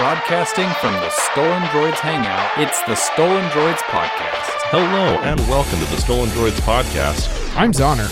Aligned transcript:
Broadcasting 0.00 0.70
from 0.80 0.94
the 0.94 1.10
Stolen 1.10 1.60
Droids 1.64 1.98
Hangout, 1.98 2.50
it's 2.56 2.80
the 2.84 2.94
Stolen 2.94 3.44
Droids 3.50 3.80
Podcast. 3.80 4.62
Hello 4.70 5.20
and 5.20 5.38
welcome 5.40 5.78
to 5.78 5.84
the 5.84 5.98
Stolen 5.98 6.30
Droids 6.30 6.58
Podcast. 6.62 7.54
I'm 7.54 7.70
Zoner. 7.70 8.08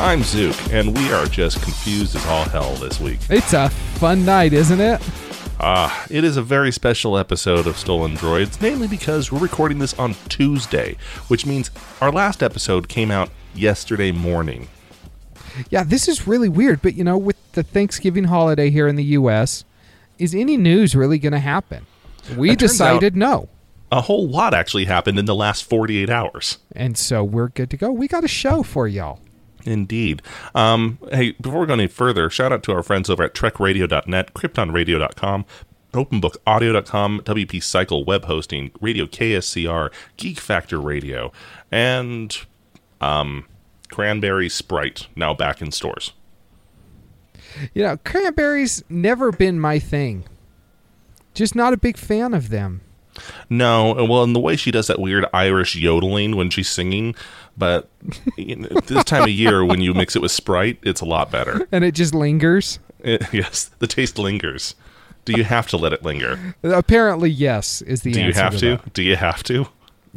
I'm 0.00 0.24
Zook, 0.24 0.56
and 0.72 0.98
we 0.98 1.12
are 1.12 1.26
just 1.26 1.62
confused 1.62 2.16
as 2.16 2.26
all 2.26 2.42
hell 2.46 2.74
this 2.74 2.98
week. 2.98 3.20
It's 3.30 3.52
a 3.52 3.68
fun 3.68 4.24
night, 4.24 4.52
isn't 4.52 4.80
it? 4.80 5.00
Ah, 5.60 6.04
it 6.10 6.24
is 6.24 6.36
a 6.36 6.42
very 6.42 6.72
special 6.72 7.16
episode 7.16 7.68
of 7.68 7.78
Stolen 7.78 8.16
Droids, 8.16 8.60
mainly 8.60 8.88
because 8.88 9.30
we're 9.30 9.38
recording 9.38 9.78
this 9.78 9.96
on 9.96 10.16
Tuesday, 10.28 10.96
which 11.28 11.46
means 11.46 11.70
our 12.00 12.10
last 12.10 12.42
episode 12.42 12.88
came 12.88 13.12
out 13.12 13.30
yesterday 13.54 14.10
morning. 14.10 14.66
Yeah, 15.70 15.84
this 15.84 16.08
is 16.08 16.26
really 16.26 16.48
weird, 16.48 16.82
but 16.82 16.94
you 16.96 17.04
know, 17.04 17.16
with 17.16 17.36
the 17.52 17.62
Thanksgiving 17.62 18.24
holiday 18.24 18.70
here 18.70 18.88
in 18.88 18.96
the 18.96 19.04
US, 19.04 19.64
is 20.18 20.34
any 20.34 20.56
news 20.56 20.94
really 20.94 21.18
going 21.18 21.32
to 21.32 21.38
happen? 21.38 21.86
We 22.36 22.50
It 22.50 22.58
decided 22.58 23.16
no. 23.16 23.48
A 23.90 24.02
whole 24.02 24.28
lot 24.28 24.52
actually 24.52 24.84
happened 24.84 25.18
in 25.18 25.24
the 25.24 25.34
last 25.34 25.64
48 25.64 26.10
hours. 26.10 26.58
And 26.72 26.98
so 26.98 27.24
we're 27.24 27.48
good 27.48 27.70
to 27.70 27.76
go. 27.76 27.90
We 27.90 28.06
got 28.06 28.22
a 28.22 28.28
show 28.28 28.62
for 28.62 28.86
y'all. 28.86 29.20
Indeed. 29.64 30.22
Um, 30.54 30.98
hey, 31.10 31.32
before 31.40 31.60
we 31.60 31.66
go 31.66 31.72
any 31.74 31.86
further, 31.86 32.28
shout 32.30 32.52
out 32.52 32.62
to 32.64 32.72
our 32.72 32.82
friends 32.82 33.08
over 33.08 33.22
at 33.22 33.34
trekradio.net, 33.34 34.34
kryptonradio.com, 34.34 35.44
openbookaudio.com, 35.92 37.20
WP 37.20 37.62
Cycle 37.62 38.04
web 38.04 38.24
hosting, 38.26 38.70
Radio 38.80 39.06
KSCR, 39.06 39.90
Geek 40.16 40.38
Factor 40.38 40.80
Radio, 40.80 41.32
and 41.70 42.38
um, 43.00 43.46
Cranberry 43.90 44.48
Sprite 44.48 45.06
now 45.16 45.34
back 45.34 45.62
in 45.62 45.72
stores. 45.72 46.12
You 47.74 47.82
know, 47.82 47.96
cranberries 47.98 48.82
never 48.88 49.32
been 49.32 49.58
my 49.60 49.78
thing. 49.78 50.24
Just 51.34 51.54
not 51.54 51.72
a 51.72 51.76
big 51.76 51.96
fan 51.96 52.34
of 52.34 52.48
them. 52.50 52.80
No, 53.50 53.94
well, 54.08 54.22
and 54.22 54.34
the 54.34 54.40
way 54.40 54.54
she 54.56 54.70
does 54.70 54.86
that 54.86 55.00
weird 55.00 55.24
Irish 55.32 55.74
yodeling 55.74 56.36
when 56.36 56.50
she's 56.50 56.68
singing, 56.68 57.14
but 57.56 57.88
you 58.36 58.56
know, 58.56 58.68
this 58.86 59.02
time 59.04 59.22
of 59.24 59.30
year 59.30 59.64
when 59.64 59.80
you 59.80 59.92
mix 59.92 60.14
it 60.14 60.22
with 60.22 60.30
Sprite, 60.30 60.78
it's 60.82 61.00
a 61.00 61.04
lot 61.04 61.30
better. 61.30 61.66
And 61.72 61.82
it 61.84 61.92
just 61.96 62.14
lingers. 62.14 62.78
It- 63.00 63.22
yes, 63.32 63.70
the 63.80 63.86
taste 63.88 64.18
lingers. 64.18 64.74
Do 65.24 65.32
you 65.32 65.44
have 65.44 65.66
to 65.68 65.76
let 65.76 65.92
it 65.92 66.02
linger? 66.04 66.54
Apparently, 66.62 67.28
yes, 67.28 67.82
is 67.82 68.02
the 68.02 68.12
Do 68.12 68.22
you 68.22 68.32
have 68.32 68.56
to? 68.58 68.76
that. 68.76 68.92
Do 68.94 69.02
you 69.02 69.16
have 69.16 69.42
to? 69.44 69.66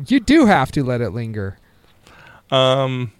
You 0.07 0.19
do 0.21 0.45
have 0.45 0.71
to 0.73 0.83
let 0.83 1.01
it 1.01 1.09
linger. 1.09 1.57
Um, 2.49 3.11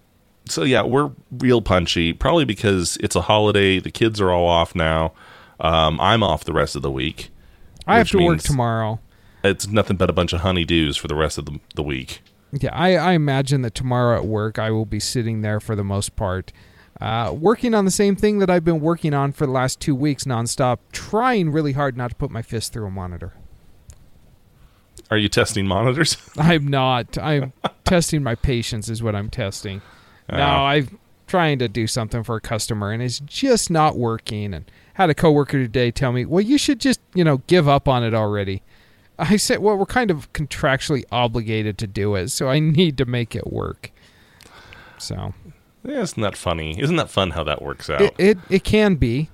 So 0.52 0.64
yeah, 0.64 0.84
we're 0.84 1.12
real 1.32 1.62
punchy. 1.62 2.14
Probably 2.14 2.46
because 2.46 2.98
it's 3.02 3.16
a 3.16 3.22
holiday. 3.22 3.80
The 3.80 3.92
kids 3.92 4.20
are 4.22 4.32
all 4.32 4.48
off 4.48 4.76
now. 4.76 5.14
Um, 5.60 6.00
I'm 6.02 6.24
off 6.24 6.44
the 6.44 6.54
rest 6.54 6.76
of 6.76 6.82
the 6.82 6.92
week. 6.92 7.30
I 7.88 7.98
have 7.98 8.10
to 8.10 8.24
work 8.24 8.42
tomorrow. 8.42 9.00
It's 9.44 9.68
nothing 9.68 9.98
but 9.98 10.10
a 10.10 10.14
bunch 10.14 10.34
of 10.34 10.42
honeydews 10.42 11.00
for 11.00 11.08
the 11.08 11.16
rest 11.16 11.38
of 11.38 11.46
the, 11.46 11.60
the 11.76 11.84
week. 11.84 12.22
Yeah, 12.52 12.74
I, 12.74 12.96
I 12.96 13.12
imagine 13.14 13.62
that 13.62 13.74
tomorrow 13.74 14.18
at 14.18 14.26
work 14.26 14.60
I 14.60 14.72
will 14.72 14.86
be 14.86 15.00
sitting 15.00 15.42
there 15.42 15.60
for 15.60 15.76
the 15.76 15.84
most 15.84 16.16
part, 16.16 16.52
uh, 17.00 17.34
working 17.36 17.74
on 17.74 17.86
the 17.86 17.92
same 17.92 18.16
thing 18.16 18.40
that 18.40 18.50
I've 18.50 18.66
been 18.66 18.82
working 18.82 19.14
on 19.14 19.32
for 19.32 19.46
the 19.46 19.52
last 19.52 19.80
two 19.80 19.96
weeks 19.96 20.26
nonstop, 20.26 20.80
trying 20.92 21.50
really 21.50 21.72
hard 21.72 21.98
not 21.98 22.10
to 22.10 22.16
put 22.16 22.30
my 22.30 22.42
fist 22.42 22.74
through 22.74 22.86
a 22.86 22.92
monitor. 22.92 23.34
Are 25.10 25.18
you 25.18 25.30
testing 25.30 25.66
monitors? 25.66 26.18
I'm 26.38 26.68
not. 26.68 27.18
I'm 27.18 27.54
testing 27.86 28.22
my 28.22 28.36
patience, 28.36 28.90
is 28.90 29.02
what 29.02 29.16
I'm 29.16 29.30
testing. 29.30 29.82
No. 30.32 30.66
I'm 30.66 31.00
trying 31.28 31.60
to 31.60 31.68
do 31.68 31.88
something 31.88 32.24
for 32.24 32.36
a 32.36 32.42
customer 32.42 32.92
and 32.92 33.02
it's 33.02 33.20
just 33.20 33.70
not 33.70 33.98
working. 33.98 34.54
And 34.54 34.70
had 34.96 35.10
a 35.10 35.14
coworker 35.14 35.58
today 35.58 35.92
tell 35.92 36.12
me, 36.12 36.26
"Well, 36.26 36.42
you 36.42 36.58
should 36.58 36.80
just 36.80 37.00
you 37.14 37.24
know 37.24 37.38
give 37.48 37.68
up 37.68 37.88
on 37.88 38.04
it 38.04 38.14
already." 38.14 38.62
I 39.20 39.38
said, 39.38 39.60
"Well, 39.60 39.78
we're 39.78 39.86
kind 39.86 40.10
of 40.12 40.32
contractually 40.34 41.04
obligated 41.12 41.78
to 41.80 41.88
do 41.88 42.16
it, 42.16 42.30
so 42.30 42.50
I 42.50 42.60
need 42.60 42.98
to 42.98 43.06
make 43.06 43.36
it 43.36 43.52
work." 43.52 43.92
So 44.98 45.34
Yeah, 45.84 46.02
isn't 46.02 46.22
that 46.22 46.38
funny? 46.38 46.80
Isn't 46.80 46.98
that 46.98 47.10
fun 47.10 47.32
how 47.32 47.44
that 47.46 47.62
works 47.62 47.90
out? 47.90 48.02
it, 48.02 48.14
it 48.18 48.38
it 48.50 48.64
can 48.64 48.96
be, 48.96 49.30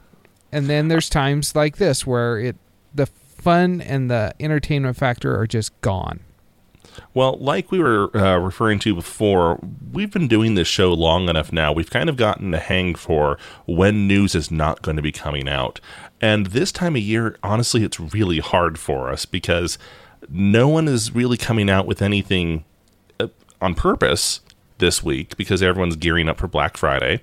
and 0.51 0.67
then 0.67 0.87
there's 0.87 1.09
times 1.09 1.55
like 1.55 1.77
this 1.77 2.05
where 2.07 2.37
it 2.39 2.55
the 2.93 3.05
fun 3.05 3.81
and 3.81 4.09
the 4.09 4.33
entertainment 4.39 4.97
factor 4.97 5.37
are 5.39 5.47
just 5.47 5.79
gone. 5.81 6.21
Well, 7.13 7.37
like 7.39 7.71
we 7.71 7.79
were 7.79 8.15
uh, 8.15 8.37
referring 8.37 8.79
to 8.79 8.95
before, 8.95 9.59
we've 9.91 10.11
been 10.11 10.27
doing 10.27 10.55
this 10.55 10.67
show 10.67 10.93
long 10.93 11.29
enough 11.29 11.51
now. 11.51 11.71
We've 11.71 11.89
kind 11.89 12.09
of 12.09 12.17
gotten 12.17 12.53
a 12.53 12.59
hang 12.59 12.95
for 12.95 13.37
when 13.65 14.07
news 14.07 14.35
is 14.35 14.51
not 14.51 14.81
going 14.81 14.97
to 14.97 15.03
be 15.03 15.11
coming 15.11 15.49
out. 15.49 15.79
And 16.21 16.47
this 16.47 16.71
time 16.71 16.95
of 16.95 17.01
year, 17.01 17.37
honestly, 17.43 17.83
it's 17.83 17.99
really 17.99 18.39
hard 18.39 18.77
for 18.79 19.09
us 19.09 19.25
because 19.25 19.77
no 20.29 20.67
one 20.67 20.87
is 20.87 21.13
really 21.13 21.37
coming 21.37 21.69
out 21.69 21.85
with 21.85 22.01
anything 22.01 22.65
uh, 23.19 23.27
on 23.61 23.75
purpose 23.75 24.41
this 24.77 25.03
week 25.03 25.35
because 25.37 25.61
everyone's 25.61 25.95
gearing 25.95 26.29
up 26.29 26.37
for 26.37 26.47
Black 26.47 26.77
Friday. 26.77 27.21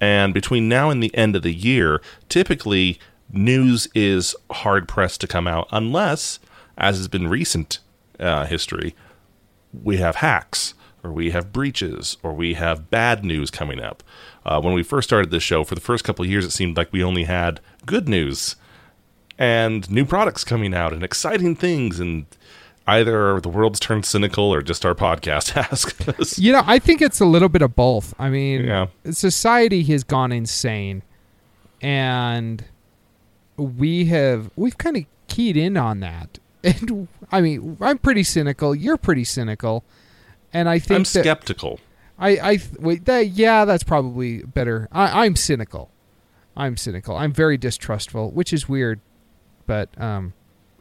And 0.00 0.34
between 0.34 0.68
now 0.68 0.90
and 0.90 1.02
the 1.02 1.14
end 1.16 1.36
of 1.36 1.42
the 1.42 1.54
year, 1.54 2.00
typically 2.28 2.98
news 3.30 3.88
is 3.94 4.34
hard 4.50 4.88
pressed 4.88 5.20
to 5.20 5.26
come 5.26 5.46
out 5.46 5.68
unless, 5.70 6.38
as 6.76 6.96
has 6.96 7.08
been 7.08 7.28
recent 7.28 7.78
uh, 8.22 8.46
history, 8.46 8.94
we 9.82 9.96
have 9.98 10.16
hacks 10.16 10.74
or 11.04 11.10
we 11.12 11.30
have 11.30 11.52
breaches 11.52 12.16
or 12.22 12.32
we 12.32 12.54
have 12.54 12.88
bad 12.90 13.24
news 13.24 13.50
coming 13.50 13.80
up. 13.80 14.02
Uh, 14.46 14.60
when 14.60 14.72
we 14.74 14.82
first 14.82 15.08
started 15.08 15.30
this 15.30 15.42
show, 15.42 15.64
for 15.64 15.74
the 15.74 15.80
first 15.80 16.04
couple 16.04 16.24
of 16.24 16.30
years, 16.30 16.44
it 16.44 16.50
seemed 16.52 16.76
like 16.76 16.92
we 16.92 17.02
only 17.02 17.24
had 17.24 17.60
good 17.86 18.08
news 18.08 18.56
and 19.38 19.90
new 19.90 20.04
products 20.04 20.44
coming 20.44 20.74
out 20.74 20.92
and 20.92 21.02
exciting 21.02 21.56
things. 21.56 21.98
And 22.00 22.26
either 22.86 23.40
the 23.40 23.48
world's 23.48 23.80
turned 23.80 24.04
cynical 24.04 24.44
or 24.52 24.62
just 24.62 24.84
our 24.84 24.94
podcast 24.94 25.50
has. 26.16 26.38
You 26.38 26.52
know, 26.52 26.62
I 26.66 26.78
think 26.78 27.00
it's 27.02 27.20
a 27.20 27.24
little 27.24 27.48
bit 27.48 27.62
of 27.62 27.74
both. 27.76 28.14
I 28.18 28.28
mean, 28.30 28.64
Yeah. 28.64 28.86
society 29.10 29.82
has 29.84 30.04
gone 30.04 30.32
insane, 30.32 31.02
and 31.80 32.64
we 33.56 34.06
have 34.06 34.50
we've 34.56 34.78
kind 34.78 34.96
of 34.96 35.04
keyed 35.28 35.56
in 35.56 35.76
on 35.76 36.00
that. 36.00 36.38
And 36.64 37.08
I 37.32 37.40
mean, 37.40 37.76
I'm 37.80 37.98
pretty 37.98 38.22
cynical. 38.22 38.74
You're 38.74 38.96
pretty 38.96 39.24
cynical, 39.24 39.84
and 40.52 40.68
I 40.68 40.78
think 40.78 40.96
I'm 40.98 41.02
that 41.02 41.06
skeptical. 41.24 41.80
I 42.18 42.30
I 42.52 42.58
wait. 42.78 43.04
That, 43.06 43.28
yeah, 43.28 43.64
that's 43.64 43.82
probably 43.82 44.42
better. 44.42 44.88
I, 44.92 45.24
I'm 45.24 45.34
cynical. 45.34 45.90
I'm 46.56 46.76
cynical. 46.76 47.16
I'm 47.16 47.32
very 47.32 47.56
distrustful, 47.56 48.30
which 48.30 48.52
is 48.52 48.68
weird, 48.68 49.00
but 49.66 49.88
um, 50.00 50.34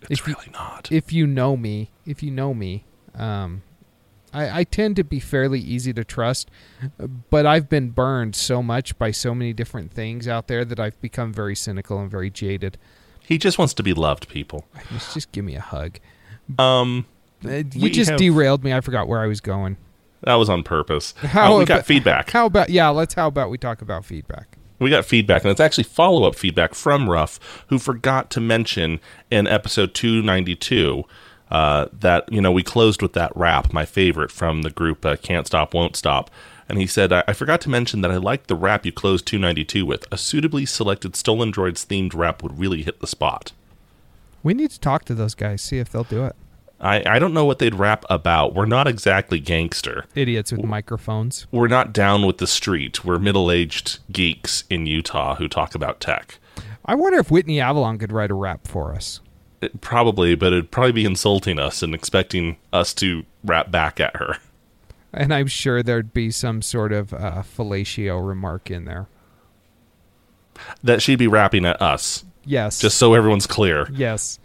It's 0.09 0.19
if 0.21 0.27
you- 0.27 0.35
really 0.35 0.51
not. 0.51 0.89
if 0.91 1.11
you 1.13 1.25
know 1.25 1.55
me, 1.57 1.89
if 2.05 2.21
you 2.21 2.29
know 2.29 2.53
me, 2.53 2.83
um, 3.15 3.63
I, 4.33 4.59
I 4.59 4.63
tend 4.65 4.97
to 4.97 5.03
be 5.03 5.19
fairly 5.21 5.59
easy 5.61 5.93
to 5.93 6.03
trust, 6.03 6.51
but 7.29 7.45
I've 7.45 7.69
been 7.69 7.89
burned 7.91 8.35
so 8.35 8.61
much 8.61 8.97
by 8.99 9.11
so 9.11 9.33
many 9.33 9.53
different 9.53 9.91
things 9.93 10.27
out 10.27 10.47
there 10.47 10.63
that 10.65 10.79
I've 10.79 10.99
become 11.01 11.31
very 11.33 11.55
cynical 11.55 11.99
and 11.99 12.11
very 12.11 12.29
jaded. 12.29 12.77
He 13.25 13.37
just 13.37 13.57
wants 13.57 13.73
to 13.75 13.83
be 13.83 13.93
loved, 13.93 14.27
people. 14.27 14.65
Just, 14.91 15.13
just 15.13 15.31
give 15.31 15.45
me 15.45 15.55
a 15.55 15.61
hug. 15.61 15.99
Um, 16.59 17.05
Uh, 17.45 17.63
you 17.73 17.89
just 17.89 18.11
have- 18.11 18.19
derailed 18.19 18.63
me. 18.63 18.73
I 18.73 18.81
forgot 18.81 19.07
where 19.07 19.19
I 19.21 19.27
was 19.27 19.41
going. 19.41 19.77
that 20.23 20.35
was 20.35 20.49
on 20.49 20.61
purpose. 20.63 21.13
How 21.21 21.53
Uh, 21.53 21.57
we 21.57 21.63
about- 21.63 21.67
got 21.77 21.85
feedback. 21.85 22.29
How 22.31 22.45
about 22.45 22.69
yeah? 22.69 22.89
Let's. 22.89 23.13
How 23.15 23.27
about 23.27 23.49
we 23.49 23.57
talk 23.57 23.81
about 23.81 24.05
feedback? 24.05 24.57
We 24.79 24.89
got 24.89 25.05
feedback, 25.05 25.43
and 25.43 25.51
it's 25.51 25.59
actually 25.59 25.83
follow 25.83 26.23
up 26.27 26.35
feedback 26.35 26.73
from 26.73 27.07
Ruff, 27.09 27.39
who 27.67 27.77
forgot 27.77 28.29
to 28.31 28.39
mention 28.41 28.99
in 29.29 29.45
episode 29.45 29.93
292 29.93 31.03
uh, 31.51 31.87
that, 31.99 32.31
you 32.33 32.41
know, 32.41 32.51
we 32.51 32.63
closed 32.63 33.01
with 33.01 33.13
that 33.13 33.31
rap, 33.35 33.73
my 33.73 33.85
favorite 33.85 34.31
from 34.31 34.61
the 34.63 34.71
group 34.71 35.05
uh, 35.05 35.17
Can't 35.17 35.45
Stop, 35.45 35.73
Won't 35.75 35.95
Stop. 35.95 36.31
And 36.71 36.79
he 36.79 36.87
said, 36.87 37.11
I-, 37.13 37.23
I 37.27 37.33
forgot 37.33 37.61
to 37.61 37.69
mention 37.69 38.01
that 38.01 38.11
I 38.11 38.17
liked 38.17 38.47
the 38.47 38.55
rap 38.55 38.85
you 38.85 38.91
closed 38.91 39.25
292 39.27 39.85
with. 39.85 40.07
A 40.11 40.17
suitably 40.17 40.65
selected 40.65 41.15
Stolen 41.15 41.51
Droids 41.51 41.85
themed 41.85 42.15
rap 42.15 42.41
would 42.41 42.57
really 42.57 42.83
hit 42.83 42.99
the 42.99 43.07
spot. 43.07 43.51
We 44.43 44.53
need 44.53 44.71
to 44.71 44.79
talk 44.79 45.05
to 45.05 45.13
those 45.13 45.35
guys. 45.35 45.61
See 45.61 45.77
if 45.77 45.91
they'll 45.91 46.03
do 46.03 46.25
it. 46.25 46.35
I, 46.79 47.03
I 47.05 47.19
don't 47.19 47.33
know 47.33 47.45
what 47.45 47.59
they'd 47.59 47.75
rap 47.75 48.05
about. 48.09 48.55
We're 48.55 48.65
not 48.65 48.87
exactly 48.87 49.39
gangster. 49.39 50.05
Idiots 50.15 50.51
with 50.51 50.63
microphones. 50.63 51.45
We're 51.51 51.67
not 51.67 51.93
down 51.93 52.25
with 52.25 52.39
the 52.39 52.47
street. 52.47 53.05
We're 53.05 53.19
middle 53.19 53.51
aged 53.51 53.99
geeks 54.11 54.63
in 54.69 54.87
Utah 54.87 55.35
who 55.35 55.47
talk 55.47 55.75
about 55.75 55.99
tech. 55.99 56.39
I 56.83 56.95
wonder 56.95 57.19
if 57.19 57.29
Whitney 57.29 57.59
Avalon 57.61 57.99
could 57.99 58.11
write 58.11 58.31
a 58.31 58.33
rap 58.33 58.65
for 58.65 58.95
us. 58.95 59.19
It- 59.61 59.79
probably, 59.81 60.33
but 60.33 60.53
it'd 60.53 60.71
probably 60.71 60.93
be 60.93 61.05
insulting 61.05 61.59
us 61.59 61.83
and 61.83 61.93
expecting 61.93 62.57
us 62.73 62.95
to 62.95 63.25
rap 63.43 63.69
back 63.69 63.99
at 63.99 64.15
her. 64.15 64.37
And 65.13 65.33
I'm 65.33 65.47
sure 65.47 65.83
there'd 65.83 66.13
be 66.13 66.31
some 66.31 66.61
sort 66.61 66.93
of 66.93 67.13
uh, 67.13 67.43
fellatio 67.43 68.25
remark 68.25 68.71
in 68.71 68.85
there. 68.85 69.07
That 70.83 71.01
she'd 71.01 71.17
be 71.19 71.27
rapping 71.27 71.65
at 71.65 71.81
us, 71.81 72.23
Yes. 72.45 72.79
just 72.79 72.97
so 72.97 73.13
everyone's 73.13 73.47
clear. 73.47 73.87
yes. 73.91 74.39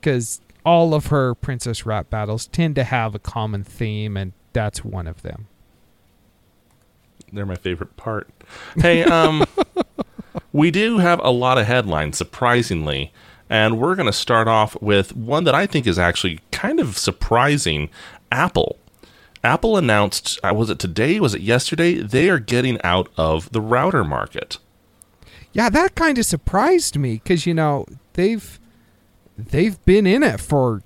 Because 0.00 0.40
all 0.64 0.94
of 0.94 1.06
her 1.06 1.34
princess 1.34 1.84
rap 1.86 2.10
battles 2.10 2.46
tend 2.48 2.74
to 2.76 2.84
have 2.84 3.14
a 3.14 3.18
common 3.18 3.64
theme, 3.64 4.16
and 4.16 4.32
that's 4.52 4.84
one 4.84 5.06
of 5.06 5.22
them. 5.22 5.46
They're 7.32 7.46
my 7.46 7.54
favorite 7.54 7.96
part. 7.96 8.28
Hey, 8.76 9.02
um, 9.04 9.44
we 10.52 10.70
do 10.70 10.98
have 10.98 11.20
a 11.24 11.30
lot 11.30 11.56
of 11.58 11.66
headlines, 11.66 12.18
surprisingly, 12.18 13.12
And 13.48 13.78
we're 13.80 13.94
going 13.94 14.06
to 14.06 14.12
start 14.12 14.48
off 14.48 14.80
with 14.82 15.14
one 15.16 15.44
that 15.44 15.54
I 15.54 15.66
think 15.66 15.86
is 15.86 15.98
actually 15.98 16.40
kind 16.52 16.78
of 16.80 16.96
surprising 16.98 17.88
Apple. 18.30 18.78
Apple 19.44 19.76
announced, 19.76 20.38
uh, 20.44 20.52
was 20.54 20.70
it 20.70 20.78
today? 20.78 21.18
Was 21.18 21.34
it 21.34 21.40
yesterday? 21.42 21.94
They 21.94 22.30
are 22.30 22.38
getting 22.38 22.80
out 22.82 23.08
of 23.16 23.50
the 23.50 23.60
router 23.60 24.04
market. 24.04 24.58
Yeah, 25.52 25.68
that 25.70 25.94
kind 25.94 26.16
of 26.18 26.24
surprised 26.24 26.96
me 26.96 27.14
because 27.14 27.46
you 27.46 27.52
know 27.54 27.86
they've 28.14 28.58
they've 29.36 29.82
been 29.84 30.06
in 30.06 30.22
it 30.22 30.40
for 30.40 30.82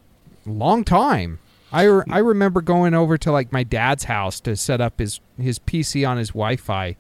a 0.47 0.51
long 0.51 0.85
time. 0.85 1.39
I, 1.73 1.83
re- 1.85 2.05
I 2.09 2.19
remember 2.19 2.61
going 2.61 2.95
over 2.95 3.19
to 3.19 3.33
like 3.33 3.53
my 3.53 3.63
dad's 3.63 4.05
house 4.05 4.41
to 4.41 4.57
set 4.57 4.81
up 4.81 4.99
his 4.99 5.21
his 5.39 5.59
PC 5.59 6.09
on 6.09 6.17
his 6.17 6.29
Wi-Fi, 6.29 6.97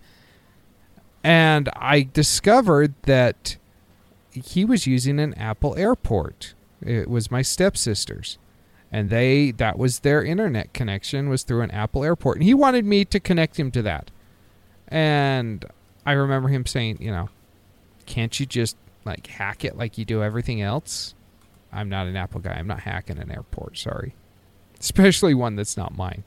and 1.25 1.69
I 1.75 2.08
discovered 2.12 2.94
that 3.03 3.56
he 4.31 4.64
was 4.64 4.87
using 4.87 5.19
an 5.19 5.35
Apple 5.35 5.75
Airport. 5.76 6.55
It 6.85 7.08
was 7.08 7.31
my 7.31 7.43
stepsister's, 7.43 8.38
and 8.96 9.10
they 9.10 9.50
that 9.50 9.78
was 9.78 9.98
their 9.98 10.25
internet 10.25 10.72
connection 10.72 11.28
was 11.28 11.43
through 11.43 11.60
an 11.60 11.70
Apple 11.70 12.02
Airport, 12.02 12.38
and 12.38 12.44
he 12.44 12.54
wanted 12.54 12.87
me 12.87 13.04
to 13.04 13.20
connect 13.20 13.58
him 13.60 13.70
to 13.72 13.82
that. 13.82 14.10
And 14.88 15.66
I 16.06 16.12
remember 16.12 16.48
him 16.48 16.64
saying, 16.64 16.96
you 17.00 17.10
know, 17.10 17.28
can't 18.06 18.40
you 18.40 18.46
just 18.46 18.75
like 19.04 19.26
hack 19.26 19.66
it 19.66 19.76
like 19.76 19.98
you 19.98 20.06
do 20.06 20.22
everything 20.22 20.62
else? 20.62 21.14
I'm 21.70 21.90
not 21.90 22.06
an 22.06 22.16
Apple 22.16 22.40
guy. 22.40 22.52
I'm 22.54 22.66
not 22.66 22.81
hacking 22.81 23.19
an 23.19 23.31
airport. 23.31 23.76
Sorry, 23.76 24.14
especially 24.81 25.34
one 25.34 25.56
that's 25.56 25.76
not 25.76 25.94
mine. 25.94 26.25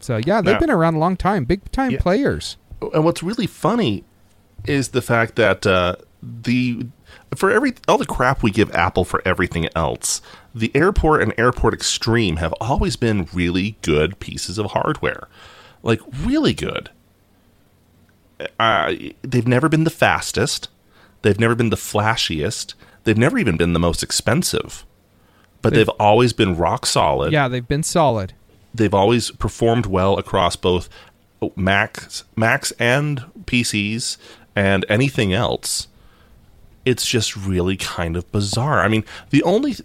So 0.00 0.16
yeah, 0.16 0.40
they've 0.40 0.58
been 0.58 0.70
around 0.70 0.94
a 0.94 0.98
long 0.98 1.16
time, 1.16 1.44
big 1.44 1.70
time 1.70 1.92
Yeah. 1.92 2.00
players. 2.00 2.56
And 2.94 3.04
what's 3.04 3.22
really 3.22 3.46
funny 3.46 4.02
is 4.66 4.88
the 4.88 5.02
fact 5.02 5.36
that 5.36 5.64
uh, 5.66 5.96
the 6.20 6.88
for 7.34 7.50
every 7.50 7.74
all 7.88 7.98
the 7.98 8.06
crap 8.06 8.42
we 8.42 8.50
give 8.50 8.70
Apple 8.74 9.04
for 9.04 9.22
everything 9.24 9.68
else, 9.74 10.20
the 10.54 10.70
Airport 10.74 11.22
and 11.22 11.32
Airport 11.38 11.74
Extreme 11.74 12.36
have 12.36 12.52
always 12.60 12.96
been 12.96 13.28
really 13.32 13.76
good 13.82 14.18
pieces 14.20 14.58
of 14.58 14.72
hardware, 14.72 15.28
like 15.82 16.00
really 16.22 16.54
good. 16.54 16.90
Uh, 18.60 18.92
they've 19.22 19.46
never 19.48 19.68
been 19.68 19.84
the 19.84 19.90
fastest, 19.90 20.68
they've 21.22 21.40
never 21.40 21.54
been 21.54 21.70
the 21.70 21.76
flashiest, 21.76 22.74
they've 23.04 23.16
never 23.16 23.38
even 23.38 23.56
been 23.56 23.72
the 23.72 23.78
most 23.78 24.02
expensive, 24.02 24.84
but 25.62 25.70
They've- 25.70 25.78
they've 25.86 25.88
always 26.00 26.32
been 26.34 26.54
rock 26.56 26.84
solid 26.84 27.32
Yeah, 27.32 27.48
they've 27.48 27.66
been 27.66 27.82
solid. 27.82 28.34
they've 28.74 28.92
always 28.92 29.30
performed 29.30 29.86
well 29.86 30.18
across 30.18 30.54
both 30.54 30.90
Macs, 31.54 32.24
Macs 32.34 32.72
and 32.78 33.24
PCs 33.46 34.18
and 34.54 34.84
anything 34.88 35.32
else. 35.32 35.86
It's 36.86 37.04
just 37.04 37.36
really 37.36 37.76
kind 37.76 38.16
of 38.16 38.30
bizarre. 38.32 38.80
I 38.80 38.88
mean, 38.88 39.04
the 39.28 39.42
only 39.42 39.76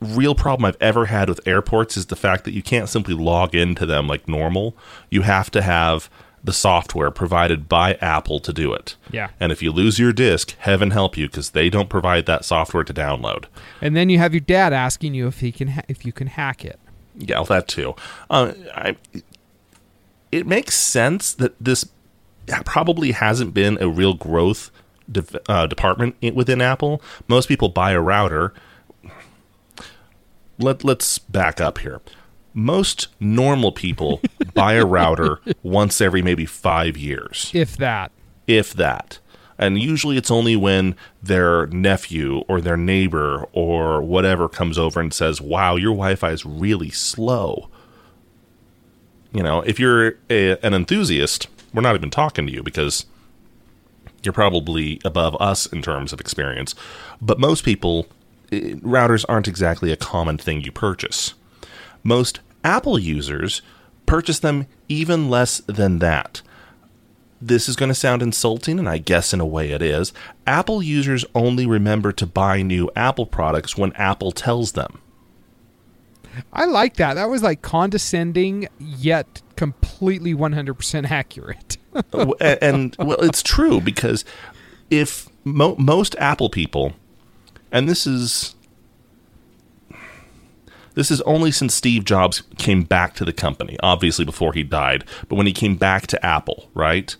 real 0.00 0.34
problem 0.34 0.64
I've 0.64 0.80
ever 0.80 1.06
had 1.06 1.28
with 1.28 1.40
airports 1.46 1.96
is 1.96 2.06
the 2.06 2.16
fact 2.16 2.44
that 2.44 2.52
you 2.52 2.62
can't 2.62 2.88
simply 2.88 3.14
log 3.14 3.54
into 3.54 3.86
them 3.86 4.06
like 4.06 4.28
normal. 4.28 4.76
You 5.10 5.22
have 5.22 5.50
to 5.52 5.62
have 5.62 6.08
the 6.44 6.52
software 6.52 7.10
provided 7.10 7.68
by 7.68 7.94
Apple 7.94 8.40
to 8.40 8.52
do 8.52 8.72
it. 8.72 8.96
Yeah. 9.10 9.28
And 9.38 9.52
if 9.52 9.62
you 9.62 9.70
lose 9.70 9.98
your 9.98 10.12
disk, 10.12 10.56
heaven 10.58 10.90
help 10.90 11.16
you 11.16 11.28
because 11.28 11.50
they 11.50 11.70
don't 11.70 11.88
provide 11.88 12.26
that 12.26 12.44
software 12.44 12.84
to 12.84 12.92
download. 12.92 13.44
And 13.80 13.96
then 13.96 14.10
you 14.10 14.18
have 14.18 14.34
your 14.34 14.40
dad 14.40 14.72
asking 14.72 15.14
you 15.14 15.28
if 15.28 15.40
he 15.40 15.52
can 15.52 15.68
ha- 15.68 15.84
if 15.88 16.04
you 16.04 16.12
can 16.12 16.26
hack 16.26 16.64
it. 16.64 16.80
Yeah, 17.16 17.36
well, 17.36 17.44
that 17.44 17.68
too. 17.68 17.94
Uh, 18.28 18.52
I, 18.74 18.96
it 20.32 20.46
makes 20.46 20.74
sense 20.74 21.32
that 21.34 21.54
this 21.60 21.86
probably 22.64 23.12
hasn't 23.12 23.54
been 23.54 23.78
a 23.80 23.88
real 23.88 24.14
growth 24.14 24.71
de- 25.10 25.24
uh, 25.50 25.66
department 25.66 26.16
within 26.34 26.60
Apple. 26.60 27.02
Most 27.28 27.48
people 27.48 27.68
buy 27.68 27.92
a 27.92 28.00
router. 28.00 28.52
Let 30.58 30.84
Let's 30.84 31.18
back 31.18 31.60
up 31.60 31.78
here. 31.78 32.00
Most 32.54 33.08
normal 33.18 33.72
people 33.72 34.20
buy 34.54 34.74
a 34.74 34.84
router 34.84 35.40
once 35.62 36.00
every 36.00 36.20
maybe 36.22 36.44
five 36.44 36.96
years 36.96 37.50
If 37.54 37.76
that. 37.78 38.12
if 38.46 38.74
that. 38.74 39.18
And 39.58 39.78
usually 39.78 40.16
it's 40.16 40.30
only 40.30 40.56
when 40.56 40.96
their 41.22 41.66
nephew 41.68 42.38
or 42.48 42.60
their 42.60 42.76
neighbor 42.76 43.46
or 43.52 44.02
whatever 44.02 44.48
comes 44.48 44.76
over 44.76 45.00
and 45.00 45.14
says, 45.14 45.40
Wow, 45.40 45.76
your 45.76 45.92
Wi 45.92 46.14
Fi 46.16 46.30
is 46.32 46.44
really 46.44 46.90
slow. 46.90 47.68
You 49.32 49.42
know, 49.42 49.60
if 49.62 49.78
you're 49.80 50.14
a, 50.28 50.58
an 50.66 50.74
enthusiast, 50.74 51.48
we're 51.72 51.80
not 51.82 51.94
even 51.94 52.10
talking 52.10 52.46
to 52.46 52.52
you 52.52 52.62
because 52.62 53.06
you're 54.24 54.32
probably 54.32 55.00
above 55.04 55.36
us 55.40 55.66
in 55.66 55.82
terms 55.82 56.12
of 56.12 56.20
experience. 56.20 56.74
But 57.20 57.38
most 57.38 57.64
people, 57.64 58.06
eh, 58.50 58.74
routers 58.80 59.24
aren't 59.28 59.48
exactly 59.48 59.92
a 59.92 59.96
common 59.96 60.38
thing 60.38 60.62
you 60.62 60.72
purchase. 60.72 61.34
Most 62.02 62.40
Apple 62.64 62.98
users 62.98 63.62
purchase 64.06 64.38
them 64.38 64.66
even 64.88 65.30
less 65.30 65.58
than 65.66 65.98
that 66.00 66.42
this 67.42 67.68
is 67.68 67.74
going 67.74 67.88
to 67.88 67.94
sound 67.94 68.22
insulting, 68.22 68.78
and 68.78 68.88
I 68.88 68.98
guess 68.98 69.34
in 69.34 69.40
a 69.40 69.46
way 69.46 69.72
it 69.72 69.82
is. 69.82 70.12
Apple 70.46 70.82
users 70.82 71.24
only 71.34 71.66
remember 71.66 72.12
to 72.12 72.26
buy 72.26 72.62
new 72.62 72.88
Apple 72.94 73.26
products 73.26 73.76
when 73.76 73.92
Apple 73.94 74.30
tells 74.30 74.72
them. 74.72 75.00
I 76.52 76.64
like 76.64 76.94
that. 76.96 77.14
That 77.14 77.28
was 77.28 77.42
like 77.42 77.60
condescending 77.60 78.68
yet 78.78 79.42
completely 79.56 80.34
100% 80.34 81.10
accurate. 81.10 81.76
And 82.40 82.96
well, 82.98 83.20
it's 83.20 83.42
true 83.42 83.80
because 83.80 84.24
if 84.90 85.28
mo- 85.44 85.76
most 85.76 86.14
Apple 86.18 86.50
people, 86.50 86.94
and 87.70 87.88
this 87.88 88.06
is 88.06 88.54
this 90.94 91.10
is 91.10 91.20
only 91.22 91.50
since 91.50 91.74
Steve 91.74 92.04
Jobs 92.04 92.42
came 92.58 92.82
back 92.82 93.14
to 93.14 93.24
the 93.24 93.32
company, 93.32 93.78
obviously 93.82 94.24
before 94.24 94.52
he 94.52 94.62
died, 94.62 95.04
but 95.28 95.36
when 95.36 95.46
he 95.46 95.52
came 95.52 95.76
back 95.76 96.06
to 96.08 96.24
Apple, 96.24 96.68
right? 96.74 97.16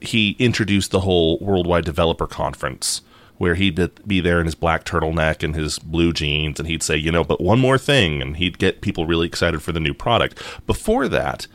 He 0.00 0.36
introduced 0.38 0.92
the 0.92 1.00
whole 1.00 1.38
worldwide 1.40 1.84
developer 1.84 2.26
conference 2.26 3.02
where 3.36 3.54
he'd 3.54 3.90
be 4.06 4.20
there 4.20 4.38
in 4.38 4.44
his 4.46 4.54
black 4.54 4.84
turtleneck 4.84 5.42
and 5.42 5.54
his 5.54 5.78
blue 5.78 6.12
jeans 6.12 6.60
and 6.60 6.68
he'd 6.68 6.82
say, 6.82 6.96
you 6.96 7.10
know, 7.10 7.24
but 7.24 7.40
one 7.40 7.58
more 7.58 7.78
thing 7.78 8.20
and 8.20 8.36
he'd 8.36 8.58
get 8.58 8.82
people 8.82 9.06
really 9.06 9.26
excited 9.26 9.62
for 9.62 9.72
the 9.72 9.80
new 9.80 9.94
product. 9.94 10.42
Before 10.66 11.08
that, 11.08 11.46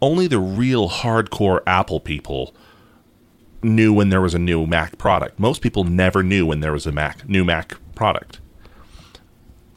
only 0.00 0.26
the 0.26 0.38
real 0.38 0.88
hardcore 0.88 1.60
Apple 1.66 2.00
people 2.00 2.54
knew 3.62 3.92
when 3.92 4.10
there 4.10 4.20
was 4.20 4.34
a 4.34 4.38
new 4.38 4.66
Mac 4.66 4.98
product. 4.98 5.38
Most 5.38 5.62
people 5.62 5.84
never 5.84 6.22
knew 6.22 6.46
when 6.46 6.60
there 6.60 6.72
was 6.72 6.86
a 6.86 6.92
Mac 6.92 7.28
new 7.28 7.44
Mac 7.44 7.76
product. 7.94 8.40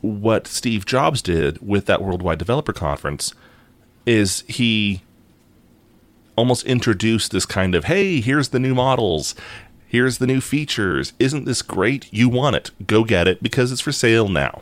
What 0.01 0.47
Steve 0.47 0.85
Jobs 0.85 1.21
did 1.21 1.65
with 1.65 1.85
that 1.87 2.01
worldwide 2.01 2.39
developer 2.39 2.73
conference 2.73 3.33
is 4.05 4.43
he 4.47 5.01
almost 6.35 6.65
introduced 6.65 7.31
this 7.31 7.45
kind 7.45 7.75
of, 7.75 7.85
"Hey, 7.85 8.21
here's 8.21 8.49
the 8.49 8.59
new 8.59 8.73
models. 8.73 9.35
Here's 9.87 10.19
the 10.19 10.27
new 10.27 10.39
features. 10.39 11.13
Isn't 11.19 11.45
this 11.45 11.61
great? 11.61 12.07
You 12.11 12.29
want 12.29 12.55
it. 12.55 12.71
Go 12.87 13.03
get 13.03 13.27
it 13.27 13.43
because 13.43 13.71
it's 13.71 13.81
for 13.81 13.91
sale 13.91 14.27
now." 14.29 14.61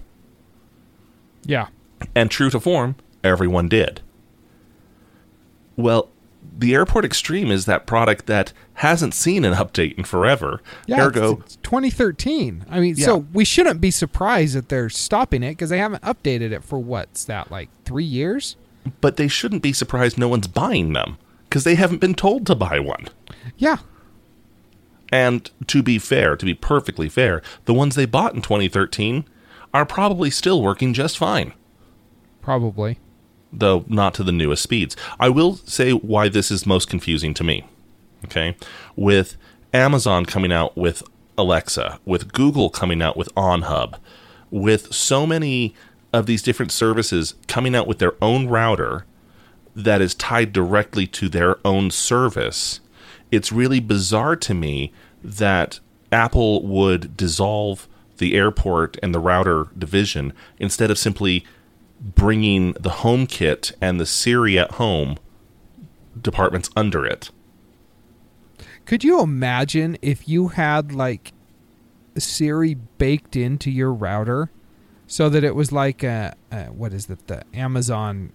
yeah. 1.46 1.68
And 2.14 2.30
true 2.30 2.50
to 2.52 2.60
form, 2.60 2.96
everyone 3.24 3.68
did. 3.70 4.02
Well, 5.78 6.10
the 6.60 6.74
Airport 6.74 7.06
Extreme 7.06 7.52
is 7.52 7.66
that 7.66 7.86
product 7.86 8.26
that 8.26 8.52
hasn't 8.76 9.14
seen 9.14 9.46
an 9.46 9.54
update 9.54 9.96
in 9.98 10.04
forever. 10.04 10.62
Yeah, 10.88 11.06
Ergo, 11.06 11.34
it's, 11.34 11.56
it's 11.56 11.56
2013. 11.58 12.66
I 12.70 12.80
mean, 12.80 12.96
Yeah. 12.98 13.06
so 13.06 13.18
we 13.34 13.46
shouldn't 13.46 13.80
be 13.80 13.92
surprised 13.92 14.56
that 14.56 14.70
they're 14.70 14.90
stopping 14.90 15.44
it 15.44 15.52
because 15.52 15.70
they 15.70 15.78
haven't 15.80 16.04
updated 16.04 16.52
it 16.52 16.64
for 16.64 16.80
what's 16.80 17.24
that 17.26 17.50
like 17.52 17.70
three 17.86 18.04
years? 18.04 18.56
but 19.02 19.18
they 19.18 19.28
shouldn't 19.28 19.62
be 19.62 19.74
surprised 19.74 20.18
no 20.18 20.30
one's 20.30 20.48
buying 20.48 20.94
them 20.94 21.18
because 21.44 21.66
they 21.66 21.76
haven't 21.76 22.00
been 22.00 22.16
told 22.16 22.46
to 22.48 22.56
buy 22.56 22.80
one. 22.80 23.06
Yeah, 23.58 23.78
And 25.12 25.50
to 25.68 25.84
be 25.84 26.00
fair, 26.00 26.36
to 26.38 26.46
be 26.46 26.54
perfectly 26.54 27.10
fair, 27.10 27.42
the 27.66 27.74
ones 27.74 27.96
they 27.96 28.06
bought 28.06 28.34
in 28.34 28.42
2013 28.42 29.26
are 29.74 29.86
probably 29.86 30.30
still 30.30 30.62
working 30.62 30.94
just 30.94 31.18
fine. 31.18 31.54
probably. 32.42 32.98
Though 33.52 33.86
not 33.88 34.14
to 34.16 34.24
the 34.24 34.32
newest 34.32 34.64
speeds. 34.64 34.96
I 35.20 35.30
will 35.30 35.56
say 35.56 35.92
why 35.92 36.30
this 36.30 36.52
is 36.52 36.66
most 36.66 36.90
confusing 36.90 37.34
to 37.36 37.44
me. 37.44 37.66
Okay? 38.26 38.56
With 38.96 39.38
Amazon 39.74 40.26
coming 40.26 40.52
out 40.52 40.78
with 40.78 41.04
Alexa, 41.38 42.00
with 42.06 42.34
Google 42.34 42.70
coming 42.70 43.02
out 43.02 43.16
with 43.16 43.34
OnHub, 43.36 43.96
with 44.50 44.94
so 44.94 45.28
many 45.28 45.76
of 46.14 46.26
these 46.26 46.42
different 46.42 46.72
services 46.72 47.36
coming 47.48 47.76
out 47.76 47.88
with 47.88 48.00
their 48.00 48.14
own 48.22 48.48
router 48.48 49.06
that 49.76 50.02
is 50.02 50.16
tied 50.16 50.52
directly 50.52 51.06
to 51.06 51.30
their 51.30 51.58
own 51.66 51.92
service, 51.92 52.80
it's 53.32 53.52
really 53.52 53.80
bizarre 53.80 54.36
to 54.36 54.54
me 54.54 54.92
that 55.24 55.80
Apple 56.12 56.66
would 56.66 57.16
dissolve 57.16 57.88
the 58.18 58.36
airport 58.36 58.98
and 59.04 59.14
the 59.14 59.20
router 59.20 59.68
division 59.78 60.34
instead 60.58 60.90
of 60.90 60.98
simply 60.98 61.46
bringing 62.00 62.74
the 62.74 62.90
HomeKit 62.90 63.74
and 63.82 64.00
the 64.00 64.06
Siri 64.06 64.58
at 64.58 64.72
home 64.74 65.18
departments 66.20 66.70
under 66.76 67.06
it. 67.06 67.32
Could 68.86 69.04
you 69.04 69.22
imagine 69.22 69.98
if 70.02 70.28
you 70.30 70.50
had 70.50 70.92
like 70.94 71.34
Siri 72.18 72.76
baked 72.98 73.36
into 73.36 73.70
your 73.70 73.94
router 73.94 74.50
so 75.06 75.30
that 75.30 75.44
it 75.44 75.56
was 75.56 75.72
like 75.72 76.04
a, 76.04 76.36
a 76.52 76.66
what 76.66 76.94
is 76.94 77.10
it 77.10 77.28
the 77.28 77.44
Amazon 77.54 78.32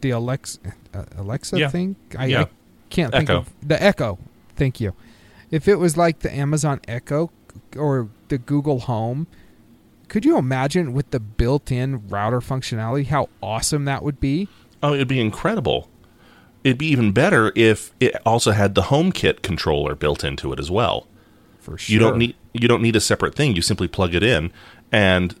the 0.00 0.10
Alexa 0.10 0.58
uh, 0.94 1.04
Alexa 1.16 1.58
Yeah. 1.58 1.68
thing 1.68 1.96
I, 2.18 2.26
Yeah. 2.26 2.42
I 2.42 2.48
can't 2.90 3.12
think 3.12 3.28
Echo. 3.30 3.38
of 3.40 3.52
the 3.62 3.82
Echo 3.82 4.18
thank 4.56 4.80
you 4.80 4.94
if 5.50 5.68
it 5.68 5.76
was 5.76 5.96
like 5.96 6.20
the 6.20 6.34
Amazon 6.34 6.80
Echo 6.88 7.30
or 7.76 8.08
the 8.28 8.38
Google 8.38 8.80
Home 8.80 9.26
could 10.08 10.24
you 10.24 10.38
imagine 10.38 10.92
with 10.92 11.10
the 11.10 11.20
built-in 11.20 12.08
router 12.08 12.40
functionality 12.40 13.06
how 13.06 13.28
awesome 13.42 13.84
that 13.84 14.02
would 14.02 14.20
be 14.20 14.48
Oh, 14.82 14.94
it'd 14.94 15.08
be 15.08 15.20
incredible. 15.20 15.88
It'd 16.62 16.78
be 16.78 16.86
even 16.88 17.12
better 17.12 17.52
if 17.56 17.92
it 17.98 18.14
also 18.26 18.52
had 18.52 18.74
the 18.74 18.82
HomeKit 18.82 19.42
controller 19.42 19.94
built 19.94 20.22
into 20.22 20.52
it 20.52 20.60
as 20.60 20.70
well. 20.70 21.06
for 21.60 21.78
sure 21.78 21.92
You 21.92 21.98
don't 21.98 22.18
need 22.18 22.36
you 22.52 22.68
don't 22.68 22.82
need 22.82 22.96
a 22.96 23.00
separate 23.00 23.34
thing. 23.34 23.54
You 23.54 23.62
simply 23.62 23.88
plug 23.88 24.14
it 24.14 24.22
in 24.22 24.52
and 24.92 25.34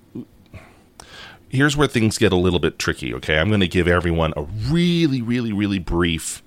here's 1.48 1.76
where 1.76 1.88
things 1.88 2.18
get 2.18 2.32
a 2.32 2.36
little 2.36 2.58
bit 2.58 2.78
tricky, 2.78 3.14
okay? 3.14 3.38
I'm 3.38 3.48
going 3.48 3.60
to 3.60 3.68
give 3.68 3.88
everyone 3.88 4.32
a 4.36 4.42
really 4.42 5.22
really 5.22 5.52
really 5.52 5.78
brief 5.78 6.42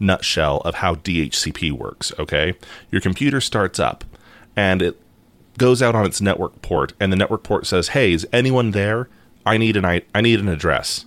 nutshell 0.00 0.58
of 0.64 0.76
how 0.76 0.96
DHCP 0.96 1.72
works, 1.72 2.12
okay? 2.18 2.54
Your 2.90 3.00
computer 3.00 3.40
starts 3.40 3.78
up 3.78 4.04
and 4.56 4.82
it 4.82 5.00
goes 5.58 5.82
out 5.82 5.94
on 5.94 6.04
its 6.06 6.20
network 6.20 6.62
port 6.62 6.92
and 6.98 7.12
the 7.12 7.16
network 7.16 7.42
port 7.42 7.66
says, 7.66 7.88
"Hey, 7.88 8.12
is 8.12 8.26
anyone 8.32 8.70
there? 8.72 9.08
I 9.46 9.56
need 9.58 9.76
an 9.76 9.84
I, 9.84 10.02
need 10.20 10.40
an 10.40 10.48
address." 10.48 11.06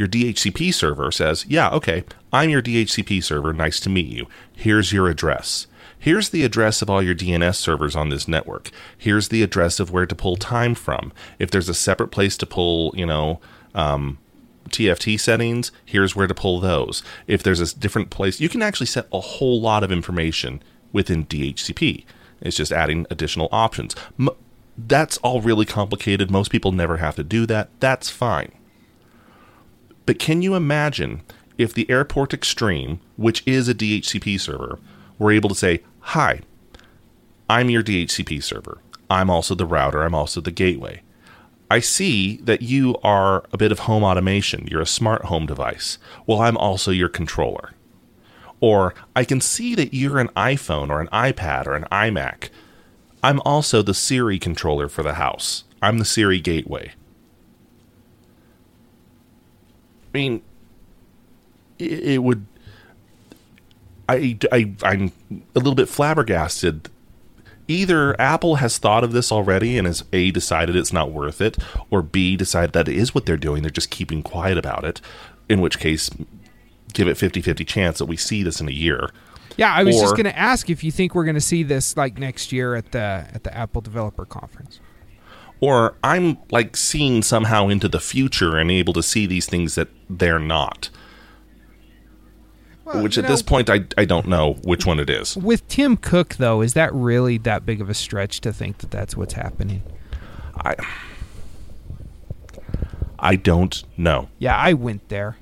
Your 0.00 0.08
DHCP 0.08 0.72
server 0.72 1.12
says, 1.12 1.44
Yeah, 1.46 1.68
okay, 1.72 2.04
I'm 2.32 2.48
your 2.48 2.62
DHCP 2.62 3.22
server. 3.22 3.52
Nice 3.52 3.78
to 3.80 3.90
meet 3.90 4.06
you. 4.06 4.28
Here's 4.56 4.94
your 4.94 5.10
address. 5.10 5.66
Here's 5.98 6.30
the 6.30 6.42
address 6.42 6.80
of 6.80 6.88
all 6.88 7.02
your 7.02 7.14
DNS 7.14 7.54
servers 7.56 7.94
on 7.94 8.08
this 8.08 8.26
network. 8.26 8.70
Here's 8.96 9.28
the 9.28 9.42
address 9.42 9.78
of 9.78 9.90
where 9.90 10.06
to 10.06 10.14
pull 10.14 10.36
time 10.36 10.74
from. 10.74 11.12
If 11.38 11.50
there's 11.50 11.68
a 11.68 11.74
separate 11.74 12.08
place 12.08 12.38
to 12.38 12.46
pull, 12.46 12.94
you 12.96 13.04
know, 13.04 13.40
um, 13.74 14.16
TFT 14.70 15.20
settings, 15.20 15.70
here's 15.84 16.16
where 16.16 16.26
to 16.26 16.34
pull 16.34 16.60
those. 16.60 17.02
If 17.26 17.42
there's 17.42 17.60
a 17.60 17.78
different 17.78 18.08
place, 18.08 18.40
you 18.40 18.48
can 18.48 18.62
actually 18.62 18.86
set 18.86 19.06
a 19.12 19.20
whole 19.20 19.60
lot 19.60 19.84
of 19.84 19.92
information 19.92 20.62
within 20.92 21.26
DHCP. 21.26 22.06
It's 22.40 22.56
just 22.56 22.72
adding 22.72 23.06
additional 23.10 23.48
options. 23.52 23.94
M- 24.18 24.30
that's 24.76 25.18
all 25.18 25.40
really 25.40 25.66
complicated. 25.66 26.30
Most 26.30 26.50
people 26.50 26.72
never 26.72 26.98
have 26.98 27.16
to 27.16 27.24
do 27.24 27.46
that. 27.46 27.68
That's 27.80 28.08
fine. 28.10 28.52
But 30.06 30.18
can 30.18 30.42
you 30.42 30.54
imagine 30.54 31.22
if 31.58 31.74
the 31.74 31.88
Airport 31.90 32.32
Extreme, 32.32 33.00
which 33.16 33.42
is 33.46 33.68
a 33.68 33.74
DHCP 33.74 34.40
server, 34.40 34.78
were 35.18 35.30
able 35.30 35.50
to 35.50 35.54
say, 35.54 35.82
Hi, 36.00 36.40
I'm 37.48 37.68
your 37.68 37.82
DHCP 37.82 38.42
server. 38.42 38.78
I'm 39.10 39.28
also 39.28 39.54
the 39.54 39.66
router. 39.66 40.02
I'm 40.02 40.14
also 40.14 40.40
the 40.40 40.50
gateway. 40.50 41.02
I 41.70 41.80
see 41.80 42.38
that 42.38 42.62
you 42.62 42.96
are 43.04 43.44
a 43.52 43.56
bit 43.56 43.70
of 43.70 43.80
home 43.80 44.02
automation. 44.02 44.66
You're 44.68 44.80
a 44.80 44.86
smart 44.86 45.26
home 45.26 45.46
device. 45.46 45.98
Well, 46.26 46.40
I'm 46.40 46.56
also 46.56 46.90
your 46.90 47.08
controller. 47.08 47.72
Or 48.60 48.94
I 49.16 49.24
can 49.24 49.40
see 49.40 49.74
that 49.74 49.94
you're 49.94 50.18
an 50.18 50.28
iPhone 50.28 50.90
or 50.90 51.00
an 51.00 51.08
iPad 51.08 51.66
or 51.66 51.74
an 51.74 51.84
iMac. 51.90 52.50
I'm 53.22 53.40
also 53.40 53.82
the 53.82 53.94
Siri 53.94 54.38
controller 54.38 54.88
for 54.88 55.02
the 55.02 55.14
house. 55.14 55.64
I'm 55.82 55.98
the 55.98 56.04
Siri 56.04 56.40
gateway. 56.40 56.92
I 60.12 60.18
mean, 60.18 60.42
it, 61.78 62.22
would. 62.22 62.46
I, 64.08 64.36
I, 64.50 64.72
I'm 64.82 65.12
a 65.30 65.58
little 65.58 65.74
bit 65.74 65.88
flabbergasted. 65.88 66.90
Either 67.68 68.20
Apple 68.20 68.56
has 68.56 68.78
thought 68.78 69.04
of 69.04 69.12
this 69.12 69.30
already 69.30 69.78
and 69.78 69.86
has 69.86 70.02
A, 70.12 70.32
decided 70.32 70.74
it's 70.74 70.92
not 70.92 71.12
worth 71.12 71.40
it, 71.40 71.56
or 71.88 72.02
B, 72.02 72.36
decided 72.36 72.72
that 72.72 72.88
it 72.88 72.96
is 72.96 73.14
what 73.14 73.26
they're 73.26 73.36
doing. 73.36 73.62
They're 73.62 73.70
just 73.70 73.90
keeping 73.90 74.22
quiet 74.24 74.58
about 74.58 74.84
it, 74.84 75.00
in 75.48 75.60
which 75.60 75.78
case, 75.78 76.10
give 76.92 77.08
it 77.08 77.16
50 77.16 77.40
50 77.40 77.64
chance 77.64 77.98
that 77.98 78.06
we 78.06 78.16
see 78.16 78.42
this 78.42 78.60
in 78.60 78.68
a 78.68 78.72
year. 78.72 79.10
yeah 79.56 79.72
I 79.72 79.82
was 79.84 80.00
just 80.00 80.14
going 80.16 80.24
to 80.24 80.38
ask 80.38 80.70
if 80.70 80.82
you 80.84 80.90
think 80.90 81.14
we're 81.14 81.24
going 81.24 81.34
to 81.34 81.40
see 81.40 81.62
this 81.62 81.96
like 81.96 82.18
next 82.18 82.52
year 82.52 82.74
at 82.74 82.92
the 82.92 83.26
at 83.32 83.44
the 83.44 83.56
Apple 83.56 83.80
Developer 83.80 84.24
Conference 84.24 84.80
Or 85.60 85.94
I'm 86.02 86.38
like 86.50 86.76
seeing 86.76 87.22
somehow 87.22 87.68
into 87.68 87.88
the 87.88 88.00
future 88.00 88.56
and 88.56 88.70
able 88.70 88.92
to 88.94 89.02
see 89.02 89.26
these 89.26 89.46
things 89.46 89.74
that 89.74 89.88
they're 90.08 90.38
not. 90.38 90.88
Well, 92.84 93.02
Which 93.02 93.18
at 93.18 93.26
this 93.28 93.42
point, 93.42 93.68
I, 93.70 93.84
I 93.98 94.04
don't 94.04 94.26
know 94.26 94.54
which 94.64 94.84
one 94.86 94.98
it 94.98 95.10
is. 95.10 95.36
with 95.36 95.68
Tim 95.68 95.96
Cook 95.98 96.36
though, 96.36 96.60
is 96.62 96.72
that 96.74 96.92
really 96.94 97.36
that 97.38 97.64
big 97.66 97.80
of 97.80 97.88
a 97.90 97.94
stretch 97.94 98.40
to 98.40 98.52
think 98.52 98.78
that 98.78 98.90
that's 98.90 99.16
what's 99.16 99.34
happening? 99.34 99.82
I 100.56 100.74
I 103.18 103.36
don't 103.36 103.84
know. 103.98 104.28
Yeah, 104.38 104.56
I 104.56 104.72
went 104.72 105.08
there. 105.08 105.36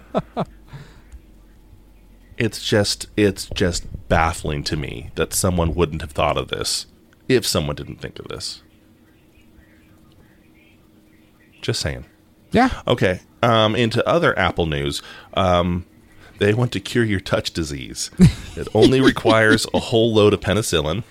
It's 2.38 2.62
just 2.62 3.06
it's 3.16 3.46
just 3.54 4.08
baffling 4.08 4.62
to 4.64 4.76
me 4.76 5.10
that 5.14 5.32
someone 5.32 5.74
wouldn't 5.74 6.02
have 6.02 6.12
thought 6.12 6.36
of 6.36 6.48
this 6.48 6.86
if 7.28 7.46
someone 7.46 7.76
didn't 7.76 8.00
think 8.00 8.18
of 8.18 8.28
this. 8.28 8.62
Just 11.62 11.80
saying. 11.80 12.04
Yeah. 12.52 12.82
Okay. 12.86 13.20
Um, 13.42 13.74
into 13.74 14.06
other 14.06 14.38
Apple 14.38 14.66
news. 14.66 15.02
Um, 15.34 15.86
they 16.38 16.52
want 16.52 16.72
to 16.72 16.80
cure 16.80 17.04
your 17.04 17.20
touch 17.20 17.52
disease. 17.52 18.10
It 18.56 18.68
only 18.72 19.02
requires 19.02 19.66
a 19.74 19.78
whole 19.78 20.14
load 20.14 20.32
of 20.32 20.40
penicillin. 20.40 21.04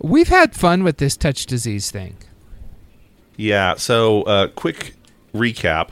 We've 0.00 0.26
had 0.26 0.56
fun 0.56 0.82
with 0.82 0.96
this 0.96 1.16
touch 1.16 1.46
disease 1.46 1.92
thing. 1.92 2.16
Yeah. 3.36 3.76
So, 3.76 4.22
uh, 4.22 4.48
quick 4.48 4.96
recap. 5.32 5.90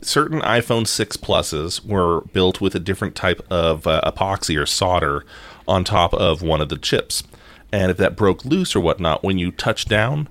Certain 0.00 0.40
iPhone 0.42 0.86
6 0.86 1.16
Pluses 1.16 1.84
were 1.84 2.20
built 2.32 2.60
with 2.60 2.74
a 2.74 2.80
different 2.80 3.16
type 3.16 3.44
of 3.50 3.86
uh, 3.86 4.00
epoxy 4.06 4.60
or 4.60 4.66
solder 4.66 5.24
on 5.66 5.82
top 5.82 6.14
of 6.14 6.40
one 6.40 6.60
of 6.60 6.68
the 6.68 6.78
chips. 6.78 7.24
And 7.72 7.90
if 7.90 7.96
that 7.96 8.16
broke 8.16 8.44
loose 8.44 8.76
or 8.76 8.80
whatnot, 8.80 9.24
when 9.24 9.38
you 9.38 9.50
touch 9.50 9.86
down, 9.86 10.28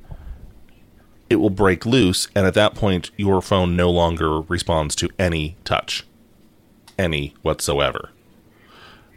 it 1.30 1.36
will 1.36 1.50
break 1.50 1.86
loose. 1.86 2.30
And 2.34 2.48
at 2.48 2.54
that 2.54 2.76
point, 2.76 3.12
your 3.18 3.42
phone 3.42 3.76
no 3.76 3.90
longer 3.90 4.42
responds 4.42 4.96
to 4.96 5.10
any 5.20 5.58
touch. 5.66 6.06
Any 6.98 7.36
whatsoever. 7.42 8.12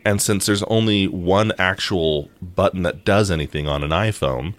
And 0.05 0.21
since 0.21 0.47
there's 0.47 0.63
only 0.65 1.07
one 1.07 1.53
actual 1.59 2.31
button 2.43 2.83
that 2.83 3.05
does 3.05 3.31
anything 3.31 3.69
on 3.69 3.85
an 3.85 3.91
iPhone, 3.91 4.55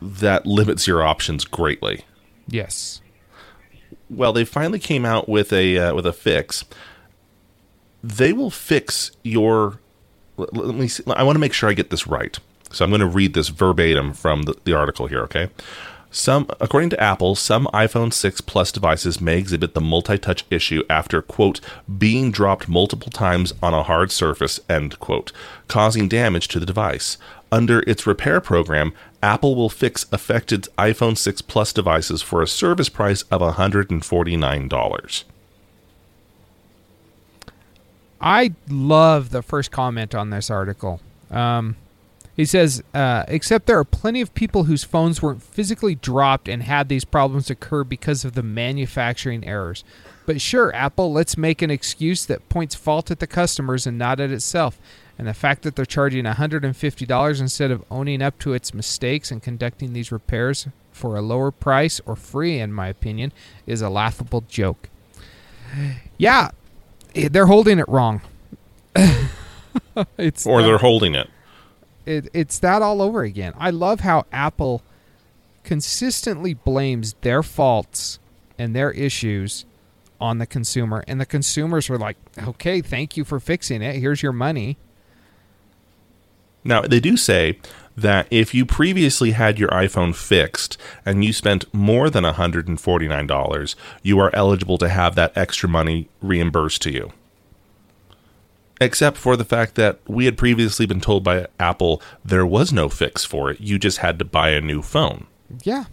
that 0.00 0.46
limits 0.46 0.86
your 0.86 1.02
options 1.02 1.44
greatly. 1.44 2.04
Yes. 2.46 3.00
Well, 4.10 4.32
they 4.32 4.44
finally 4.44 4.78
came 4.78 5.04
out 5.04 5.28
with 5.28 5.52
a 5.52 5.78
uh, 5.78 5.94
with 5.94 6.06
a 6.06 6.12
fix. 6.12 6.64
They 8.02 8.32
will 8.32 8.50
fix 8.50 9.10
your. 9.22 9.80
Let, 10.36 10.74
me. 10.74 10.88
See, 10.88 11.02
I 11.06 11.22
want 11.22 11.36
to 11.36 11.40
make 11.40 11.52
sure 11.52 11.68
I 11.68 11.74
get 11.74 11.90
this 11.90 12.06
right, 12.06 12.38
so 12.70 12.84
I'm 12.84 12.90
going 12.90 13.00
to 13.00 13.06
read 13.06 13.34
this 13.34 13.48
verbatim 13.48 14.12
from 14.14 14.42
the, 14.42 14.56
the 14.64 14.72
article 14.72 15.06
here. 15.06 15.20
Okay. 15.22 15.50
Some, 16.10 16.46
according 16.58 16.88
to 16.90 17.00
Apple, 17.00 17.34
some 17.34 17.66
iPhone 17.74 18.14
6 18.14 18.40
Plus 18.40 18.72
devices 18.72 19.20
may 19.20 19.36
exhibit 19.36 19.74
the 19.74 19.80
multi-touch 19.82 20.46
issue 20.50 20.82
after 20.88 21.20
quote 21.20 21.60
being 21.98 22.30
dropped 22.30 22.66
multiple 22.66 23.10
times 23.10 23.52
on 23.62 23.74
a 23.74 23.82
hard 23.82 24.10
surface 24.10 24.58
end 24.70 24.98
quote, 25.00 25.32
causing 25.68 26.08
damage 26.08 26.48
to 26.48 26.58
the 26.58 26.64
device. 26.64 27.18
Under 27.52 27.80
its 27.80 28.06
repair 28.06 28.40
program, 28.40 28.94
Apple 29.22 29.56
will 29.56 29.68
fix 29.68 30.06
affected 30.12 30.68
iPhone 30.78 31.16
6 31.16 31.42
Plus 31.42 31.72
devices 31.72 32.22
for 32.22 32.42
a 32.42 32.46
service 32.46 32.88
price 32.88 33.22
of 33.22 33.40
$149. 33.40 35.24
I 38.20 38.54
love 38.68 39.30
the 39.30 39.42
first 39.42 39.70
comment 39.70 40.14
on 40.14 40.30
this 40.30 40.50
article. 40.50 41.00
Um, 41.30 41.76
he 42.36 42.44
says, 42.44 42.82
uh, 42.94 43.24
except 43.26 43.66
there 43.66 43.78
are 43.78 43.84
plenty 43.84 44.20
of 44.20 44.32
people 44.34 44.64
whose 44.64 44.84
phones 44.84 45.20
weren't 45.20 45.42
physically 45.42 45.96
dropped 45.96 46.48
and 46.48 46.62
had 46.62 46.88
these 46.88 47.04
problems 47.04 47.50
occur 47.50 47.82
because 47.82 48.24
of 48.24 48.34
the 48.34 48.44
manufacturing 48.44 49.44
errors. 49.44 49.82
But 50.24 50.40
sure, 50.40 50.72
Apple, 50.74 51.12
let's 51.12 51.36
make 51.36 51.62
an 51.62 51.70
excuse 51.70 52.26
that 52.26 52.48
points 52.48 52.76
fault 52.76 53.10
at 53.10 53.18
the 53.18 53.26
customers 53.26 53.88
and 53.88 53.98
not 53.98 54.20
at 54.20 54.30
itself. 54.30 54.78
And 55.18 55.26
the 55.26 55.34
fact 55.34 55.62
that 55.62 55.74
they're 55.74 55.84
charging 55.84 56.24
$150 56.24 57.40
instead 57.40 57.70
of 57.72 57.84
owning 57.90 58.22
up 58.22 58.38
to 58.38 58.52
its 58.52 58.72
mistakes 58.72 59.30
and 59.32 59.42
conducting 59.42 59.92
these 59.92 60.12
repairs 60.12 60.68
for 60.92 61.16
a 61.16 61.20
lower 61.22 61.50
price 61.50 62.00
or 62.06 62.14
free, 62.14 62.60
in 62.60 62.72
my 62.72 62.86
opinion, 62.86 63.32
is 63.66 63.82
a 63.82 63.90
laughable 63.90 64.42
joke. 64.48 64.88
Yeah, 66.16 66.50
eh, 67.16 67.28
they're 67.30 67.46
holding 67.46 67.78
it 67.80 67.88
wrong. 67.88 68.20
it's 70.16 70.46
Or 70.46 70.60
that- 70.60 70.66
they're 70.68 70.78
holding 70.78 71.14
it. 71.14 71.28
it, 72.06 72.28
it's 72.32 72.58
that 72.60 72.80
all 72.82 73.02
over 73.02 73.22
again. 73.22 73.54
I 73.58 73.70
love 73.70 74.00
how 74.00 74.24
Apple 74.32 74.82
consistently 75.64 76.54
blames 76.54 77.14
their 77.22 77.42
faults 77.42 78.18
and 78.58 78.74
their 78.74 78.90
issues 78.92 79.64
on 80.20 80.38
the 80.38 80.46
consumer, 80.46 81.04
and 81.06 81.20
the 81.20 81.26
consumers 81.26 81.88
are 81.90 81.98
like, 81.98 82.16
"Okay, 82.42 82.80
thank 82.80 83.16
you 83.16 83.24
for 83.24 83.38
fixing 83.38 83.82
it. 83.82 83.96
Here's 83.96 84.22
your 84.22 84.32
money." 84.32 84.76
Now, 86.64 86.82
they 86.82 87.00
do 87.00 87.16
say 87.16 87.58
that 87.96 88.26
if 88.30 88.54
you 88.54 88.64
previously 88.64 89.32
had 89.32 89.58
your 89.58 89.70
iPhone 89.70 90.14
fixed 90.14 90.78
and 91.04 91.24
you 91.24 91.32
spent 91.32 91.72
more 91.74 92.08
than 92.10 92.24
$149, 92.24 93.74
you 94.02 94.18
are 94.20 94.34
eligible 94.34 94.78
to 94.78 94.88
have 94.88 95.14
that 95.16 95.36
extra 95.36 95.68
money 95.68 96.08
reimbursed 96.22 96.82
to 96.82 96.92
you. 96.92 97.12
Except 98.80 99.16
for 99.16 99.36
the 99.36 99.44
fact 99.44 99.74
that 99.74 99.98
we 100.06 100.26
had 100.26 100.38
previously 100.38 100.86
been 100.86 101.00
told 101.00 101.24
by 101.24 101.46
Apple 101.58 102.00
there 102.24 102.46
was 102.46 102.72
no 102.72 102.88
fix 102.88 103.24
for 103.24 103.50
it. 103.50 103.60
You 103.60 103.76
just 103.78 103.98
had 103.98 104.18
to 104.20 104.24
buy 104.24 104.50
a 104.50 104.60
new 104.60 104.82
phone. 104.82 105.26
Yeah. 105.64 105.84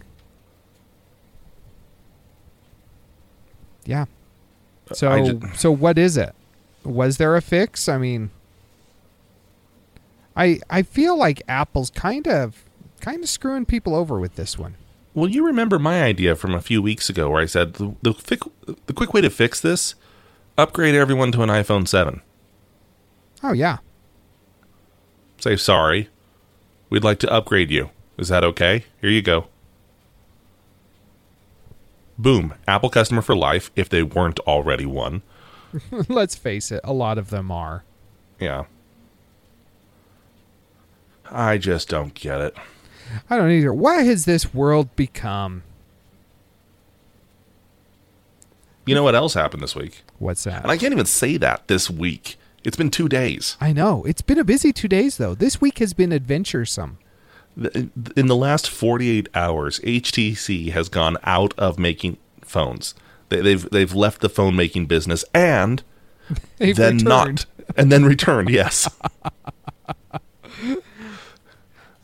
Yeah. 3.84 4.04
So 4.92 5.10
I 5.10 5.24
ju- 5.24 5.40
so 5.56 5.72
what 5.72 5.98
is 5.98 6.16
it? 6.16 6.32
Was 6.84 7.16
there 7.16 7.34
a 7.34 7.42
fix? 7.42 7.88
I 7.88 7.98
mean 7.98 8.30
I 10.36 10.60
I 10.68 10.82
feel 10.82 11.16
like 11.16 11.42
Apple's 11.48 11.90
kind 11.90 12.26
of 12.28 12.64
kind 13.00 13.22
of 13.22 13.28
screwing 13.28 13.66
people 13.66 13.94
over 13.94 14.18
with 14.18 14.36
this 14.36 14.58
one. 14.58 14.74
Well, 15.14 15.30
you 15.30 15.46
remember 15.46 15.78
my 15.78 16.02
idea 16.02 16.36
from 16.36 16.54
a 16.54 16.60
few 16.60 16.82
weeks 16.82 17.08
ago 17.08 17.30
where 17.30 17.40
I 17.40 17.46
said 17.46 17.74
the, 17.74 17.94
the, 18.02 18.10
fic, 18.12 18.50
the 18.84 18.92
quick 18.92 19.14
way 19.14 19.22
to 19.22 19.30
fix 19.30 19.60
this 19.62 19.94
upgrade 20.58 20.94
everyone 20.94 21.32
to 21.32 21.42
an 21.42 21.48
iPhone 21.48 21.88
7. 21.88 22.20
Oh 23.42 23.52
yeah. 23.52 23.78
Say 25.38 25.56
sorry. 25.56 26.10
We'd 26.90 27.04
like 27.04 27.18
to 27.20 27.32
upgrade 27.32 27.70
you. 27.70 27.90
Is 28.18 28.28
that 28.28 28.44
okay? 28.44 28.84
Here 29.00 29.10
you 29.10 29.22
go. 29.22 29.48
Boom. 32.18 32.54
Apple 32.66 32.90
customer 32.90 33.22
for 33.22 33.36
life 33.36 33.70
if 33.76 33.88
they 33.88 34.02
weren't 34.02 34.40
already 34.40 34.86
one. 34.86 35.22
Let's 36.08 36.34
face 36.34 36.70
it, 36.70 36.80
a 36.84 36.92
lot 36.92 37.18
of 37.18 37.30
them 37.30 37.50
are. 37.50 37.84
Yeah. 38.38 38.64
I 41.30 41.58
just 41.58 41.88
don't 41.88 42.14
get 42.14 42.40
it. 42.40 42.56
I 43.30 43.36
don't 43.36 43.50
either. 43.50 43.72
What 43.72 44.04
has 44.04 44.24
this 44.24 44.52
world 44.54 44.94
become? 44.96 45.62
You 48.84 48.94
know 48.94 49.02
what 49.02 49.14
else 49.14 49.34
happened 49.34 49.62
this 49.62 49.74
week? 49.74 50.02
What's 50.18 50.44
that? 50.44 50.62
And 50.62 50.70
I 50.70 50.76
can't 50.76 50.92
even 50.92 51.06
say 51.06 51.36
that 51.38 51.66
this 51.68 51.90
week. 51.90 52.36
It's 52.64 52.76
been 52.76 52.90
two 52.90 53.08
days. 53.08 53.56
I 53.60 53.72
know. 53.72 54.04
It's 54.04 54.22
been 54.22 54.38
a 54.38 54.44
busy 54.44 54.72
two 54.72 54.88
days, 54.88 55.16
though. 55.18 55.34
This 55.34 55.60
week 55.60 55.78
has 55.78 55.92
been 55.92 56.12
adventuresome. 56.12 56.98
In 57.56 58.26
the 58.26 58.36
last 58.36 58.68
48 58.68 59.28
hours, 59.34 59.80
HTC 59.80 60.70
has 60.72 60.88
gone 60.88 61.16
out 61.24 61.54
of 61.58 61.78
making 61.78 62.18
phones. 62.42 62.94
They, 63.28 63.40
they've 63.40 63.68
they've 63.70 63.94
left 63.94 64.20
the 64.20 64.28
phone 64.28 64.54
making 64.54 64.86
business 64.86 65.24
and 65.34 65.82
They've 66.58 66.76
then 66.76 66.98
returned. 66.98 67.04
not 67.08 67.46
and 67.76 67.90
then 67.90 68.04
returned. 68.04 68.50
Yes, 68.50 68.88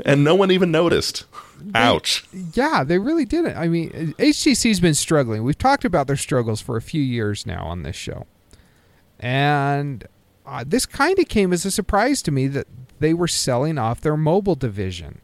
and 0.05 0.25
no 0.25 0.35
one 0.35 0.51
even 0.51 0.71
noticed. 0.71 1.25
Ouch. 1.75 2.25
Yeah, 2.55 2.85
they 2.85 2.99
really 2.99 3.25
didn't. 3.25 3.57
I 3.57 3.69
mean, 3.69 4.15
HTC's 4.19 4.81
been 4.81 4.95
struggling. 4.95 5.45
We've 5.45 5.57
talked 5.59 5.85
about 5.85 6.07
their 6.07 6.17
struggles 6.17 6.61
for 6.61 6.77
a 6.77 6.83
few 6.83 7.03
years 7.03 7.47
now 7.47 7.65
on 7.65 7.83
this 7.83 7.97
show. 7.97 8.27
And 9.21 10.07
uh, 10.45 10.65
this 10.67 10.87
kind 10.87 11.19
of 11.19 11.29
came 11.29 11.53
as 11.53 11.65
a 11.65 11.71
surprise 11.71 12.23
to 12.23 12.31
me 12.33 12.49
that 12.49 12.67
they 12.99 13.15
were 13.15 13.29
selling 13.29 13.79
off 13.79 14.01
their 14.01 14.17
mobile 14.17 14.57
division. 14.57 15.21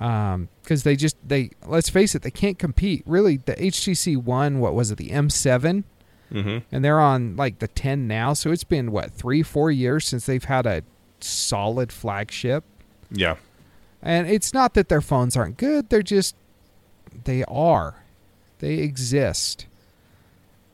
Um, 0.00 0.48
because 0.62 0.84
they 0.84 0.94
just 0.94 1.16
they 1.26 1.50
let's 1.66 1.88
face 1.88 2.14
it, 2.14 2.22
they 2.22 2.30
can't 2.30 2.58
compete. 2.58 3.02
Really, 3.04 3.38
the 3.38 3.54
HTC 3.54 4.16
One, 4.16 4.60
what 4.60 4.74
was 4.74 4.92
it, 4.92 4.98
the 4.98 5.08
M7, 5.08 5.82
hmm 6.30 6.58
and 6.70 6.84
they're 6.84 7.00
on 7.00 7.34
like 7.36 7.58
the 7.58 7.66
10 7.66 8.06
now. 8.06 8.32
So 8.32 8.52
it's 8.52 8.64
been 8.64 8.92
what 8.92 9.10
three, 9.12 9.42
four 9.42 9.72
years 9.72 10.06
since 10.06 10.26
they've 10.26 10.44
had 10.44 10.66
a 10.66 10.82
solid 11.20 11.90
flagship. 11.90 12.64
Yeah. 13.10 13.36
And 14.02 14.28
it's 14.28 14.54
not 14.54 14.74
that 14.74 14.88
their 14.88 15.00
phones 15.00 15.36
aren't 15.36 15.56
good, 15.56 15.88
they're 15.88 16.02
just 16.02 16.34
they 17.24 17.44
are. 17.44 18.02
They 18.60 18.74
exist. 18.74 19.66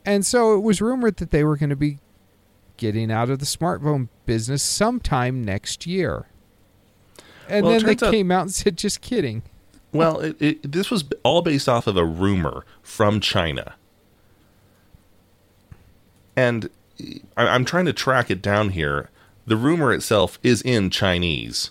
And 0.07 0.25
so 0.25 0.55
it 0.55 0.61
was 0.61 0.81
rumored 0.81 1.17
that 1.17 1.31
they 1.31 1.45
were 1.45 1.57
going 1.57 1.71
to 1.71 1.77
be 1.77 1.99
getting 2.77 3.11
out 3.11 3.31
of 3.31 3.39
the 3.39 3.47
smartphone 3.47 4.09
business 4.27 4.63
sometime 4.63 5.43
next 5.43 5.87
year. 5.87 6.27
And 7.49 7.65
Well, 7.65 7.79
then 7.79 7.87
they 7.87 8.07
out- 8.07 8.13
came 8.13 8.31
out 8.31 8.43
and 8.43 8.55
said, 8.55 8.77
just 8.77 9.01
kidding. 9.01 9.43
Well, 9.93 10.19
it, 10.19 10.43
it, 10.43 10.73
this 10.73 10.91
was 10.91 11.05
all 11.23 11.41
based 11.41 11.69
off 11.69 11.87
of 11.87 11.97
a 11.97 12.05
rumor 12.05 12.65
from 12.83 13.21
China. 13.21 13.77
And 16.35 16.69
I, 17.37 17.47
I'm 17.47 17.65
trying 17.65 17.85
to 17.85 17.93
track 17.93 18.29
it 18.29 18.43
down 18.43 18.71
here. 18.71 19.09
The 19.47 19.55
rumor 19.57 19.93
itself 19.93 20.41
is 20.43 20.63
in 20.63 20.91
Chinese. 20.91 21.71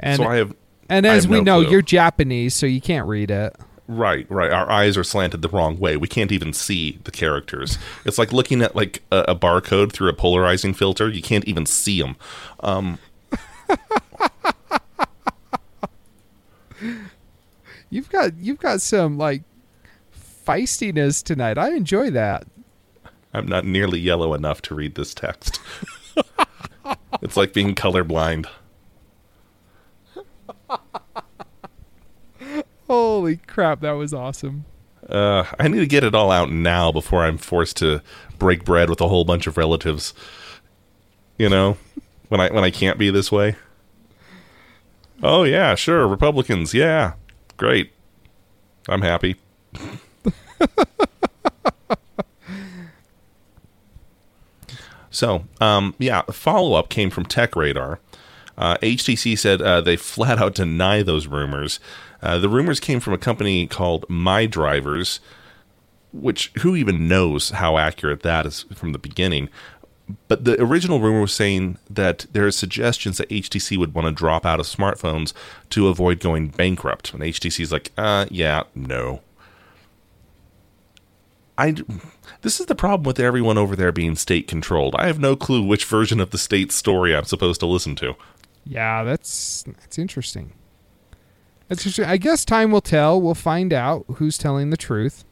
And, 0.00 0.16
so 0.16 0.28
I 0.28 0.36
have. 0.36 0.54
and 0.88 1.06
as 1.06 1.24
have 1.24 1.30
we 1.30 1.40
no 1.40 1.42
know, 1.42 1.62
clue. 1.62 1.72
you're 1.72 1.82
Japanese, 1.82 2.54
so 2.54 2.66
you 2.66 2.80
can't 2.80 3.06
read 3.06 3.30
it. 3.30 3.54
Right, 3.86 4.28
right. 4.30 4.52
Our 4.52 4.70
eyes 4.70 4.96
are 4.96 5.04
slanted 5.04 5.42
the 5.42 5.48
wrong 5.48 5.78
way. 5.78 5.96
We 5.96 6.08
can't 6.08 6.30
even 6.32 6.52
see 6.52 6.98
the 7.04 7.10
characters. 7.10 7.76
It's 8.04 8.18
like 8.18 8.32
looking 8.32 8.62
at 8.62 8.76
like 8.76 9.02
a, 9.10 9.24
a 9.28 9.34
barcode 9.34 9.92
through 9.92 10.08
a 10.08 10.12
polarizing 10.12 10.74
filter. 10.74 11.08
You 11.08 11.22
can't 11.22 11.44
even 11.46 11.66
see 11.66 12.00
them. 12.00 12.16
Um, 12.60 12.98
You've 17.90 18.08
got 18.08 18.36
you've 18.38 18.60
got 18.60 18.80
some 18.80 19.18
like 19.18 19.42
feistiness 20.46 21.22
tonight. 21.22 21.58
I 21.58 21.72
enjoy 21.72 22.10
that. 22.10 22.44
I'm 23.34 23.46
not 23.46 23.64
nearly 23.64 23.98
yellow 23.98 24.34
enough 24.34 24.62
to 24.62 24.74
read 24.74 24.94
this 24.94 25.12
text. 25.12 25.60
it's 27.22 27.36
like 27.36 27.52
being 27.52 27.74
colorblind. 27.74 28.46
Holy 32.90 33.36
crap, 33.36 33.82
that 33.82 33.92
was 33.92 34.12
awesome. 34.12 34.64
Uh, 35.08 35.44
I 35.60 35.68
need 35.68 35.78
to 35.78 35.86
get 35.86 36.02
it 36.02 36.12
all 36.12 36.32
out 36.32 36.50
now 36.50 36.90
before 36.90 37.22
I'm 37.22 37.38
forced 37.38 37.76
to 37.76 38.02
break 38.36 38.64
bread 38.64 38.90
with 38.90 39.00
a 39.00 39.06
whole 39.06 39.24
bunch 39.24 39.46
of 39.46 39.56
relatives. 39.56 40.12
You 41.38 41.48
know, 41.48 41.76
when 42.30 42.40
I 42.40 42.50
when 42.50 42.64
I 42.64 42.70
can't 42.70 42.98
be 42.98 43.08
this 43.08 43.30
way. 43.30 43.54
Oh 45.22 45.44
yeah, 45.44 45.76
sure, 45.76 46.08
Republicans, 46.08 46.74
yeah, 46.74 47.12
great. 47.56 47.92
I'm 48.88 49.02
happy. 49.02 49.36
so, 55.10 55.44
um, 55.60 55.94
yeah, 56.00 56.22
the 56.26 56.32
follow 56.32 56.74
up 56.74 56.88
came 56.88 57.10
from 57.10 57.24
TechRadar. 57.24 57.98
Uh, 58.58 58.76
HTC 58.78 59.38
said 59.38 59.62
uh, 59.62 59.80
they 59.80 59.96
flat 59.96 60.38
out 60.38 60.56
deny 60.56 61.04
those 61.04 61.28
rumors. 61.28 61.78
Uh, 62.22 62.38
the 62.38 62.48
rumors 62.48 62.80
came 62.80 63.00
from 63.00 63.14
a 63.14 63.18
company 63.18 63.66
called 63.66 64.06
MyDrivers, 64.08 65.20
which 66.12 66.52
who 66.60 66.76
even 66.76 67.08
knows 67.08 67.50
how 67.50 67.78
accurate 67.78 68.22
that 68.22 68.46
is 68.46 68.66
from 68.74 68.92
the 68.92 68.98
beginning. 68.98 69.48
But 70.28 70.44
the 70.44 70.60
original 70.60 71.00
rumor 71.00 71.20
was 71.20 71.32
saying 71.32 71.78
that 71.88 72.26
there 72.32 72.46
are 72.46 72.50
suggestions 72.50 73.18
that 73.18 73.28
HTC 73.28 73.78
would 73.78 73.94
want 73.94 74.06
to 74.06 74.12
drop 74.12 74.44
out 74.44 74.58
of 74.58 74.66
smartphones 74.66 75.32
to 75.70 75.88
avoid 75.88 76.18
going 76.18 76.48
bankrupt. 76.48 77.14
And 77.14 77.22
HTC's 77.22 77.70
like, 77.70 77.92
uh, 77.96 78.26
yeah, 78.28 78.64
no. 78.74 79.20
I, 81.56 81.76
this 82.42 82.58
is 82.58 82.66
the 82.66 82.74
problem 82.74 83.04
with 83.04 83.20
everyone 83.20 83.58
over 83.58 83.76
there 83.76 83.92
being 83.92 84.16
state 84.16 84.48
controlled. 84.48 84.96
I 84.96 85.06
have 85.06 85.20
no 85.20 85.36
clue 85.36 85.62
which 85.62 85.84
version 85.84 86.18
of 86.18 86.30
the 86.30 86.38
state 86.38 86.72
story 86.72 87.14
I'm 87.14 87.24
supposed 87.24 87.60
to 87.60 87.66
listen 87.66 87.94
to. 87.96 88.14
Yeah, 88.64 89.04
that's 89.04 89.64
that's 89.64 89.98
interesting. 89.98 90.52
That's. 91.70 91.98
I 92.00 92.16
guess 92.16 92.44
time 92.44 92.72
will 92.72 92.80
tell. 92.80 93.20
We'll 93.20 93.34
find 93.34 93.72
out 93.72 94.04
who's 94.16 94.36
telling 94.36 94.70
the 94.70 94.76
truth. 94.76 95.24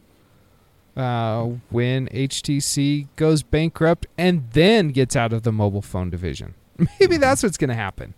Uh, 0.96 1.50
when 1.70 2.08
HTC 2.08 3.06
goes 3.14 3.42
bankrupt 3.42 4.06
and 4.16 4.50
then 4.52 4.88
gets 4.88 5.14
out 5.14 5.32
of 5.32 5.42
the 5.42 5.52
mobile 5.52 5.82
phone 5.82 6.10
division, 6.10 6.54
maybe 7.00 7.18
that's 7.18 7.42
what's 7.42 7.58
going 7.58 7.68
to 7.68 7.74
happen. 7.74 8.14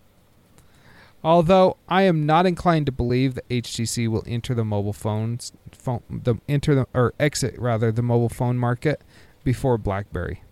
Although 1.23 1.77
I 1.89 2.03
am 2.03 2.25
not 2.25 2.47
inclined 2.47 2.87
to 2.87 2.93
believe 2.93 3.35
that 3.35 3.49
HTC 3.49 4.09
will 4.09 4.25
enter 4.27 4.55
the 4.55 4.65
mobile 4.65 4.95
phones, 4.95 5.53
phone, 5.73 6.03
the 6.09 6.37
enter 6.49 6.75
the 6.75 6.87
or 6.95 7.13
exit 7.19 7.59
rather 7.59 7.91
the 7.91 8.03
mobile 8.03 8.31
phone 8.31 8.57
market 8.57 9.03
before 9.45 9.77
BlackBerry. 9.77 10.43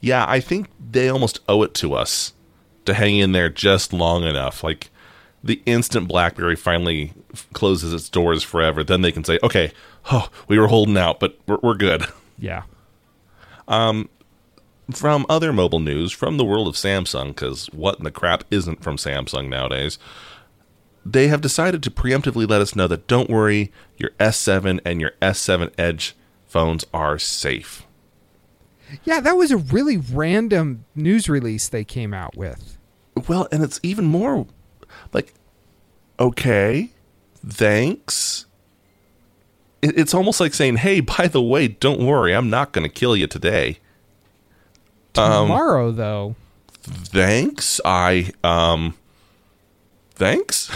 Yeah, 0.00 0.24
I 0.28 0.40
think 0.40 0.68
they 0.90 1.08
almost 1.08 1.40
owe 1.48 1.62
it 1.62 1.74
to 1.74 1.94
us 1.94 2.34
to 2.86 2.94
hang 2.94 3.18
in 3.18 3.32
there 3.32 3.48
just 3.48 3.92
long 3.92 4.24
enough. 4.24 4.62
Like 4.64 4.90
the 5.42 5.62
instant 5.66 6.06
BlackBerry 6.08 6.56
finally 6.56 7.12
f- 7.32 7.46
closes 7.52 7.92
its 7.94 8.08
doors 8.08 8.42
forever, 8.42 8.84
then 8.84 9.02
they 9.02 9.12
can 9.12 9.24
say, 9.24 9.38
"Okay, 9.42 9.72
oh, 10.10 10.28
we 10.48 10.58
were 10.58 10.68
holding 10.68 10.96
out, 10.98 11.20
but 11.20 11.38
we're, 11.46 11.58
we're 11.62 11.74
good." 11.74 12.06
Yeah. 12.38 12.62
Um, 13.68 14.08
From 14.90 15.24
other 15.28 15.52
mobile 15.52 15.78
news 15.78 16.10
from 16.10 16.36
the 16.36 16.44
world 16.44 16.66
of 16.66 16.74
Samsung, 16.74 17.28
because 17.28 17.66
what 17.66 17.98
in 17.98 18.04
the 18.04 18.10
crap 18.10 18.44
isn't 18.50 18.82
from 18.82 18.96
Samsung 18.96 19.48
nowadays? 19.48 19.98
They 21.06 21.28
have 21.28 21.40
decided 21.40 21.82
to 21.84 21.90
preemptively 21.90 22.48
let 22.48 22.60
us 22.60 22.74
know 22.74 22.86
that 22.88 23.06
don't 23.06 23.30
worry, 23.30 23.72
your 23.96 24.10
S7 24.18 24.80
and 24.84 25.00
your 25.00 25.12
S7 25.22 25.72
Edge 25.78 26.16
phones 26.46 26.84
are 26.92 27.18
safe. 27.18 27.86
Yeah, 29.04 29.20
that 29.20 29.36
was 29.36 29.50
a 29.50 29.56
really 29.56 29.96
random 29.96 30.84
news 30.94 31.28
release 31.28 31.68
they 31.68 31.84
came 31.84 32.12
out 32.12 32.36
with. 32.36 32.76
Well, 33.28 33.46
and 33.52 33.62
it's 33.62 33.78
even 33.82 34.06
more 34.06 34.46
like, 35.12 35.34
okay, 36.18 36.90
thanks. 37.46 38.46
It's 39.82 40.12
almost 40.12 40.40
like 40.40 40.52
saying, 40.52 40.76
hey, 40.76 41.00
by 41.00 41.26
the 41.26 41.42
way, 41.42 41.68
don't 41.68 42.04
worry, 42.04 42.34
I'm 42.34 42.50
not 42.50 42.72
going 42.72 42.82
to 42.88 42.92
kill 42.92 43.16
you 43.16 43.26
today. 43.26 43.78
Um, 45.16 45.48
Tomorrow, 45.48 45.90
though, 45.92 46.36
Thanks. 46.82 47.80
I, 47.84 48.30
um, 48.42 48.96
thanks. 50.14 50.70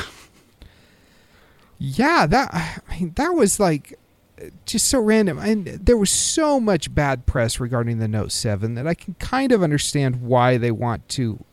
yeah, 1.78 2.26
that 2.26 2.52
I 2.52 2.80
mean, 2.94 3.12
that 3.16 3.34
was 3.34 3.58
like 3.58 3.98
just 4.66 4.88
so 4.88 5.00
random, 5.00 5.38
and 5.38 5.66
there 5.66 5.96
was 5.96 6.10
so 6.10 6.60
much 6.60 6.94
bad 6.94 7.26
press 7.26 7.58
regarding 7.60 7.98
the 7.98 8.08
Note 8.08 8.32
Seven 8.32 8.74
that 8.74 8.86
I 8.86 8.94
can 8.94 9.14
kind 9.14 9.52
of 9.52 9.62
understand 9.62 10.22
why 10.22 10.56
they 10.58 10.70
want 10.70 11.08
to 11.10 11.44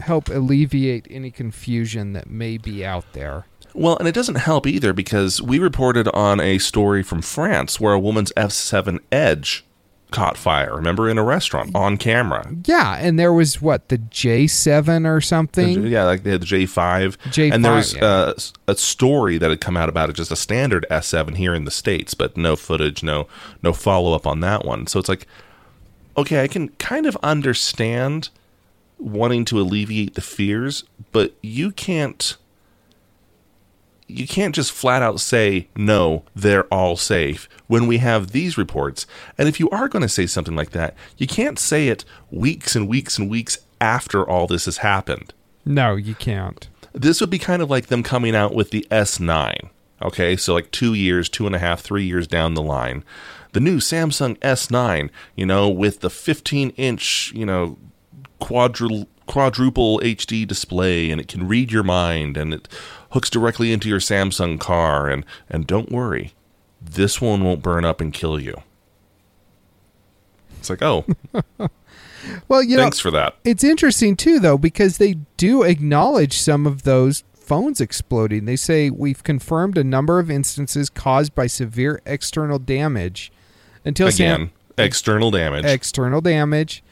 help 0.00 0.28
alleviate 0.28 1.06
any 1.10 1.30
confusion 1.30 2.12
that 2.14 2.28
may 2.28 2.58
be 2.58 2.84
out 2.84 3.12
there. 3.12 3.46
Well, 3.74 3.96
and 3.98 4.08
it 4.08 4.14
doesn't 4.14 4.36
help 4.36 4.66
either 4.66 4.92
because 4.92 5.42
we 5.42 5.58
reported 5.58 6.08
on 6.08 6.40
a 6.40 6.58
story 6.58 7.02
from 7.02 7.22
France 7.22 7.78
where 7.78 7.92
a 7.92 7.98
woman's 7.98 8.32
S7 8.32 9.00
Edge 9.12 9.64
caught 10.10 10.36
fire. 10.36 10.74
Remember, 10.76 11.08
in 11.08 11.18
a 11.18 11.22
restaurant 11.22 11.74
on 11.74 11.96
camera. 11.96 12.50
Yeah, 12.64 12.96
and 12.96 13.18
there 13.18 13.32
was 13.32 13.60
what 13.60 13.88
the 13.88 13.98
J7 13.98 15.06
or 15.06 15.20
something. 15.20 15.86
Yeah, 15.86 16.04
like 16.04 16.22
they 16.22 16.30
had 16.30 16.42
the 16.42 16.46
J5. 16.46 17.16
J5, 17.18 17.52
and 17.52 17.64
there 17.64 17.74
was 17.74 17.94
yeah. 17.94 18.04
uh, 18.04 18.34
a 18.66 18.74
story 18.74 19.38
that 19.38 19.50
had 19.50 19.60
come 19.60 19.76
out 19.76 19.88
about 19.88 20.10
it, 20.10 20.14
just 20.14 20.30
a 20.30 20.36
standard 20.36 20.86
S7 20.90 21.36
here 21.36 21.54
in 21.54 21.64
the 21.64 21.70
States, 21.70 22.14
but 22.14 22.36
no 22.36 22.56
footage, 22.56 23.02
no 23.02 23.28
no 23.62 23.72
follow 23.72 24.14
up 24.14 24.26
on 24.26 24.40
that 24.40 24.64
one. 24.64 24.86
So 24.86 24.98
it's 24.98 25.08
like, 25.08 25.26
okay, 26.16 26.42
I 26.42 26.48
can 26.48 26.68
kind 26.70 27.06
of 27.06 27.16
understand 27.22 28.30
wanting 28.98 29.44
to 29.46 29.60
alleviate 29.60 30.14
the 30.14 30.20
fears, 30.20 30.84
but 31.12 31.34
you 31.42 31.70
can't 31.72 32.36
you 34.10 34.26
can't 34.26 34.54
just 34.54 34.72
flat 34.72 35.02
out 35.02 35.20
say 35.20 35.68
no 35.76 36.24
they're 36.34 36.64
all 36.72 36.96
safe 36.96 37.46
when 37.66 37.86
we 37.86 37.98
have 37.98 38.30
these 38.30 38.56
reports 38.56 39.06
and 39.36 39.48
if 39.48 39.60
you 39.60 39.68
are 39.68 39.86
going 39.86 40.00
to 40.02 40.08
say 40.08 40.24
something 40.26 40.56
like 40.56 40.70
that 40.70 40.94
you 41.18 41.26
can't 41.26 41.58
say 41.58 41.88
it 41.88 42.06
weeks 42.30 42.74
and 42.74 42.88
weeks 42.88 43.18
and 43.18 43.28
weeks 43.28 43.58
after 43.82 44.26
all 44.26 44.46
this 44.46 44.64
has 44.64 44.78
happened 44.78 45.34
No, 45.66 45.94
you 45.94 46.14
can't. 46.14 46.66
this 46.94 47.20
would 47.20 47.28
be 47.28 47.38
kind 47.38 47.60
of 47.60 47.68
like 47.68 47.88
them 47.88 48.02
coming 48.02 48.34
out 48.34 48.54
with 48.54 48.70
the 48.70 48.86
S9. 48.90 49.68
Okay, 50.00 50.36
so 50.36 50.54
like 50.54 50.70
two 50.70 50.94
years, 50.94 51.28
two 51.28 51.44
and 51.46 51.54
a 51.54 51.58
half, 51.58 51.82
three 51.82 52.04
years 52.04 52.26
down 52.26 52.54
the 52.54 52.62
line, 52.62 53.04
the 53.52 53.60
new 53.60 53.76
Samsung 53.78 54.38
S9, 54.38 55.10
you 55.36 55.44
know, 55.44 55.68
with 55.68 56.00
the 56.00 56.08
15 56.08 56.70
inch, 56.70 57.30
you 57.34 57.44
know, 57.44 57.76
quadru- 58.40 59.06
quadruple 59.26 59.98
HD 60.00 60.46
display, 60.46 61.10
and 61.10 61.20
it 61.20 61.28
can 61.28 61.46
read 61.48 61.70
your 61.72 61.82
mind, 61.82 62.36
and 62.36 62.54
it 62.54 62.68
hooks 63.10 63.30
directly 63.30 63.72
into 63.72 63.88
your 63.88 64.00
Samsung 64.00 64.58
car, 64.60 65.08
and 65.08 65.24
and 65.48 65.66
don't 65.66 65.90
worry, 65.92 66.32
this 66.80 67.20
one 67.20 67.42
won't 67.44 67.62
burn 67.62 67.84
up 67.84 68.00
and 68.00 68.12
kill 68.12 68.38
you. 68.40 68.54
It's 70.58 70.70
like, 70.70 70.82
oh, 70.82 71.04
Well, 72.48 72.62
you 72.62 72.76
thanks 72.76 72.98
know, 72.98 73.02
for 73.02 73.10
that. 73.12 73.36
it's 73.44 73.62
interesting 73.64 74.16
too, 74.16 74.38
though, 74.40 74.58
because 74.58 74.98
they 74.98 75.14
do 75.36 75.62
acknowledge 75.62 76.36
some 76.38 76.66
of 76.66 76.82
those 76.82 77.22
phones 77.32 77.80
exploding. 77.80 78.44
They 78.44 78.56
say 78.56 78.90
we've 78.90 79.22
confirmed 79.22 79.78
a 79.78 79.84
number 79.84 80.18
of 80.18 80.30
instances 80.30 80.90
caused 80.90 81.34
by 81.34 81.46
severe 81.46 82.02
external 82.04 82.58
damage. 82.58 83.32
Until 83.84 84.10
Sam- 84.10 84.34
Again, 84.34 84.50
external 84.76 85.30
damage. 85.30 85.64
external 85.64 86.20
damage. 86.20 86.82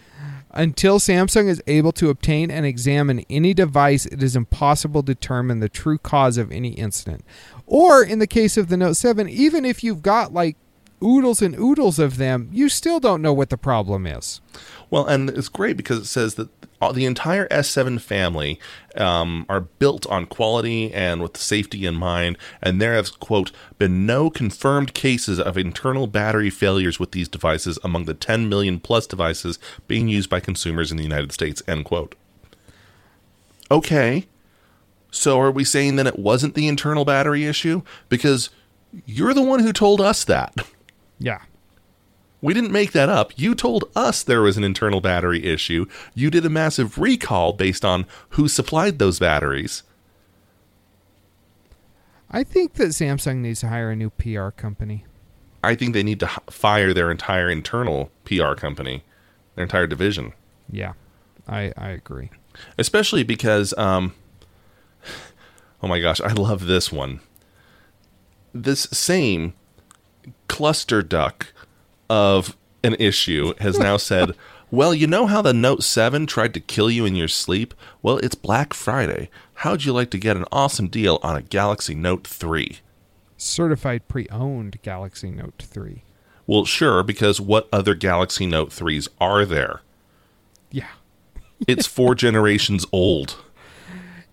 Until 0.57 0.99
Samsung 0.99 1.49
is 1.49 1.63
able 1.67 1.93
to 1.93 2.09
obtain 2.09 2.51
and 2.51 2.65
examine 2.65 3.27
any 3.29 3.53
device, 3.53 4.07
it 4.07 4.23
is 4.23 4.35
impossible 4.35 5.03
to 5.03 5.15
determine 5.15 5.61
the 5.61 5.69
true 5.69 5.99
cause 5.99 6.39
of 6.39 6.51
any 6.51 6.71
incident. 6.71 7.27
Or 7.67 8.03
in 8.03 8.21
the 8.21 8.27
case 8.27 8.57
of 8.57 8.69
the 8.69 8.79
Note 8.79 8.95
7, 8.95 9.29
even 9.29 9.67
if 9.67 9.85
you've 9.85 10.01
got 10.01 10.33
like 10.33 10.57
oodles 11.05 11.43
and 11.43 11.55
oodles 11.55 11.99
of 11.99 12.17
them, 12.17 12.49
you 12.53 12.71
still 12.71 13.01
don't 13.01 13.21
know 13.21 13.35
what 13.35 13.51
the 13.51 13.59
problem 13.59 14.07
is. 14.07 14.41
Well, 14.91 15.07
and 15.07 15.31
it's 15.31 15.49
great 15.49 15.77
because 15.77 15.99
it 15.99 16.07
says 16.07 16.35
that 16.37 16.49
the 16.93 17.05
entire 17.07 17.49
S7 17.49 18.01
family 18.01 18.61
um, 18.97 19.47
are 19.49 19.61
built 19.61 20.07
on 20.07 20.27
quality 20.27 20.93
and 20.93 21.21
with 21.23 21.37
safety 21.37 21.87
in 21.87 21.95
mind, 21.95 22.39
and 22.63 22.81
there 22.81 22.95
has, 22.95 23.11
quote, 23.11 23.51
been 23.79 24.07
no 24.07 24.31
confirmed 24.31 24.95
cases 24.95 25.41
of 25.41 25.59
internal 25.59 26.07
battery 26.07 26.51
failures 26.51 27.01
with 27.01 27.13
these 27.13 27.29
devices 27.29 27.79
among 27.83 28.05
the 28.05 28.15
10 28.15 28.49
million 28.49 28.79
plus 28.79 29.07
devices 29.07 29.59
being 29.89 30.09
used 30.09 30.31
by 30.31 30.41
consumers 30.41 30.91
in 30.91 30.97
the 30.97 31.03
United 31.03 31.33
States, 31.33 31.63
end 31.67 31.85
quote. 31.85 32.15
Okay. 33.71 34.27
So 35.11 35.41
are 35.41 35.51
we 35.51 35.65
saying 35.65 35.97
that 35.97 36.07
it 36.07 36.19
wasn't 36.19 36.55
the 36.55 36.69
internal 36.69 37.05
battery 37.05 37.47
issue? 37.47 37.83
Because 38.09 38.51
you're 39.07 39.35
the 39.35 39.43
one 39.43 39.61
who 39.61 39.73
told 39.73 40.01
us 40.01 40.25
that. 40.25 40.55
Yeah. 41.19 41.41
We 42.47 42.55
didn't 42.55 42.71
make 42.71 42.93
that 42.93 43.09
up. 43.09 43.33
You 43.37 43.57
told 43.57 43.91
us 43.97 44.23
there 44.23 44.41
was 44.41 44.57
an 44.57 44.63
internal 44.63 45.01
battery 45.01 45.45
issue. 45.45 45.87
You 46.15 46.31
did 46.31 46.47
a 46.47 46.49
massive 46.49 46.97
recall 46.97 47.53
based 47.53 47.85
on 47.85 48.07
who 48.29 48.47
supplied 48.47 49.01
those 49.01 49.19
batteries. 49.19 49.83
I 52.31 52.45
think 52.45 52.75
that 52.75 52.91
Samsung 52.91 53.39
needs 53.39 53.59
to 53.63 53.69
hire 53.69 53.91
a 53.91 53.97
new 53.97 54.11
PR 54.11 54.51
company. 54.51 55.05
I 55.65 55.75
think 55.75 55.93
they 55.93 56.05
need 56.05 56.21
to 56.21 56.29
fire 56.49 56.95
their 56.95 57.11
entire 57.11 57.51
internal 57.51 58.13
PR 58.25 58.55
company, 58.55 59.03
their 59.57 59.65
entire 59.65 59.89
division. 59.89 60.33
Yeah. 60.71 60.93
I, 61.49 61.73
I 61.77 61.89
agree. 61.89 62.31
Especially 62.79 63.25
because, 63.25 63.75
um, 63.77 64.15
oh 65.83 65.89
my 65.89 65.99
gosh, 65.99 66.21
I 66.21 66.31
love 66.31 66.67
this 66.67 66.93
one. 66.93 67.19
This 68.55 68.83
same 68.93 69.55
cluster 70.47 71.03
duck 71.03 71.53
of 72.09 72.57
an 72.83 72.95
issue 72.99 73.55
has 73.59 73.77
hmm. 73.77 73.83
now 73.83 73.97
said, 73.97 74.33
Well, 74.71 74.95
you 74.95 75.07
know 75.07 75.27
how 75.27 75.43
the 75.43 75.53
Note 75.53 75.83
7 75.83 76.27
tried 76.27 76.55
to 76.55 76.61
kill 76.61 76.91
you 76.91 77.05
in 77.05 77.17
your 77.17 77.29
sleep? 77.29 77.75
Well, 78.03 78.19
it's 78.19 78.35
Black 78.35 78.75
Friday. 78.75 79.31
How'd 79.61 79.85
you 79.85 79.93
like 79.93 80.11
to 80.11 80.19
get 80.19 80.37
an 80.37 80.45
awesome 80.53 80.89
deal 80.89 81.19
on 81.23 81.37
a 81.37 81.43
Galaxy 81.43 81.95
Note 81.95 82.27
3? 82.27 82.79
Certified 83.37 84.09
pre 84.09 84.29
owned 84.29 84.81
Galaxy 84.83 85.31
Note 85.31 85.63
3. 85.63 86.03
Well, 86.47 86.65
sure, 86.65 87.03
because 87.03 87.41
what 87.41 87.69
other 87.73 87.95
Galaxy 87.95 88.47
Note 88.47 88.71
3s 88.71 89.09
are 89.21 89.45
there? 89.45 89.81
Yeah. 90.71 90.91
It's 91.67 91.87
four 91.87 92.15
generations 92.17 92.87
old. 92.93 93.37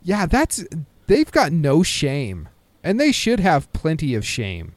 Yeah, 0.03 0.25
that's. 0.25 0.65
They've 1.07 1.31
got 1.31 1.51
no 1.51 1.83
shame. 1.83 2.49
And 2.83 2.99
they 2.99 3.13
should 3.13 3.39
have 3.39 3.71
plenty 3.71 4.13
of 4.13 4.25
shame. 4.25 4.75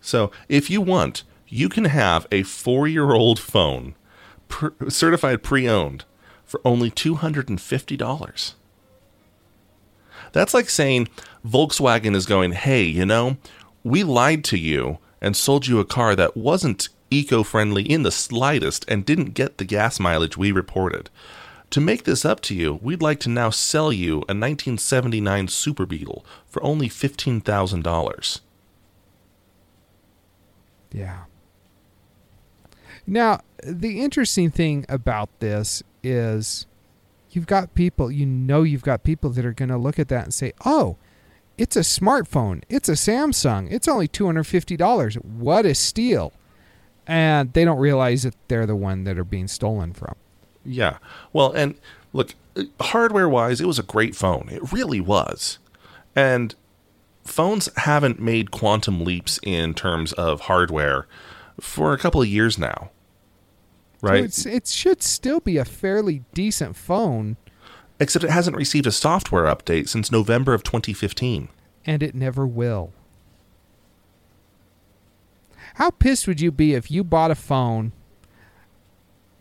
So, 0.00 0.32
if 0.48 0.68
you 0.68 0.80
want, 0.80 1.22
you 1.50 1.68
can 1.68 1.86
have 1.86 2.26
a 2.30 2.44
four 2.44 2.88
year 2.88 3.12
old 3.12 3.38
phone 3.38 3.94
per, 4.48 4.72
certified 4.88 5.42
pre 5.42 5.68
owned 5.68 6.04
for 6.44 6.60
only 6.64 6.90
$250. 6.90 8.54
That's 10.32 10.54
like 10.54 10.70
saying 10.70 11.08
Volkswagen 11.46 12.14
is 12.14 12.26
going, 12.26 12.52
hey, 12.52 12.84
you 12.84 13.04
know, 13.04 13.36
we 13.82 14.04
lied 14.04 14.44
to 14.44 14.56
you 14.56 14.98
and 15.20 15.36
sold 15.36 15.66
you 15.66 15.80
a 15.80 15.84
car 15.84 16.14
that 16.16 16.36
wasn't 16.36 16.88
eco 17.10 17.42
friendly 17.42 17.82
in 17.82 18.04
the 18.04 18.12
slightest 18.12 18.84
and 18.88 19.04
didn't 19.04 19.34
get 19.34 19.58
the 19.58 19.64
gas 19.64 19.98
mileage 19.98 20.36
we 20.36 20.52
reported. 20.52 21.10
To 21.70 21.80
make 21.80 22.04
this 22.04 22.24
up 22.24 22.40
to 22.42 22.54
you, 22.54 22.80
we'd 22.82 23.02
like 23.02 23.20
to 23.20 23.28
now 23.28 23.50
sell 23.50 23.92
you 23.92 24.14
a 24.14 24.34
1979 24.34 25.48
Super 25.48 25.86
Beetle 25.86 26.24
for 26.48 26.62
only 26.64 26.88
$15,000. 26.88 28.40
Yeah. 30.92 31.24
Now, 33.10 33.40
the 33.64 34.00
interesting 34.00 34.52
thing 34.52 34.86
about 34.88 35.30
this 35.40 35.82
is 36.00 36.66
you've 37.32 37.48
got 37.48 37.74
people, 37.74 38.08
you 38.08 38.24
know, 38.24 38.62
you've 38.62 38.84
got 38.84 39.02
people 39.02 39.30
that 39.30 39.44
are 39.44 39.52
going 39.52 39.68
to 39.68 39.76
look 39.76 39.98
at 39.98 40.06
that 40.10 40.22
and 40.22 40.32
say, 40.32 40.52
oh, 40.64 40.96
it's 41.58 41.74
a 41.74 41.80
smartphone. 41.80 42.62
It's 42.68 42.88
a 42.88 42.92
Samsung. 42.92 43.66
It's 43.68 43.88
only 43.88 44.06
$250. 44.06 45.16
What 45.24 45.66
a 45.66 45.74
steal. 45.74 46.32
And 47.04 47.52
they 47.52 47.64
don't 47.64 47.80
realize 47.80 48.22
that 48.22 48.36
they're 48.46 48.64
the 48.64 48.76
one 48.76 49.02
that 49.02 49.18
are 49.18 49.24
being 49.24 49.48
stolen 49.48 49.92
from. 49.92 50.14
Yeah. 50.64 50.98
Well, 51.32 51.50
and 51.50 51.74
look, 52.12 52.34
hardware 52.80 53.28
wise, 53.28 53.60
it 53.60 53.66
was 53.66 53.80
a 53.80 53.82
great 53.82 54.14
phone. 54.14 54.48
It 54.52 54.72
really 54.72 55.00
was. 55.00 55.58
And 56.14 56.54
phones 57.24 57.68
haven't 57.76 58.20
made 58.20 58.52
quantum 58.52 59.04
leaps 59.04 59.40
in 59.42 59.74
terms 59.74 60.12
of 60.12 60.42
hardware 60.42 61.08
for 61.60 61.92
a 61.92 61.98
couple 61.98 62.22
of 62.22 62.28
years 62.28 62.56
now. 62.56 62.90
So 64.00 64.06
Right? 64.08 64.24
it's, 64.24 64.46
it 64.46 64.66
should 64.66 65.02
still 65.02 65.40
be 65.40 65.56
a 65.58 65.64
fairly 65.64 66.22
decent 66.34 66.76
phone, 66.76 67.36
Except 67.98 68.24
it 68.24 68.30
hasn't 68.30 68.56
received 68.56 68.86
a 68.86 68.92
software 68.92 69.44
update 69.44 69.88
since 69.88 70.10
November 70.10 70.54
of 70.54 70.62
2015. 70.62 71.48
and 71.86 72.02
it 72.02 72.14
never 72.14 72.46
will. 72.46 72.92
How 75.74 75.90
pissed 75.90 76.26
would 76.26 76.40
you 76.40 76.50
be 76.50 76.74
if 76.74 76.90
you 76.90 77.04
bought 77.04 77.30
a 77.30 77.34
phone 77.34 77.92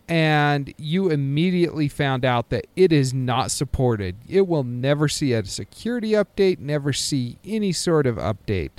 and 0.07 0.73
you 0.77 1.09
immediately 1.09 1.87
found 1.87 2.25
out 2.25 2.49
that 2.49 2.65
it 2.75 2.91
is 2.91 3.13
not 3.13 3.51
supported. 3.51 4.15
It 4.27 4.47
will 4.47 4.63
never 4.63 5.07
see 5.07 5.33
a 5.33 5.45
security 5.45 6.11
update, 6.13 6.57
never 6.59 6.91
see 6.93 7.37
any 7.45 7.71
sort 7.71 8.07
of 8.07 8.15
update. 8.15 8.71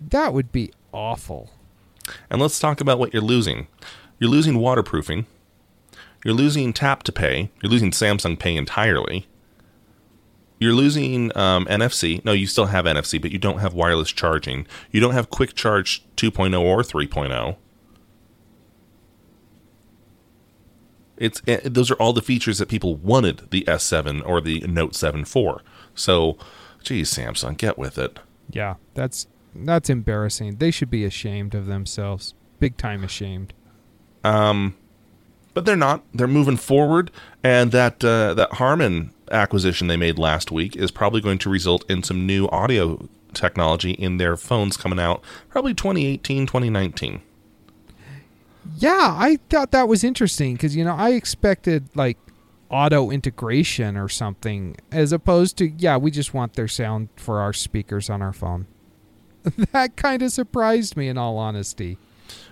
That 0.00 0.32
would 0.32 0.52
be 0.52 0.72
awful. 0.92 1.50
And 2.30 2.40
let's 2.40 2.58
talk 2.58 2.80
about 2.80 2.98
what 2.98 3.12
you're 3.12 3.22
losing. 3.22 3.66
You're 4.20 4.30
losing 4.30 4.58
waterproofing. 4.58 5.26
You're 6.24 6.34
losing 6.34 6.72
tap 6.72 7.02
to 7.04 7.12
pay. 7.12 7.50
You're 7.62 7.72
losing 7.72 7.90
Samsung 7.90 8.38
Pay 8.38 8.54
entirely. 8.56 9.26
You're 10.60 10.74
losing 10.74 11.34
um, 11.36 11.64
NFC. 11.64 12.22
No, 12.22 12.32
you 12.32 12.46
still 12.46 12.66
have 12.66 12.84
NFC, 12.84 13.20
but 13.20 13.32
you 13.32 13.38
don't 13.38 13.60
have 13.60 13.72
wireless 13.72 14.12
charging. 14.12 14.66
You 14.90 15.00
don't 15.00 15.14
have 15.14 15.30
Quick 15.30 15.54
Charge 15.54 16.04
2.0 16.16 16.60
or 16.60 16.82
3.0. 16.82 17.56
It's 21.16 21.42
eh, 21.46 21.60
those 21.64 21.90
are 21.90 21.94
all 21.94 22.12
the 22.12 22.22
features 22.22 22.58
that 22.58 22.68
people 22.68 22.96
wanted 22.96 23.50
the 23.50 23.62
S7 23.62 24.26
or 24.26 24.42
the 24.42 24.60
Note 24.60 24.94
7 24.94 25.24
for. 25.24 25.62
So, 25.94 26.36
geez, 26.82 27.12
Samsung, 27.12 27.56
get 27.56 27.78
with 27.78 27.98
it. 27.98 28.18
Yeah, 28.50 28.74
that's 28.94 29.26
that's 29.54 29.88
embarrassing. 29.88 30.56
They 30.56 30.70
should 30.70 30.90
be 30.90 31.04
ashamed 31.04 31.54
of 31.54 31.66
themselves. 31.66 32.34
Big 32.58 32.76
time 32.76 33.02
ashamed. 33.04 33.54
Um, 34.24 34.76
but 35.54 35.64
they're 35.64 35.76
not. 35.76 36.04
They're 36.14 36.26
moving 36.26 36.56
forward, 36.56 37.10
and 37.42 37.72
that 37.72 38.04
uh, 38.04 38.34
that 38.34 38.54
Harman 38.54 39.12
acquisition 39.30 39.86
they 39.86 39.96
made 39.96 40.18
last 40.18 40.50
week 40.50 40.76
is 40.76 40.90
probably 40.90 41.20
going 41.20 41.38
to 41.38 41.50
result 41.50 41.88
in 41.88 42.02
some 42.02 42.26
new 42.26 42.48
audio 42.48 43.08
technology 43.32 43.92
in 43.92 44.16
their 44.16 44.36
phones 44.36 44.76
coming 44.76 44.98
out 44.98 45.22
probably 45.48 45.72
2018 45.72 46.46
2019 46.46 47.22
Yeah, 48.76 49.14
I 49.16 49.38
thought 49.48 49.70
that 49.70 49.86
was 49.86 50.02
interesting 50.02 50.54
because 50.54 50.74
you 50.76 50.84
know 50.84 50.94
I 50.94 51.10
expected 51.10 51.88
like 51.94 52.18
auto 52.70 53.10
integration 53.10 53.96
or 53.96 54.08
something 54.08 54.76
as 54.92 55.12
opposed 55.12 55.56
to 55.58 55.68
yeah 55.68 55.96
we 55.96 56.10
just 56.10 56.34
want 56.34 56.54
their 56.54 56.68
sound 56.68 57.08
for 57.16 57.40
our 57.40 57.52
speakers 57.52 58.10
on 58.10 58.22
our 58.22 58.32
phone. 58.32 58.66
that 59.72 59.96
kind 59.96 60.22
of 60.22 60.32
surprised 60.32 60.96
me 60.96 61.08
in 61.08 61.16
all 61.16 61.38
honesty. 61.38 61.98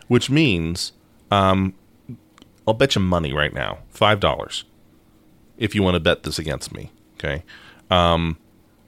which 0.06 0.30
means 0.30 0.92
um, 1.30 1.74
I'll 2.66 2.74
bet 2.74 2.94
you 2.94 3.00
money 3.00 3.32
right 3.32 3.52
now, 3.52 3.78
five 3.90 4.20
dollars, 4.20 4.64
if 5.56 5.74
you 5.74 5.82
want 5.82 5.94
to 5.94 6.00
bet 6.00 6.22
this 6.22 6.38
against 6.38 6.74
me. 6.74 6.90
Okay, 7.18 7.42
um, 7.90 8.38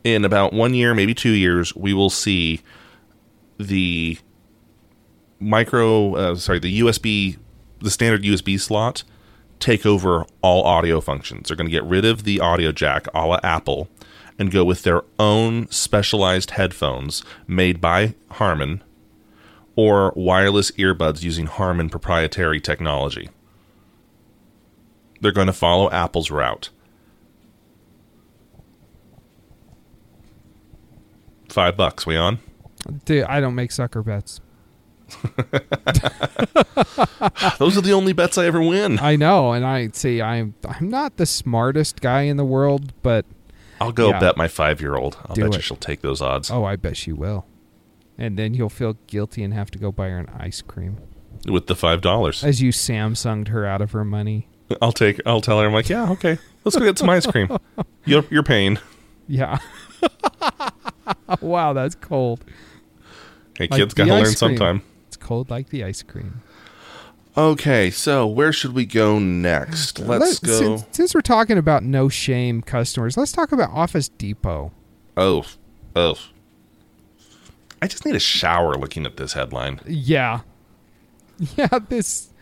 in 0.04 0.24
about 0.24 0.52
one 0.52 0.74
year, 0.74 0.94
maybe 0.94 1.14
two 1.14 1.32
years, 1.32 1.74
we 1.74 1.92
will 1.92 2.10
see 2.10 2.60
the 3.58 4.18
micro, 5.38 6.14
uh, 6.14 6.34
sorry, 6.36 6.58
the 6.58 6.80
USB, 6.80 7.38
the 7.80 7.90
standard 7.90 8.22
USB 8.22 8.58
slot 8.60 9.02
take 9.58 9.84
over 9.84 10.24
all 10.42 10.64
audio 10.64 11.00
functions. 11.00 11.48
They're 11.48 11.56
going 11.56 11.66
to 11.66 11.70
get 11.70 11.84
rid 11.84 12.04
of 12.04 12.24
the 12.24 12.40
audio 12.40 12.72
jack, 12.72 13.06
a 13.14 13.26
la 13.26 13.38
Apple, 13.42 13.88
and 14.38 14.50
go 14.50 14.64
with 14.64 14.82
their 14.82 15.02
own 15.18 15.70
specialized 15.70 16.52
headphones 16.52 17.22
made 17.46 17.80
by 17.80 18.14
Harman 18.32 18.82
or 19.76 20.12
wireless 20.16 20.70
earbuds 20.72 21.22
using 21.22 21.46
Harman 21.46 21.88
proprietary 21.88 22.60
technology. 22.60 23.28
They're 25.20 25.32
going 25.32 25.46
to 25.48 25.52
follow 25.52 25.90
Apple's 25.90 26.30
route. 26.30 26.70
Five 31.48 31.76
bucks, 31.76 32.06
we 32.06 32.16
on? 32.16 32.38
Dude, 33.04 33.24
I 33.24 33.40
don't 33.40 33.54
make 33.54 33.72
sucker 33.72 34.02
bets. 34.02 34.40
Those 37.58 37.76
are 37.76 37.80
the 37.80 37.92
only 37.92 38.12
bets 38.12 38.38
I 38.38 38.46
ever 38.46 38.60
win. 38.62 38.98
I 39.00 39.16
know, 39.16 39.52
and 39.52 39.64
I 39.66 39.88
see 39.92 40.22
I'm 40.22 40.54
I'm 40.66 40.88
not 40.88 41.16
the 41.16 41.26
smartest 41.26 42.00
guy 42.00 42.22
in 42.22 42.36
the 42.36 42.44
world, 42.44 42.92
but 43.02 43.26
I'll 43.80 43.90
go 43.92 44.10
Yeah. 44.10 44.20
bet 44.20 44.36
my 44.36 44.46
five 44.46 44.80
year 44.80 44.94
old. 44.94 45.18
I'll 45.26 45.34
Do 45.34 45.42
bet 45.42 45.54
you 45.56 45.60
she'll 45.60 45.76
take 45.76 46.00
those 46.02 46.22
odds. 46.22 46.48
oh, 46.50 46.64
I 46.64 46.76
bet 46.76 46.96
she 46.96 47.12
will. 47.12 47.44
And 48.20 48.38
then 48.38 48.52
you'll 48.54 48.68
feel 48.68 48.98
guilty 49.06 49.42
and 49.42 49.52
have 49.54 49.70
to 49.72 49.78
go 49.78 49.90
buy 49.90 50.10
her 50.10 50.18
an 50.18 50.28
ice 50.38 50.60
cream. 50.60 50.98
With 51.46 51.66
the 51.66 51.74
five 51.74 52.02
dollars. 52.02 52.44
As 52.44 52.60
you 52.60 52.70
Samsunged 52.70 53.48
her 53.48 53.64
out 53.66 53.80
of 53.80 53.92
her 53.92 54.04
money. 54.04 54.46
I'll 54.82 54.92
take 54.92 55.20
I'll 55.24 55.40
tell 55.40 55.58
her 55.58 55.66
I'm 55.66 55.72
like, 55.72 55.88
yeah, 55.88 56.10
okay. 56.10 56.38
Let's 56.64 56.76
go 56.76 56.84
get 56.84 56.98
some 56.98 57.08
ice 57.08 57.26
cream. 57.26 57.48
You're 58.04 58.24
you're 58.30 58.42
paying. 58.42 58.78
Yeah. 59.26 59.58
wow, 61.40 61.72
that's 61.72 61.94
cold. 61.94 62.44
Hey 63.58 63.68
Like 63.70 63.80
kids 63.80 63.94
gotta 63.94 64.10
learn 64.12 64.24
cream. 64.24 64.34
sometime. 64.34 64.82
It's 65.08 65.16
cold 65.16 65.50
like 65.50 65.70
the 65.70 65.84
ice 65.84 66.02
cream. 66.02 66.42
Okay, 67.36 67.90
so 67.90 68.26
where 68.26 68.52
should 68.52 68.74
we 68.74 68.84
go 68.84 69.18
next? 69.18 69.98
Let's 69.98 70.42
Let- 70.42 70.48
go 70.50 70.58
Since, 70.58 70.84
since 70.90 71.14
we're 71.14 71.20
talking 71.20 71.58
about 71.58 71.82
no 71.84 72.08
shame 72.08 72.60
customers, 72.60 73.16
let's 73.16 73.32
talk 73.32 73.52
about 73.52 73.70
Office 73.70 74.08
Depot. 74.08 74.72
Oh, 75.16 75.44
oh. 75.96 76.16
I 77.82 77.86
just 77.86 78.04
need 78.04 78.14
a 78.14 78.20
shower 78.20 78.74
looking 78.74 79.06
at 79.06 79.16
this 79.16 79.32
headline. 79.34 79.80
Yeah. 79.86 80.40
Yeah, 81.56 81.78
this 81.88 82.34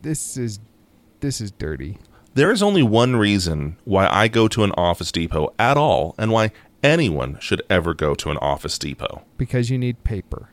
this 0.00 0.36
is 0.36 0.58
this 1.20 1.40
is 1.40 1.52
dirty. 1.52 1.98
There 2.34 2.50
is 2.50 2.60
only 2.60 2.82
one 2.82 3.14
reason 3.14 3.76
why 3.84 4.08
I 4.08 4.26
go 4.26 4.48
to 4.48 4.64
an 4.64 4.72
Office 4.72 5.12
Depot 5.12 5.54
at 5.56 5.76
all, 5.76 6.16
and 6.18 6.32
why 6.32 6.50
anyone 6.82 7.38
should 7.38 7.62
ever 7.70 7.94
go 7.94 8.16
to 8.16 8.30
an 8.30 8.38
Office 8.38 8.76
Depot. 8.76 9.22
Because 9.38 9.70
you 9.70 9.78
need 9.78 10.02
paper. 10.02 10.48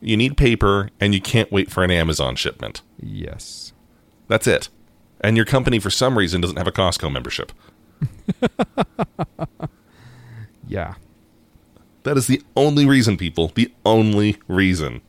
You 0.00 0.16
need 0.16 0.38
paper, 0.38 0.88
and 0.98 1.12
you 1.14 1.20
can't 1.20 1.52
wait 1.52 1.70
for 1.70 1.84
an 1.84 1.90
Amazon 1.90 2.34
shipment. 2.34 2.80
Yes. 2.98 3.74
That's 4.28 4.46
it. 4.46 4.70
And 5.20 5.36
your 5.36 5.44
company, 5.44 5.80
for 5.80 5.90
some 5.90 6.16
reason, 6.16 6.40
doesn't 6.40 6.56
have 6.56 6.66
a 6.66 6.72
Costco 6.72 7.12
membership. 7.12 7.52
Yeah. 10.70 10.94
That 12.02 12.16
is 12.16 12.26
the 12.26 12.42
only 12.56 12.86
reason, 12.86 13.16
people. 13.16 13.52
The 13.54 13.72
only 13.84 14.38
reason. 14.48 15.02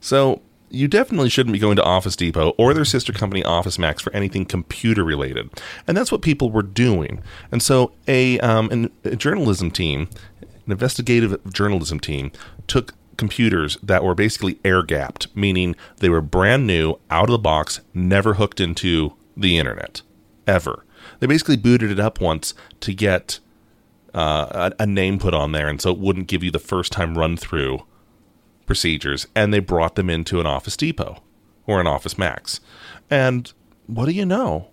So, 0.00 0.42
you 0.70 0.88
definitely 0.88 1.28
shouldn't 1.28 1.52
be 1.52 1.58
going 1.58 1.76
to 1.76 1.82
Office 1.82 2.16
Depot 2.16 2.54
or 2.56 2.72
their 2.72 2.84
sister 2.84 3.12
company 3.12 3.42
OfficeMax 3.42 4.00
for 4.00 4.12
anything 4.12 4.44
computer 4.44 5.04
related. 5.04 5.50
And 5.86 5.96
that's 5.96 6.12
what 6.12 6.22
people 6.22 6.50
were 6.50 6.62
doing. 6.62 7.22
And 7.50 7.62
so, 7.62 7.92
a, 8.06 8.38
um, 8.40 8.70
an, 8.70 8.90
a 9.04 9.16
journalism 9.16 9.70
team, 9.70 10.08
an 10.40 10.72
investigative 10.72 11.38
journalism 11.52 12.00
team, 12.00 12.32
took 12.66 12.94
computers 13.16 13.76
that 13.82 14.02
were 14.02 14.14
basically 14.14 14.58
air 14.64 14.82
gapped, 14.82 15.28
meaning 15.36 15.76
they 15.98 16.08
were 16.08 16.22
brand 16.22 16.66
new, 16.66 16.98
out 17.10 17.24
of 17.24 17.32
the 17.32 17.38
box, 17.38 17.80
never 17.92 18.34
hooked 18.34 18.60
into 18.60 19.14
the 19.36 19.58
internet. 19.58 20.02
Ever. 20.46 20.84
They 21.18 21.26
basically 21.26 21.56
booted 21.56 21.90
it 21.90 22.00
up 22.00 22.20
once 22.20 22.54
to 22.80 22.94
get 22.94 23.40
uh, 24.14 24.70
a, 24.78 24.86
name 24.86 25.18
put 25.18 25.34
on 25.34 25.52
there, 25.52 25.68
and 25.68 25.80
so 25.80 25.90
it 25.90 25.98
wouldn't 25.98 26.26
give 26.26 26.42
you 26.42 26.50
the 26.50 26.58
first 26.58 26.92
time 26.92 27.16
run 27.16 27.36
through 27.36 27.84
procedures. 28.66 29.26
And 29.34 29.52
they 29.52 29.60
brought 29.60 29.94
them 29.94 30.10
into 30.10 30.40
an 30.40 30.46
Office 30.46 30.76
Depot 30.76 31.22
or 31.66 31.80
an 31.80 31.86
OfficeMax. 31.86 32.60
And 33.08 33.52
what 33.86 34.06
do 34.06 34.12
you 34.12 34.26
know? 34.26 34.70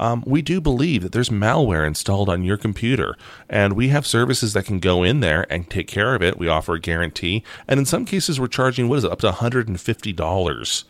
Um, 0.00 0.24
we 0.26 0.42
do 0.42 0.60
believe 0.60 1.02
that 1.02 1.12
there's 1.12 1.28
malware 1.28 1.86
installed 1.86 2.28
on 2.28 2.42
your 2.42 2.56
computer, 2.56 3.16
and 3.48 3.74
we 3.74 3.88
have 3.88 4.06
services 4.06 4.52
that 4.52 4.64
can 4.64 4.80
go 4.80 5.04
in 5.04 5.20
there 5.20 5.46
and 5.48 5.70
take 5.70 5.86
care 5.86 6.16
of 6.16 6.22
it. 6.22 6.38
We 6.38 6.48
offer 6.48 6.74
a 6.74 6.80
guarantee, 6.80 7.44
and 7.68 7.78
in 7.78 7.86
some 7.86 8.04
cases, 8.04 8.40
we're 8.40 8.48
charging 8.48 8.88
what 8.88 8.98
is 8.98 9.04
it 9.04 9.12
up 9.12 9.20
to 9.20 9.30
$150 9.30 10.84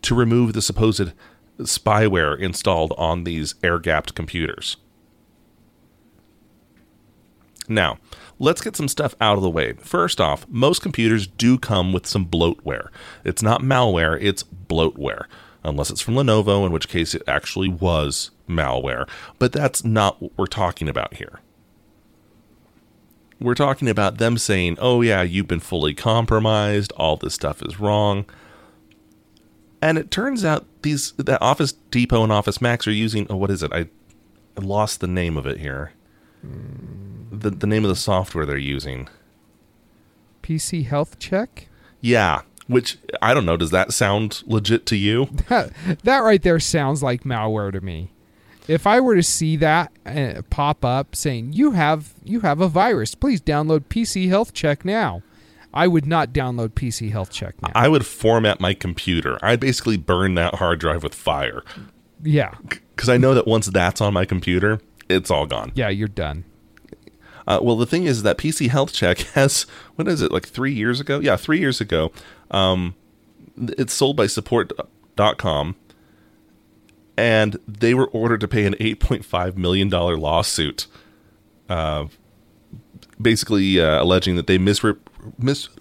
to 0.00 0.14
remove 0.14 0.52
the 0.54 0.62
supposed 0.62 1.12
spyware 1.58 2.38
installed 2.38 2.94
on 2.96 3.24
these 3.24 3.54
air 3.62 3.78
gapped 3.78 4.14
computers. 4.14 4.76
Now, 7.68 7.98
let's 8.38 8.60
get 8.60 8.76
some 8.76 8.88
stuff 8.88 9.14
out 9.20 9.36
of 9.36 9.42
the 9.42 9.50
way. 9.50 9.72
First 9.74 10.20
off, 10.20 10.46
most 10.48 10.82
computers 10.82 11.26
do 11.26 11.58
come 11.58 11.92
with 11.92 12.06
some 12.06 12.26
bloatware. 12.26 12.88
It's 13.24 13.42
not 13.42 13.62
malware, 13.62 14.18
it's 14.20 14.42
bloatware. 14.44 15.24
Unless 15.62 15.90
it's 15.90 16.00
from 16.02 16.14
Lenovo, 16.14 16.66
in 16.66 16.72
which 16.72 16.88
case 16.88 17.14
it 17.14 17.22
actually 17.26 17.70
was 17.70 18.30
malware. 18.46 19.08
But 19.38 19.52
that's 19.52 19.82
not 19.82 20.20
what 20.20 20.32
we're 20.36 20.46
talking 20.46 20.90
about 20.90 21.14
here. 21.14 21.40
We're 23.40 23.54
talking 23.54 23.88
about 23.88 24.18
them 24.18 24.36
saying, 24.36 24.76
oh, 24.78 25.00
yeah, 25.00 25.22
you've 25.22 25.48
been 25.48 25.60
fully 25.60 25.94
compromised, 25.94 26.92
all 26.92 27.16
this 27.16 27.34
stuff 27.34 27.62
is 27.62 27.80
wrong. 27.80 28.26
And 29.80 29.96
it 29.96 30.10
turns 30.10 30.44
out 30.44 30.66
these 30.82 31.12
that 31.12 31.42
Office 31.42 31.72
Depot 31.90 32.22
and 32.22 32.32
OfficeMax 32.32 32.86
are 32.86 32.90
using, 32.90 33.26
oh, 33.30 33.36
what 33.36 33.50
is 33.50 33.62
it? 33.62 33.72
I, 33.72 33.88
I 34.56 34.60
lost 34.60 35.00
the 35.00 35.06
name 35.06 35.36
of 35.36 35.46
it 35.46 35.60
here 35.60 35.92
the, 37.40 37.50
the 37.50 37.66
name 37.66 37.84
of 37.84 37.88
the 37.88 37.96
software 37.96 38.46
they're 38.46 38.56
using. 38.56 39.08
PC 40.42 40.86
Health 40.86 41.18
Check? 41.18 41.68
Yeah, 42.00 42.42
which 42.66 42.98
I 43.22 43.34
don't 43.34 43.46
know. 43.46 43.56
Does 43.56 43.70
that 43.70 43.92
sound 43.92 44.42
legit 44.46 44.86
to 44.86 44.96
you? 44.96 45.28
That, 45.48 45.72
that 46.04 46.18
right 46.18 46.42
there 46.42 46.60
sounds 46.60 47.02
like 47.02 47.24
malware 47.24 47.72
to 47.72 47.80
me. 47.80 48.10
If 48.66 48.86
I 48.86 49.00
were 49.00 49.14
to 49.14 49.22
see 49.22 49.56
that 49.56 49.92
uh, 50.06 50.40
pop 50.48 50.84
up 50.84 51.14
saying 51.14 51.52
you 51.52 51.72
have 51.72 52.14
you 52.24 52.40
have 52.40 52.60
a 52.60 52.68
virus, 52.68 53.14
please 53.14 53.40
download 53.40 53.80
PC 53.86 54.28
Health 54.28 54.54
Check 54.54 54.84
now. 54.84 55.22
I 55.72 55.86
would 55.86 56.06
not 56.06 56.32
download 56.32 56.70
PC 56.70 57.10
Health 57.10 57.30
Check 57.30 57.60
now. 57.60 57.72
I 57.74 57.88
would 57.88 58.06
format 58.06 58.60
my 58.60 58.72
computer. 58.74 59.38
I'd 59.42 59.60
basically 59.60 59.96
burn 59.96 60.34
that 60.34 60.56
hard 60.56 60.80
drive 60.80 61.02
with 61.02 61.14
fire 61.14 61.62
yeah, 62.24 62.54
because 62.62 63.08
I 63.08 63.16
know 63.16 63.34
that 63.34 63.46
once 63.46 63.66
that's 63.66 64.00
on 64.00 64.14
my 64.14 64.24
computer, 64.24 64.80
it's 65.08 65.30
all 65.30 65.46
gone. 65.46 65.72
yeah, 65.74 65.88
you're 65.88 66.08
done. 66.08 66.44
Uh, 67.46 67.58
well, 67.62 67.76
the 67.76 67.86
thing 67.86 68.04
is 68.04 68.22
that 68.22 68.38
PC 68.38 68.68
Health 68.68 68.92
Check 68.92 69.18
has 69.34 69.62
what 69.96 70.08
is 70.08 70.22
it 70.22 70.32
like 70.32 70.46
three 70.46 70.72
years 70.72 71.00
ago? 71.00 71.20
Yeah, 71.20 71.36
three 71.36 71.58
years 71.58 71.80
ago. 71.80 72.12
Um, 72.50 72.94
it's 73.56 73.92
sold 73.92 74.16
by 74.16 74.26
Support.com, 74.26 75.76
and 77.16 77.58
they 77.68 77.94
were 77.94 78.08
ordered 78.08 78.40
to 78.40 78.48
pay 78.48 78.64
an 78.64 78.74
eight 78.80 79.00
point 79.00 79.24
five 79.24 79.56
million 79.56 79.88
dollar 79.88 80.16
lawsuit, 80.16 80.86
uh, 81.68 82.06
basically 83.20 83.80
uh, 83.80 84.02
alleging 84.02 84.36
that 84.36 84.46
they 84.46 84.58
mis- 84.58 84.82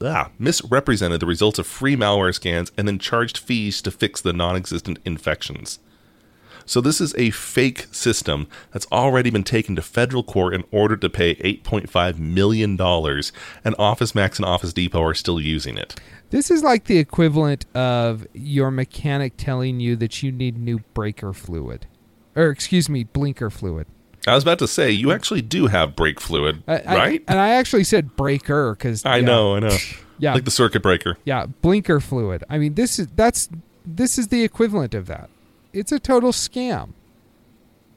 ah, 0.01 0.29
misrepresented 0.37 1.19
the 1.19 1.25
results 1.25 1.59
of 1.59 1.67
free 1.67 1.95
malware 1.95 2.33
scans 2.33 2.71
and 2.77 2.87
then 2.87 2.99
charged 2.99 3.37
fees 3.37 3.81
to 3.81 3.91
fix 3.91 4.21
the 4.21 4.33
non-existent 4.33 4.99
infections. 5.05 5.79
So 6.65 6.81
this 6.81 7.01
is 7.01 7.13
a 7.17 7.29
fake 7.31 7.87
system 7.91 8.47
that's 8.71 8.87
already 8.91 9.29
been 9.29 9.43
taken 9.43 9.75
to 9.75 9.81
federal 9.81 10.23
court 10.23 10.53
in 10.53 10.63
order 10.71 10.95
to 10.97 11.09
pay 11.09 11.35
8.5 11.35 12.19
million 12.19 12.75
dollars, 12.75 13.31
and 13.65 13.75
OfficeMax 13.77 14.37
and 14.37 14.45
Office 14.45 14.73
Depot 14.73 15.01
are 15.03 15.13
still 15.13 15.39
using 15.39 15.77
it. 15.77 15.95
This 16.29 16.49
is 16.49 16.63
like 16.63 16.85
the 16.85 16.97
equivalent 16.97 17.65
of 17.75 18.25
your 18.33 18.71
mechanic 18.71 19.33
telling 19.37 19.79
you 19.79 19.95
that 19.97 20.23
you 20.23 20.31
need 20.31 20.57
new 20.57 20.79
breaker 20.93 21.33
fluid, 21.33 21.85
or 22.35 22.49
excuse 22.49 22.89
me, 22.89 23.03
blinker 23.03 23.49
fluid. 23.49 23.85
I 24.25 24.33
was 24.35 24.43
about 24.43 24.59
to 24.59 24.67
say 24.67 24.89
you 24.89 25.11
actually 25.11 25.41
do 25.41 25.67
have 25.67 25.95
brake 25.97 26.19
fluid, 26.21 26.63
I- 26.67 26.77
I- 26.79 26.95
right? 26.95 27.23
and 27.27 27.39
I 27.39 27.49
actually 27.49 27.83
said 27.83 28.15
breaker 28.15 28.73
because 28.73 29.05
I 29.05 29.21
know, 29.21 29.55
I 29.55 29.59
know. 29.59 29.77
Yeah, 30.19 30.35
Like 30.35 30.45
the 30.45 30.51
circuit 30.51 30.81
breaker. 30.83 31.17
yeah, 31.25 31.47
blinker 31.47 31.99
fluid. 31.99 32.43
I 32.49 32.57
mean, 32.57 32.75
this 32.75 32.99
is 32.99 33.07
that's 33.15 33.49
this 33.85 34.17
is 34.17 34.27
the 34.29 34.43
equivalent 34.43 34.93
of 34.93 35.07
that. 35.07 35.29
It's 35.73 35.91
a 35.91 35.99
total 35.99 36.31
scam, 36.31 36.91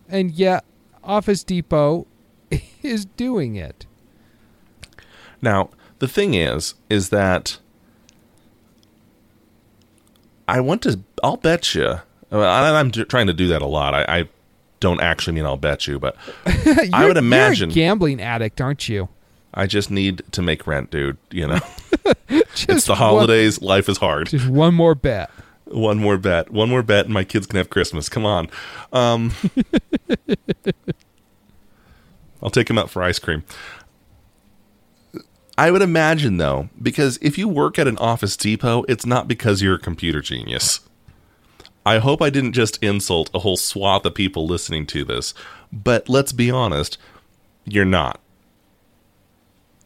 and 0.08 0.30
yet 0.32 0.64
Office 1.04 1.44
Depot 1.44 2.06
is 2.82 3.04
doing 3.04 3.56
it. 3.56 3.84
Now, 5.42 5.68
the 5.98 6.08
thing 6.08 6.34
is, 6.34 6.74
is 6.88 7.10
that 7.10 7.58
I 10.48 10.60
want 10.60 10.82
to. 10.82 11.00
I'll 11.22 11.36
bet 11.36 11.74
you. 11.74 12.00
I'm 12.32 12.90
trying 12.90 13.26
to 13.26 13.32
do 13.32 13.48
that 13.48 13.62
a 13.62 13.66
lot. 13.66 13.94
I, 13.94 14.04
I 14.20 14.28
don't 14.80 15.00
actually 15.00 15.34
mean 15.34 15.44
I'll 15.46 15.56
bet 15.56 15.86
you, 15.86 15.98
but 15.98 16.16
I 16.92 17.04
would 17.06 17.16
imagine. 17.16 17.70
you're 17.70 17.74
a 17.74 17.86
gambling 17.88 18.20
addict, 18.20 18.60
aren't 18.60 18.88
you? 18.88 19.08
I 19.54 19.66
just 19.66 19.90
need 19.90 20.22
to 20.32 20.42
make 20.42 20.66
rent, 20.66 20.90
dude. 20.90 21.16
You 21.30 21.46
know, 21.48 21.58
Just 22.54 22.68
it's 22.68 22.84
the 22.86 22.92
one- 22.92 22.98
holidays. 22.98 23.60
Life 23.62 23.88
is 23.88 23.98
hard. 23.98 24.28
just 24.28 24.48
one 24.48 24.74
more 24.74 24.94
bet. 24.94 25.30
One 25.66 25.98
more 25.98 26.16
bet. 26.16 26.50
One 26.50 26.68
more 26.68 26.82
bet, 26.82 27.06
and 27.06 27.14
my 27.14 27.24
kids 27.24 27.46
can 27.46 27.56
have 27.56 27.70
Christmas. 27.70 28.08
Come 28.08 28.24
on. 28.24 28.48
Um, 28.92 29.32
I'll 32.42 32.50
take 32.50 32.68
them 32.68 32.78
out 32.78 32.90
for 32.90 33.02
ice 33.02 33.18
cream. 33.18 33.44
I 35.58 35.70
would 35.70 35.82
imagine, 35.82 36.36
though, 36.36 36.68
because 36.80 37.18
if 37.22 37.38
you 37.38 37.48
work 37.48 37.78
at 37.78 37.88
an 37.88 37.96
Office 37.98 38.36
Depot, 38.36 38.84
it's 38.88 39.06
not 39.06 39.26
because 39.26 39.62
you're 39.62 39.76
a 39.76 39.80
computer 39.80 40.20
genius. 40.20 40.80
I 41.84 41.98
hope 41.98 42.20
I 42.20 42.30
didn't 42.30 42.52
just 42.52 42.82
insult 42.82 43.30
a 43.32 43.38
whole 43.38 43.56
swath 43.56 44.04
of 44.04 44.14
people 44.14 44.46
listening 44.46 44.86
to 44.88 45.04
this, 45.04 45.34
but 45.72 46.08
let's 46.08 46.32
be 46.32 46.50
honest, 46.50 46.98
you're 47.64 47.84
not. 47.84 48.20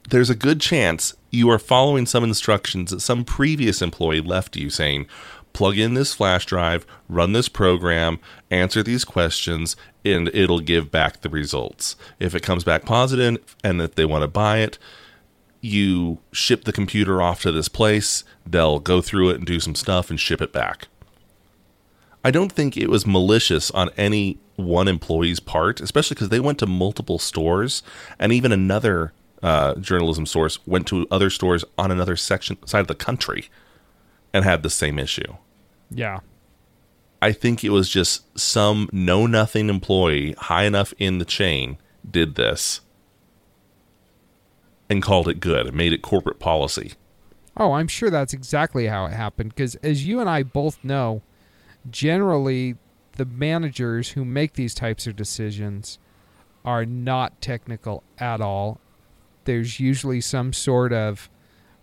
There's 0.08 0.30
a 0.30 0.34
good 0.34 0.60
chance 0.60 1.14
you 1.30 1.48
are 1.50 1.58
following 1.58 2.06
some 2.06 2.24
instructions 2.24 2.90
that 2.90 3.00
some 3.00 3.24
previous 3.24 3.80
employee 3.80 4.20
left 4.20 4.56
you 4.56 4.70
saying, 4.70 5.06
plug 5.52 5.78
in 5.78 5.94
this 5.94 6.14
flash 6.14 6.46
drive, 6.46 6.86
run 7.08 7.32
this 7.32 7.48
program, 7.48 8.18
answer 8.50 8.82
these 8.82 9.04
questions, 9.04 9.76
and 10.04 10.28
it'll 10.34 10.60
give 10.60 10.90
back 10.90 11.20
the 11.20 11.28
results. 11.28 11.96
If 12.18 12.34
it 12.34 12.42
comes 12.42 12.64
back 12.64 12.84
positive 12.84 13.56
and 13.62 13.80
if 13.80 13.94
they 13.94 14.04
want 14.04 14.22
to 14.22 14.28
buy 14.28 14.58
it, 14.58 14.78
you 15.60 16.18
ship 16.32 16.64
the 16.64 16.72
computer 16.72 17.20
off 17.20 17.42
to 17.42 17.52
this 17.52 17.68
place, 17.68 18.24
they'll 18.46 18.78
go 18.78 19.00
through 19.00 19.30
it 19.30 19.36
and 19.36 19.46
do 19.46 19.60
some 19.60 19.74
stuff 19.74 20.10
and 20.10 20.18
ship 20.18 20.40
it 20.40 20.52
back. 20.52 20.88
I 22.24 22.30
don't 22.30 22.52
think 22.52 22.76
it 22.76 22.90
was 22.90 23.06
malicious 23.06 23.70
on 23.70 23.90
any 23.96 24.38
one 24.56 24.88
employee's 24.88 25.40
part, 25.40 25.80
especially 25.80 26.14
because 26.14 26.28
they 26.28 26.40
went 26.40 26.58
to 26.58 26.66
multiple 26.66 27.18
stores, 27.18 27.82
and 28.18 28.32
even 28.32 28.52
another 28.52 29.12
uh, 29.42 29.74
journalism 29.76 30.26
source 30.26 30.58
went 30.66 30.86
to 30.88 31.06
other 31.10 31.30
stores 31.30 31.64
on 31.78 31.90
another 31.90 32.16
section 32.16 32.58
side 32.66 32.80
of 32.80 32.88
the 32.88 32.94
country 32.94 33.48
and 34.32 34.44
had 34.44 34.62
the 34.62 34.70
same 34.70 34.98
issue. 34.98 35.36
Yeah. 35.90 36.20
I 37.22 37.32
think 37.32 37.62
it 37.64 37.70
was 37.70 37.88
just 37.88 38.38
some 38.38 38.88
know 38.92 39.26
nothing 39.26 39.68
employee 39.68 40.34
high 40.38 40.64
enough 40.64 40.94
in 40.98 41.18
the 41.18 41.24
chain 41.24 41.76
did 42.08 42.36
this 42.36 42.80
and 44.88 45.02
called 45.02 45.28
it 45.28 45.40
good 45.40 45.66
and 45.66 45.76
made 45.76 45.92
it 45.92 46.02
corporate 46.02 46.38
policy. 46.38 46.94
Oh, 47.56 47.72
I'm 47.72 47.88
sure 47.88 48.10
that's 48.10 48.32
exactly 48.32 48.86
how 48.86 49.04
it 49.06 49.12
happened. 49.12 49.50
Because 49.50 49.74
as 49.76 50.06
you 50.06 50.20
and 50.20 50.30
I 50.30 50.42
both 50.42 50.82
know, 50.82 51.22
generally 51.90 52.76
the 53.16 53.26
managers 53.26 54.10
who 54.10 54.24
make 54.24 54.54
these 54.54 54.74
types 54.74 55.06
of 55.06 55.16
decisions 55.16 55.98
are 56.64 56.86
not 56.86 57.40
technical 57.40 58.02
at 58.18 58.40
all. 58.40 58.80
There's 59.44 59.78
usually 59.80 60.20
some 60.20 60.52
sort 60.52 60.92
of, 60.92 61.28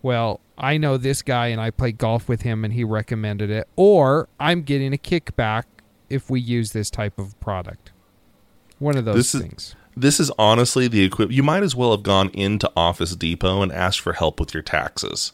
well, 0.01 0.39
I 0.57 0.77
know 0.77 0.97
this 0.97 1.21
guy 1.21 1.47
and 1.47 1.61
I 1.61 1.69
play 1.71 1.91
golf 1.91 2.27
with 2.27 2.41
him 2.41 2.63
and 2.65 2.73
he 2.73 2.83
recommended 2.83 3.49
it, 3.49 3.67
or 3.75 4.27
I'm 4.39 4.63
getting 4.63 4.93
a 4.93 4.97
kickback 4.97 5.63
if 6.09 6.29
we 6.29 6.39
use 6.39 6.71
this 6.71 6.89
type 6.89 7.19
of 7.19 7.39
product. 7.39 7.91
One 8.79 8.97
of 8.97 9.05
those 9.05 9.15
This 9.15 9.35
is- 9.35 9.41
things. 9.41 9.75
This 9.99 10.19
is 10.19 10.31
honestly 10.37 10.87
the 10.87 11.03
equivalent. 11.03 11.33
You 11.35 11.41
might 11.41 11.63
as 11.63 11.75
well 11.75 11.89
have 11.89 12.03
gone 12.03 12.29
into 12.29 12.71
Office 12.77 13.15
Depot 13.15 13.63
and 13.63 13.71
asked 13.71 13.99
for 13.99 14.13
help 14.13 14.39
with 14.39 14.53
your 14.53 14.61
taxes. 14.61 15.33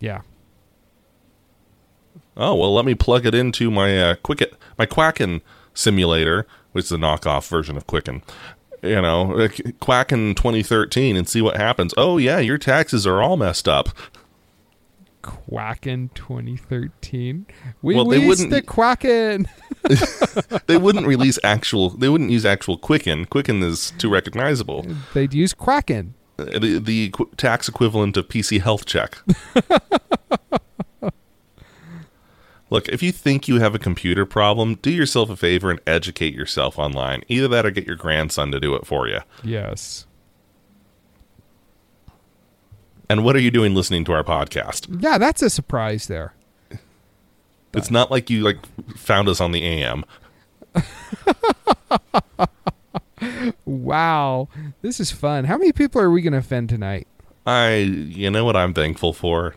Yeah. 0.00 0.20
Oh 2.36 2.54
well, 2.54 2.74
let 2.74 2.84
me 2.84 2.94
plug 2.94 3.24
it 3.24 3.34
into 3.34 3.70
my 3.70 3.98
uh, 3.98 4.14
Quicket, 4.16 4.54
my 4.78 4.84
Quacken 4.84 5.40
simulator, 5.72 6.46
which 6.72 6.86
is 6.86 6.92
a 6.92 6.96
knockoff 6.96 7.48
version 7.48 7.76
of 7.78 7.86
Quicken. 7.86 8.22
You 8.86 9.00
know, 9.02 9.32
uh, 9.32 9.48
Quacken 9.80 10.36
2013, 10.36 11.16
and 11.16 11.28
see 11.28 11.42
what 11.42 11.56
happens. 11.56 11.92
Oh 11.96 12.18
yeah, 12.18 12.38
your 12.38 12.58
taxes 12.58 13.06
are 13.06 13.20
all 13.22 13.36
messed 13.36 13.68
up. 13.68 13.88
Quacken 15.22 16.10
2013. 16.14 17.46
We 17.82 17.96
Well, 17.96 18.04
they 18.04 18.24
wouldn't- 18.26 18.50
the 18.50 18.62
Quacken. 18.62 19.46
They 20.66 20.76
wouldn't 20.76 21.06
release 21.06 21.38
actual. 21.44 21.90
They 21.90 22.08
wouldn't 22.08 22.30
use 22.30 22.44
actual 22.44 22.76
Quicken. 22.76 23.24
Quicken 23.26 23.62
is 23.62 23.92
too 23.98 24.08
recognizable. 24.08 24.84
They'd 25.14 25.32
use 25.34 25.52
Quacken. 25.54 26.12
Uh, 26.38 26.58
The, 26.58 26.78
the 26.78 27.12
tax 27.36 27.68
equivalent 27.68 28.16
of 28.16 28.28
PC 28.28 28.60
Health 28.60 28.84
Check. 28.86 29.18
Look, 32.68 32.88
if 32.88 33.02
you 33.02 33.12
think 33.12 33.46
you 33.46 33.60
have 33.60 33.74
a 33.74 33.78
computer 33.78 34.26
problem, 34.26 34.74
do 34.76 34.90
yourself 34.90 35.30
a 35.30 35.36
favor 35.36 35.70
and 35.70 35.80
educate 35.86 36.34
yourself 36.34 36.78
online. 36.78 37.22
Either 37.28 37.46
that 37.48 37.64
or 37.64 37.70
get 37.70 37.86
your 37.86 37.96
grandson 37.96 38.50
to 38.50 38.58
do 38.58 38.74
it 38.74 38.86
for 38.86 39.06
you. 39.06 39.20
Yes. 39.44 40.06
And 43.08 43.24
what 43.24 43.36
are 43.36 43.40
you 43.40 43.52
doing 43.52 43.74
listening 43.74 44.04
to 44.06 44.12
our 44.12 44.24
podcast? 44.24 45.00
Yeah, 45.00 45.16
that's 45.16 45.42
a 45.42 45.50
surprise 45.50 46.08
there. 46.08 46.34
It's 47.72 47.90
not 47.90 48.10
like 48.10 48.30
you 48.30 48.42
like 48.42 48.58
found 48.96 49.28
us 49.28 49.40
on 49.40 49.52
the 49.52 49.62
AM. 49.62 50.04
Wow. 53.64 54.48
This 54.82 55.00
is 55.00 55.10
fun. 55.10 55.44
How 55.44 55.58
many 55.58 55.72
people 55.72 56.00
are 56.00 56.10
we 56.10 56.22
going 56.22 56.32
to 56.32 56.38
offend 56.38 56.68
tonight? 56.68 57.06
I, 57.46 57.76
you 57.76 58.30
know 58.30 58.44
what 58.44 58.56
I'm 58.56 58.74
thankful 58.74 59.12
for? 59.12 59.54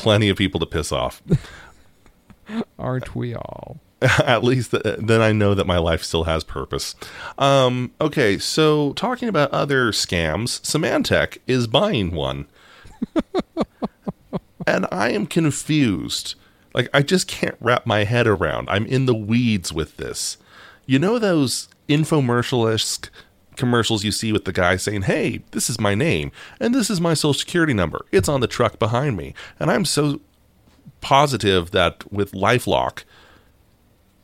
Plenty 0.00 0.30
of 0.30 0.38
people 0.38 0.58
to 0.60 0.66
piss 0.66 0.92
off. 0.92 1.22
Aren't 2.78 3.14
we 3.14 3.34
all? 3.34 3.80
At 4.02 4.42
least 4.42 4.70
th- 4.70 4.96
then 4.98 5.20
I 5.20 5.32
know 5.32 5.54
that 5.54 5.66
my 5.66 5.76
life 5.76 6.02
still 6.02 6.24
has 6.24 6.42
purpose. 6.42 6.94
Um, 7.36 7.92
okay, 8.00 8.38
so 8.38 8.94
talking 8.94 9.28
about 9.28 9.50
other 9.50 9.92
scams, 9.92 10.62
Symantec 10.62 11.36
is 11.46 11.66
buying 11.66 12.12
one. 12.12 12.46
and 14.66 14.86
I 14.90 15.10
am 15.10 15.26
confused. 15.26 16.34
Like, 16.72 16.88
I 16.94 17.02
just 17.02 17.28
can't 17.28 17.56
wrap 17.60 17.84
my 17.84 18.04
head 18.04 18.26
around. 18.26 18.70
I'm 18.70 18.86
in 18.86 19.04
the 19.04 19.14
weeds 19.14 19.70
with 19.70 19.98
this. 19.98 20.38
You 20.86 20.98
know 20.98 21.18
those 21.18 21.68
infomercial 21.90 22.72
esque 22.72 23.10
commercials 23.56 24.04
you 24.04 24.12
see 24.12 24.32
with 24.32 24.44
the 24.44 24.52
guy 24.52 24.76
saying, 24.76 25.02
Hey, 25.02 25.42
this 25.50 25.68
is 25.70 25.80
my 25.80 25.94
name, 25.94 26.32
and 26.58 26.74
this 26.74 26.90
is 26.90 27.00
my 27.00 27.14
social 27.14 27.34
security 27.34 27.74
number. 27.74 28.04
It's 28.12 28.28
on 28.28 28.40
the 28.40 28.46
truck 28.46 28.78
behind 28.78 29.16
me. 29.16 29.34
And 29.58 29.70
I'm 29.70 29.84
so 29.84 30.20
positive 31.00 31.70
that 31.70 32.10
with 32.12 32.32
LifeLock, 32.32 33.04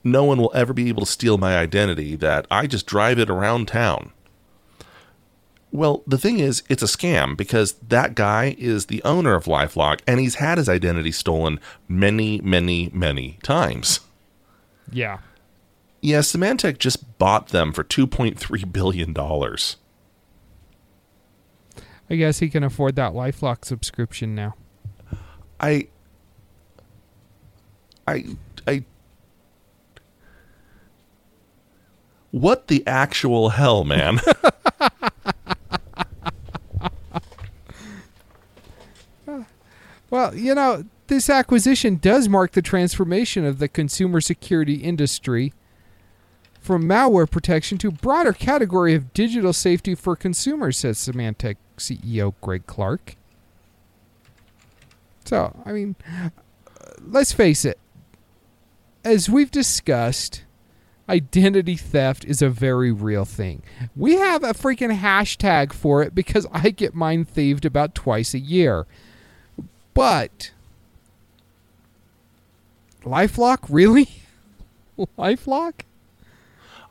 no 0.04 0.24
one 0.24 0.38
will 0.38 0.52
ever 0.54 0.72
be 0.72 0.88
able 0.88 1.04
to 1.04 1.10
steal 1.10 1.38
my 1.38 1.56
identity, 1.56 2.14
that 2.16 2.46
I 2.50 2.66
just 2.66 2.86
drive 2.86 3.18
it 3.18 3.28
around 3.28 3.68
town. 3.68 4.12
Well, 5.72 6.02
the 6.06 6.16
thing 6.16 6.38
is, 6.38 6.62
it's 6.68 6.82
a 6.82 6.86
scam 6.86 7.36
because 7.36 7.72
that 7.88 8.14
guy 8.14 8.54
is 8.56 8.86
the 8.86 9.02
owner 9.02 9.34
of 9.34 9.44
LifeLock 9.44 10.00
and 10.06 10.20
he's 10.20 10.36
had 10.36 10.58
his 10.58 10.68
identity 10.68 11.12
stolen 11.12 11.60
many, 11.88 12.40
many, 12.40 12.88
many 12.94 13.38
times. 13.42 14.00
Yeah. 14.90 15.18
Yeah, 16.00 16.20
Symantec 16.20 16.78
just 16.78 17.18
bought 17.18 17.48
them 17.48 17.72
for 17.72 17.82
$2.3 17.82 18.72
billion. 18.72 19.16
I 22.08 22.14
guess 22.16 22.38
he 22.38 22.48
can 22.48 22.62
afford 22.62 22.96
that 22.96 23.12
LifeLock 23.12 23.64
subscription 23.64 24.34
now. 24.34 24.54
I. 25.58 25.88
I. 28.06 28.24
I. 28.66 28.84
What 32.30 32.68
the 32.68 32.86
actual 32.86 33.48
hell, 33.50 33.82
man? 33.84 34.20
Well, 40.10 40.34
you 40.34 40.54
know, 40.54 40.84
this 41.08 41.28
acquisition 41.28 41.96
does 41.96 42.28
mark 42.28 42.52
the 42.52 42.62
transformation 42.62 43.44
of 43.44 43.58
the 43.58 43.68
consumer 43.68 44.20
security 44.20 44.76
industry 44.76 45.52
from 46.66 46.82
malware 46.82 47.30
protection 47.30 47.78
to 47.78 47.92
broader 47.92 48.32
category 48.32 48.92
of 48.94 49.14
digital 49.14 49.52
safety 49.52 49.94
for 49.94 50.16
consumers, 50.16 50.76
says 50.76 50.98
Symantec 50.98 51.56
CEO 51.78 52.34
Greg 52.40 52.66
Clark. 52.66 53.14
So, 55.24 55.56
I 55.64 55.70
mean, 55.70 55.94
uh, 56.04 56.30
let's 57.06 57.32
face 57.32 57.64
it. 57.64 57.78
As 59.04 59.30
we've 59.30 59.52
discussed, 59.52 60.42
identity 61.08 61.76
theft 61.76 62.24
is 62.24 62.42
a 62.42 62.50
very 62.50 62.90
real 62.90 63.24
thing. 63.24 63.62
We 63.94 64.16
have 64.16 64.42
a 64.42 64.52
freaking 64.52 64.98
hashtag 64.98 65.72
for 65.72 66.02
it 66.02 66.16
because 66.16 66.48
I 66.50 66.70
get 66.70 66.94
mine 66.94 67.24
thieved 67.24 67.64
about 67.64 67.94
twice 67.94 68.34
a 68.34 68.40
year. 68.40 68.86
But 69.94 70.50
LifeLock, 73.04 73.58
really? 73.68 74.08
LifeLock? 74.98 75.82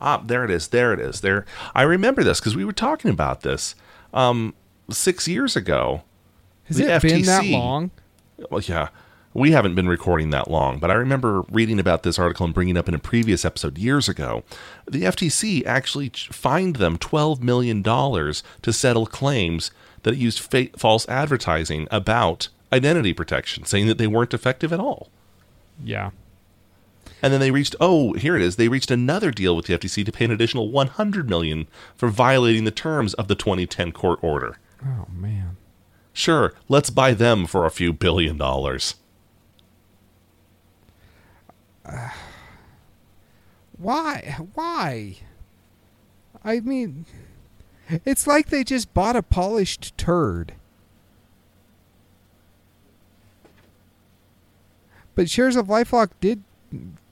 Ah, 0.02 0.22
there 0.26 0.43
it 0.43 0.52
is. 0.52 0.70
There 0.70 0.93
it 0.93 1.00
is. 1.00 1.22
There. 1.22 1.46
I 1.74 1.84
remember 1.84 2.24
this 2.24 2.39
because 2.39 2.56
we 2.56 2.66
were 2.66 2.74
talking 2.74 3.12
about 3.12 3.41
this 3.41 3.76
um, 4.14 4.54
six 4.89 5.28
years 5.28 5.56
ago. 5.56 6.04
Has 6.66 6.80
it 6.80 7.02
been 7.02 7.24
that 7.24 7.46
long? 7.46 7.91
Well, 8.50 8.62
yeah, 8.62 8.89
we 9.36 9.52
haven't 9.52 9.76
been 9.76 9.89
recording 9.89 10.30
that 10.30 10.50
long, 10.50 10.80
but 10.80 10.89
I 10.89 10.93
remember 10.93 11.43
reading 11.52 11.78
about 11.80 12.04
this 12.04 12.18
article 12.18 12.46
and 12.46 12.54
bringing 12.54 12.78
it 12.78 12.80
up 12.80 12.88
in 12.88 12.96
a 12.96 13.00
previous 13.00 13.43
episode 13.43 13.78
years 13.78 14.08
ago. 14.08 14.43
The 14.89 15.02
FTC 15.02 15.66
actually 15.66 16.10
fined 16.10 16.78
them 16.78 16.98
$12 16.98 17.41
million 17.41 17.84
to 17.84 18.74
settle 18.74 19.06
claims 19.06 19.72
that 20.04 20.14
it 20.14 20.20
used 20.20 20.39
fa- 20.39 20.70
false 20.78 21.08
advertising 21.10 21.88
about 21.91 22.48
identity 22.72 23.14
protection, 23.14 23.66
saying 23.66 23.88
that 23.88 23.98
they 23.98 24.08
weren't 24.08 24.34
effective 24.34 24.72
at 24.72 24.80
all. 24.80 25.10
Yeah. 25.84 26.12
And 27.26 27.34
then 27.34 27.39
they 27.39 27.49
reached 27.49 27.76
oh, 27.80 28.13
here 28.13 28.36
it 28.36 28.43
is. 28.43 28.55
They 28.55 28.67
reached 28.67 28.91
another 28.91 29.32
deal 29.32 29.55
with 29.55 29.65
the 29.65 29.76
FTC 29.76 30.05
to 30.05 30.11
pay 30.11 30.26
an 30.26 30.32
additional 30.32 30.69
100 30.69 31.28
million 31.28 31.65
for 31.95 32.07
violating 32.07 32.65
the 32.65 32.71
terms 32.71 33.15
of 33.15 33.28
the 33.28 33.34
2010 33.34 33.93
court 33.93 34.19
order. 34.21 34.59
Oh 34.86 35.07
man. 35.11 35.57
Sure, 36.13 36.53
let's 36.69 36.91
buy 36.91 37.15
them 37.15 37.47
for 37.47 37.65
a 37.65 37.71
few 37.71 37.93
billion 37.93 38.38
dollars. 38.38 38.93
Why? 43.80 44.38
Why? 44.53 45.15
I 46.43 46.59
mean, 46.59 47.07
it's 48.05 48.28
like 48.28 48.49
they 48.49 48.63
just 48.63 48.93
bought 48.93 49.15
a 49.15 49.23
polished 49.23 49.97
turd. 49.97 50.53
But 55.15 55.28
shares 55.28 55.55
of 55.55 55.65
LifeLock 55.65 56.11
did 56.21 56.43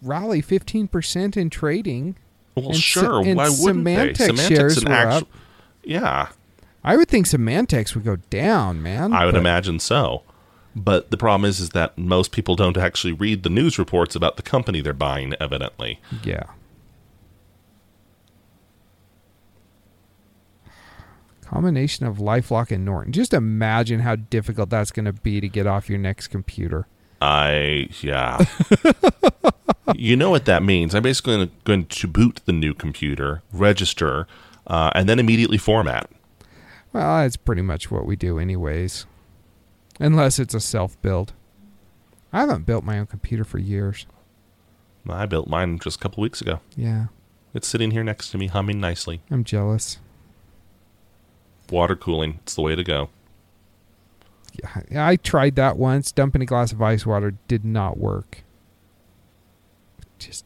rally 0.03 0.41
15% 0.41 1.37
in 1.37 1.49
trading. 1.49 2.15
Well, 2.55 2.67
And 2.67 2.77
sure. 2.77 3.21
and 3.25 3.37
why 3.37 3.49
wouldn't 3.49 3.83
they? 3.85 4.13
Symantec 4.13 4.47
shares 4.47 4.77
an 4.77 4.89
were 4.89 4.95
up. 5.09 5.27
Yeah, 5.83 6.29
I 6.83 6.95
would 6.97 7.07
think 7.09 7.25
Symantec's 7.25 7.95
would 7.95 8.03
go 8.03 8.17
down, 8.29 8.81
man. 8.81 9.11
I 9.13 9.25
would 9.25 9.33
but- 9.33 9.39
imagine 9.39 9.79
so. 9.79 10.23
But 10.75 11.11
the 11.11 11.17
problem 11.17 11.47
is, 11.47 11.59
is 11.59 11.69
that 11.69 11.95
most 11.99 12.31
people 12.31 12.55
don't 12.55 12.77
actually 12.77 13.13
read 13.13 13.43
the 13.43 13.49
news 13.49 13.77
reports 13.77 14.15
about 14.15 14.37
the 14.37 14.41
company 14.43 14.81
they're 14.81 14.91
buying. 14.93 15.33
Evidently, 15.39 15.99
Yeah. 16.23 16.43
Combination 21.41 22.05
of 22.07 22.17
LifeLock 22.17 22.71
and 22.71 22.83
Norton. 22.85 23.11
Just 23.13 23.33
imagine 23.33 23.99
how 23.99 24.15
difficult 24.15 24.69
that's 24.69 24.91
going 24.91 25.05
to 25.05 25.13
be 25.13 25.39
to 25.41 25.47
get 25.49 25.67
off 25.67 25.89
your 25.89 25.99
next 25.99 26.27
computer. 26.29 26.87
I 27.23 27.87
yeah. 28.01 28.43
you 29.95 30.17
know 30.17 30.29
what 30.29 30.43
that 30.45 30.61
means? 30.61 30.93
I'm 30.93 31.03
basically 31.03 31.49
gonna- 31.63 31.85
boot 32.07 32.41
the 32.43 32.51
new 32.51 32.73
computer, 32.73 33.41
register, 33.53 34.27
uh, 34.67 34.91
and 34.93 35.07
then 35.07 35.19
immediately 35.19 35.57
format. 35.57 36.09
Well, 36.91 37.21
that's 37.21 37.37
pretty 37.37 37.61
much 37.61 37.89
what 37.89 38.05
we 38.05 38.17
do, 38.17 38.39
anyways. 38.39 39.05
Unless 40.01 40.37
it's 40.37 40.53
a 40.53 40.59
self 40.59 41.01
build. 41.01 41.31
I 42.33 42.41
haven't 42.41 42.65
built 42.65 42.83
my 42.83 42.99
own 42.99 43.05
computer 43.05 43.45
for 43.45 43.57
years. 43.57 44.05
I 45.07 45.25
built 45.25 45.47
mine 45.47 45.79
just 45.79 45.97
a 45.97 45.99
couple 45.99 46.21
weeks 46.21 46.41
ago. 46.41 46.59
Yeah, 46.75 47.05
It's 47.53 47.67
sitting 47.67 47.91
here 47.91 48.03
next 48.03 48.31
to 48.31 48.37
me, 48.37 48.47
humming 48.47 48.79
nicely. 48.81 49.21
I'm 49.31 49.43
jealous. 49.43 49.97
Water 51.69 51.95
cooling. 51.95 52.39
It's 52.43 52.55
the 52.55 52.61
way 52.61 52.75
to 52.75 52.83
go. 52.83 53.09
I 54.95 55.15
tried 55.15 55.55
that 55.55 55.77
once. 55.77 56.11
Dumping 56.11 56.41
a 56.41 56.45
glass 56.45 56.71
of 56.71 56.81
ice 56.81 57.05
water 57.05 57.35
did 57.47 57.65
not 57.65 57.97
work. 57.97 58.43
Just, 60.19 60.45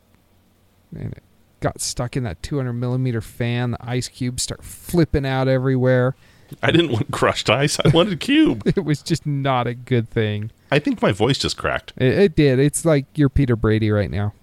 man, 0.91 1.14
it 1.16 1.24
got 1.60 1.82
stuck 1.82 2.16
in 2.16 2.24
that 2.24 2.41
200 2.43 2.74
millimeter 2.74 3.22
fan. 3.22 3.72
The 3.72 3.78
ice 3.82 4.08
cubes 4.08 4.43
start 4.43 4.64
flipping 4.64 5.26
out 5.26 5.47
everywhere. 5.47 6.16
I 6.64 6.72
didn't 6.72 6.91
want 6.91 7.12
crushed 7.12 7.49
ice. 7.49 7.78
I 7.84 7.89
wanted 7.89 8.20
cube. 8.20 8.64
It 8.78 8.86
was 8.86 9.01
just 9.01 9.26
not 9.26 9.68
a 9.68 9.74
good 9.74 10.10
thing. 10.10 10.51
I 10.72 10.80
think 10.80 11.01
my 11.01 11.12
voice 11.12 11.38
just 11.38 11.58
cracked. 11.58 11.93
It, 11.97 12.18
it 12.18 12.36
did. 12.36 12.60
It's 12.60 12.86
like 12.86 13.05
you're 13.16 13.30
Peter 13.30 13.55
Brady 13.55 13.91
right 13.91 14.10
now. 14.10 14.34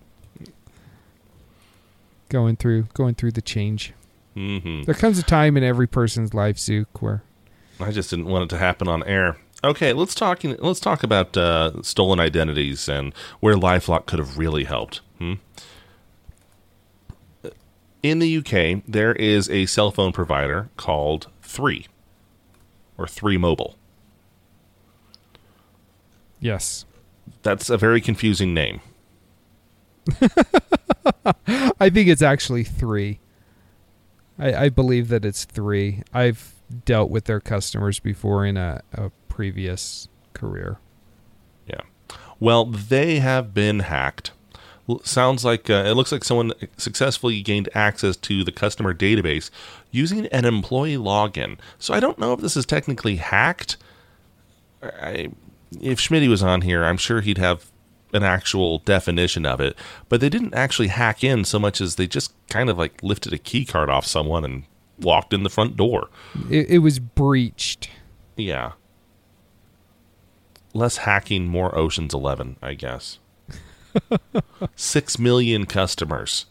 Going 2.28 2.56
through, 2.56 2.84
going 2.94 3.14
through 3.14 3.32
the 3.32 3.42
change. 3.42 3.92
hmm 4.34 4.82
There 4.82 4.94
comes 4.94 5.18
a 5.18 5.22
time 5.22 5.56
in 5.56 5.62
every 5.64 5.86
person's 5.86 6.34
life, 6.34 6.58
Zook, 6.58 7.00
where 7.00 7.22
I 7.80 7.90
just 7.90 8.10
didn't 8.10 8.26
want 8.26 8.44
it 8.44 8.48
to 8.50 8.58
happen 8.58 8.88
on 8.88 9.02
air. 9.04 9.36
Okay, 9.64 9.94
let's 9.94 10.14
talk. 10.14 10.44
Let's 10.44 10.78
talk 10.78 11.02
about 11.02 11.36
uh, 11.38 11.82
stolen 11.82 12.20
identities 12.20 12.86
and 12.86 13.14
where 13.40 13.54
LifeLock 13.54 14.04
could 14.04 14.18
have 14.18 14.36
really 14.36 14.64
helped. 14.64 15.00
Hmm? 15.18 15.34
In 18.02 18.18
the 18.18 18.36
UK, 18.36 18.82
there 18.86 19.14
is 19.14 19.48
a 19.48 19.64
cell 19.64 19.90
phone 19.90 20.12
provider 20.12 20.68
called 20.76 21.28
Three, 21.40 21.86
or 22.98 23.08
Three 23.08 23.38
Mobile. 23.38 23.76
yes, 26.40 26.84
That's 27.42 27.70
a 27.70 27.78
very 27.78 28.02
confusing 28.02 28.52
name. 28.52 28.82
I 31.80 31.88
think 31.88 32.08
it's 32.08 32.20
actually 32.20 32.64
three. 32.64 33.20
I, 34.38 34.64
I 34.66 34.68
believe 34.68 35.08
that 35.08 35.24
it's 35.24 35.46
three. 35.46 36.02
I've 36.12 36.52
dealt 36.84 37.08
with 37.10 37.24
their 37.24 37.40
customers 37.40 38.00
before 38.00 38.44
in 38.44 38.58
a, 38.58 38.82
a 38.92 39.10
previous 39.34 40.06
career. 40.32 40.78
Yeah. 41.66 41.80
Well, 42.38 42.66
they 42.66 43.18
have 43.18 43.52
been 43.52 43.80
hacked. 43.80 44.30
Sounds 45.02 45.44
like 45.44 45.68
uh, 45.68 45.84
it 45.86 45.94
looks 45.94 46.12
like 46.12 46.22
someone 46.22 46.52
successfully 46.76 47.42
gained 47.42 47.68
access 47.74 48.16
to 48.18 48.44
the 48.44 48.52
customer 48.52 48.94
database 48.94 49.50
using 49.90 50.26
an 50.26 50.44
employee 50.44 50.96
login. 50.96 51.58
So 51.80 51.94
I 51.94 52.00
don't 52.00 52.18
know 52.18 52.32
if 52.32 52.40
this 52.40 52.56
is 52.56 52.64
technically 52.64 53.16
hacked. 53.16 53.76
I, 54.82 55.30
if 55.80 55.98
Schmitty 55.98 56.28
was 56.28 56.42
on 56.42 56.60
here, 56.60 56.84
I'm 56.84 56.98
sure 56.98 57.20
he'd 57.20 57.38
have 57.38 57.72
an 58.12 58.22
actual 58.22 58.78
definition 58.78 59.44
of 59.46 59.60
it. 59.60 59.76
But 60.08 60.20
they 60.20 60.28
didn't 60.28 60.54
actually 60.54 60.88
hack 60.88 61.24
in 61.24 61.44
so 61.44 61.58
much 61.58 61.80
as 61.80 61.96
they 61.96 62.06
just 62.06 62.32
kind 62.48 62.70
of 62.70 62.78
like 62.78 63.02
lifted 63.02 63.32
a 63.32 63.38
key 63.38 63.64
card 63.64 63.90
off 63.90 64.06
someone 64.06 64.44
and 64.44 64.64
walked 65.00 65.32
in 65.32 65.42
the 65.42 65.50
front 65.50 65.76
door. 65.76 66.08
It, 66.48 66.68
it 66.68 66.78
was 66.78 67.00
breached. 67.00 67.90
Yeah. 68.36 68.72
Less 70.74 70.98
hacking, 70.98 71.46
more 71.48 71.76
Ocean's 71.78 72.12
Eleven, 72.12 72.56
I 72.60 72.74
guess. 72.74 73.18
Six 74.76 75.18
million 75.20 75.66
customers, 75.66 76.46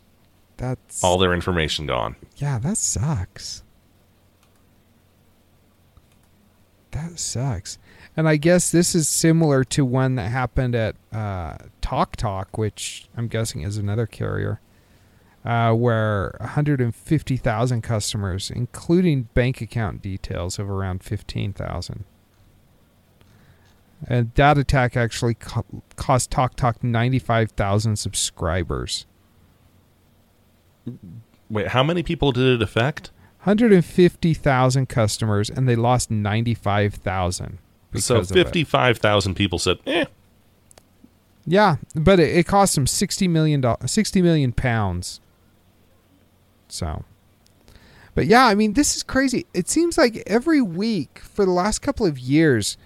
That's 0.58 1.04
all 1.04 1.18
their 1.18 1.34
information 1.34 1.86
gone. 1.86 2.16
yeah. 2.38 2.58
That 2.58 2.78
sucks. 2.78 3.64
That 6.92 7.20
sucks. 7.20 7.78
And 8.16 8.30
I 8.30 8.36
guess 8.38 8.72
this 8.72 8.94
is 8.94 9.08
similar 9.10 9.64
to 9.66 9.84
one 9.84 10.16
that 10.16 10.30
happened 10.30 10.76
at 10.76 10.96
uh, 11.12 11.56
TalkTalk, 11.82 12.46
which 12.58 13.08
I'm 13.18 13.28
guessing 13.28 13.62
is 13.62 13.78
another 13.78 14.06
carrier. 14.06 14.60
uh, 15.44 15.74
where 15.74 16.38
150,000 16.40 17.82
customers, 17.82 18.50
including 18.52 19.24
bank 19.34 19.60
account 19.60 20.02
details 20.02 20.58
of 20.60 20.70
around 20.70 21.04
15,000. 21.04 22.06
And 24.08 24.32
that 24.36 24.58
attack 24.58 24.98
actually 24.98 25.36
co- 25.36 25.66
cost 25.96 26.30
TalkTalk 26.32 26.84
95,000 26.84 27.96
subscribers. 27.96 29.06
Wait, 31.50 31.68
how 31.70 31.84
many 31.84 32.04
people 32.04 32.32
did 32.32 32.56
it 32.56 32.62
affect? 32.62 33.12
150,000 33.44 34.88
customers, 34.88 35.50
and 35.50 35.68
they 35.68 35.76
lost 35.76 36.10
95,000. 36.10 37.60
So 37.96 38.16
because 38.16 38.32
of 38.32 38.38
it. 38.38 38.46
55,000 38.46 39.36
people 39.36 39.60
said, 39.60 39.78
eh, 39.86 40.06
Yeah, 41.46 41.76
but 41.94 42.20
it, 42.20 42.36
it 42.36 42.48
cost 42.48 42.76
them 42.76 42.88
60 42.88 43.28
million 43.28 43.62
dollars, 43.62 43.92
60 43.92 44.22
million 44.22 44.52
pounds. 44.52 45.20
So, 46.70 47.04
but 48.16 48.26
yeah, 48.26 48.46
I 48.48 48.56
mean, 48.56 48.74
this 48.74 48.96
is 48.96 49.04
crazy. 49.04 49.46
It 49.54 49.70
seems 49.70 49.98
like 49.98 50.24
every 50.26 50.62
week 50.62 51.20
for 51.20 51.46
the 51.46 51.52
last 51.52 51.80
couple 51.80 52.06
of 52.06 52.18
years, 52.18 52.78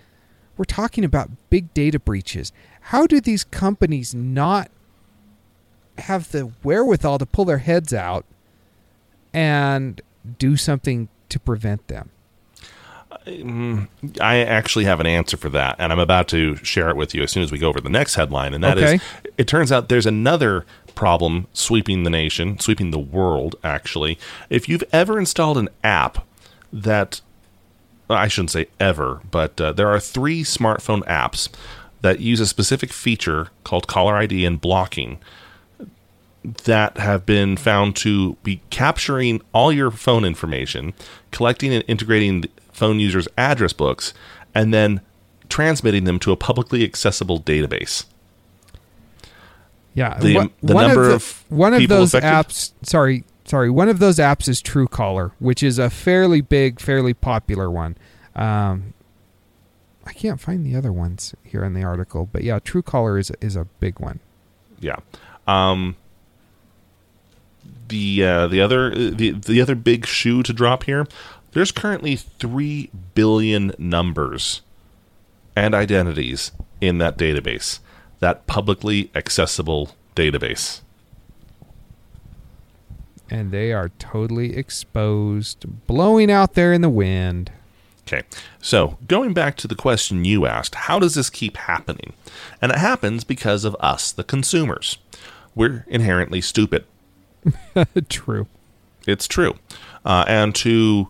we're 0.57 0.65
talking 0.65 1.03
about 1.03 1.29
big 1.49 1.73
data 1.73 1.99
breaches. 1.99 2.51
How 2.81 3.05
do 3.07 3.19
these 3.21 3.43
companies 3.43 4.13
not 4.15 4.69
have 5.97 6.31
the 6.31 6.51
wherewithal 6.63 7.17
to 7.19 7.25
pull 7.25 7.45
their 7.45 7.57
heads 7.59 7.93
out 7.93 8.25
and 9.33 10.01
do 10.39 10.57
something 10.57 11.09
to 11.29 11.39
prevent 11.39 11.87
them? 11.87 12.09
Mm, 13.25 13.87
I 14.21 14.37
actually 14.39 14.85
have 14.85 14.99
an 14.99 15.05
answer 15.05 15.37
for 15.37 15.49
that, 15.49 15.75
and 15.79 15.91
I'm 15.91 15.99
about 15.99 16.27
to 16.29 16.55
share 16.57 16.89
it 16.89 16.95
with 16.95 17.13
you 17.13 17.23
as 17.23 17.31
soon 17.31 17.43
as 17.43 17.51
we 17.51 17.57
go 17.57 17.67
over 17.67 17.81
the 17.81 17.89
next 17.89 18.15
headline. 18.15 18.53
And 18.53 18.63
that 18.63 18.77
is, 18.77 18.83
Okay. 18.83 18.99
it 19.37 19.47
turns 19.47 19.71
out 19.71 19.89
there's 19.89 20.05
another 20.05 20.65
problem 20.95 21.47
sweeping 21.53 22.03
the 22.03 22.09
nation, 22.09 22.59
sweeping 22.59 22.91
the 22.91 22.99
world, 22.99 23.55
actually. 23.63 24.17
If 24.49 24.69
you've 24.69 24.83
ever 24.93 25.19
installed 25.19 25.57
an 25.57 25.69
app 25.83 26.25
that, 26.71 27.21
I 28.09 28.27
shouldn't 28.27 28.51
say 28.51 28.67
ever, 28.79 29.21
but 29.31 29.59
uh, 29.59 29.73
there 29.73 29.87
are 29.89 29.99
three 29.99 30.43
smartphone 30.43 31.01
apps 31.05 31.49
that 32.01 32.19
use 32.19 32.39
a 32.39 32.45
specific 32.47 32.93
feature 32.93 33.49
called 33.63 33.87
caller 33.87 34.15
ID 34.15 34.45
and 34.45 34.61
blocking 34.61 35.17
that 36.63 36.97
have 36.97 37.25
been 37.25 37.57
found 37.57 37.95
to 37.97 38.37
be 38.43 38.61
capturing 38.69 39.41
all 39.53 39.71
your 39.73 39.91
phone 39.91 40.23
information, 40.23 40.93
collecting 41.31 41.73
and 41.73 41.83
integrating 41.87 42.41
the 42.41 42.49
phone 42.71 42.99
users' 42.99 43.27
address 43.37 43.73
books, 43.73 44.13
and 44.55 44.73
then 44.73 45.01
transmitting 45.49 46.05
them 46.05 46.19
to 46.19 46.31
a 46.31 46.37
publicly 46.37 46.83
accessible 46.85 47.41
database. 47.41 48.05
Yeah, 49.93 50.17
The- 50.19 50.35
one- 50.35 50.49
the 50.61 50.73
one 50.75 50.87
number 50.87 51.07
the- 51.09 51.15
of 51.15 51.43
one 51.49 51.73
of 51.73 51.87
those 51.87 52.13
affected? 52.13 52.51
apps. 52.53 52.71
Sorry, 52.83 53.23
sorry. 53.47 53.69
One 53.69 53.89
of 53.89 53.99
those 53.99 54.17
apps 54.17 54.47
is 54.47 54.61
Truecaller, 54.61 55.31
which 55.39 55.63
is 55.63 55.79
a 55.79 55.89
fairly 55.89 56.41
big, 56.41 56.79
fairly 56.79 57.13
popular 57.13 57.71
one. 57.71 57.97
Um, 58.35 58.93
I 60.05 60.13
can't 60.13 60.39
find 60.39 60.65
the 60.65 60.75
other 60.75 60.93
ones 60.93 61.35
here 61.43 61.63
in 61.63 61.73
the 61.73 61.83
article, 61.83 62.29
but 62.31 62.43
yeah, 62.43 62.59
Truecaller 62.59 63.19
is 63.19 63.31
is 63.41 63.55
a 63.55 63.65
big 63.79 63.99
one. 63.99 64.19
Yeah. 64.79 64.97
Um, 65.47 65.95
the 67.87 68.23
uh, 68.23 68.47
the 68.47 68.61
other 68.61 68.91
the 68.93 69.31
the 69.31 69.61
other 69.61 69.75
big 69.75 70.05
shoe 70.05 70.43
to 70.43 70.53
drop 70.53 70.83
here. 70.83 71.07
There's 71.51 71.71
currently 71.71 72.15
three 72.15 72.91
billion 73.15 73.73
numbers 73.77 74.61
and 75.55 75.73
identities 75.73 76.51
in 76.79 76.99
that 76.99 77.17
database, 77.17 77.79
that 78.19 78.45
publicly 78.45 79.09
accessible 79.15 79.95
database. 80.15 80.81
And 83.29 83.51
they 83.51 83.73
are 83.73 83.89
totally 83.99 84.55
exposed, 84.55 85.65
blowing 85.87 86.31
out 86.31 86.53
there 86.53 86.73
in 86.73 86.81
the 86.81 86.89
wind. 86.89 87.51
Okay, 88.07 88.23
so 88.61 88.97
going 89.07 89.33
back 89.33 89.57
to 89.57 89.67
the 89.67 89.75
question 89.75 90.23
you 90.23 90.45
asked, 90.45 90.75
how 90.75 90.97
does 90.97 91.15
this 91.15 91.29
keep 91.29 91.57
happening? 91.57 92.13
And 92.61 92.71
it 92.71 92.77
happens 92.77 93.25
because 93.25 93.65
of 93.65 93.75
us, 93.81 94.13
the 94.13 94.23
consumers. 94.23 94.97
We're 95.55 95.83
inherently 95.87 96.39
stupid. 96.39 96.85
True. 98.09 98.47
It's 99.07 99.27
true. 99.27 99.55
Uh, 100.05 100.25
and 100.27 100.53
to 100.55 101.07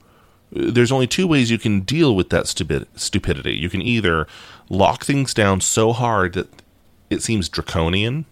there's 0.52 0.92
only 0.92 1.08
two 1.08 1.28
ways 1.28 1.52
you 1.52 1.58
can 1.58 1.82
deal 1.82 2.16
with 2.16 2.30
that 2.30 2.48
stupid 2.48 2.88
stupidity. 2.96 3.56
You 3.56 3.70
can 3.70 3.82
either 3.82 4.28
lock 4.70 5.04
things 5.04 5.34
down 5.34 5.60
so 5.60 5.92
hard 5.92 6.34
that 6.34 6.48
it 7.10 7.22
seems 7.22 7.50
draconian. 7.50 8.26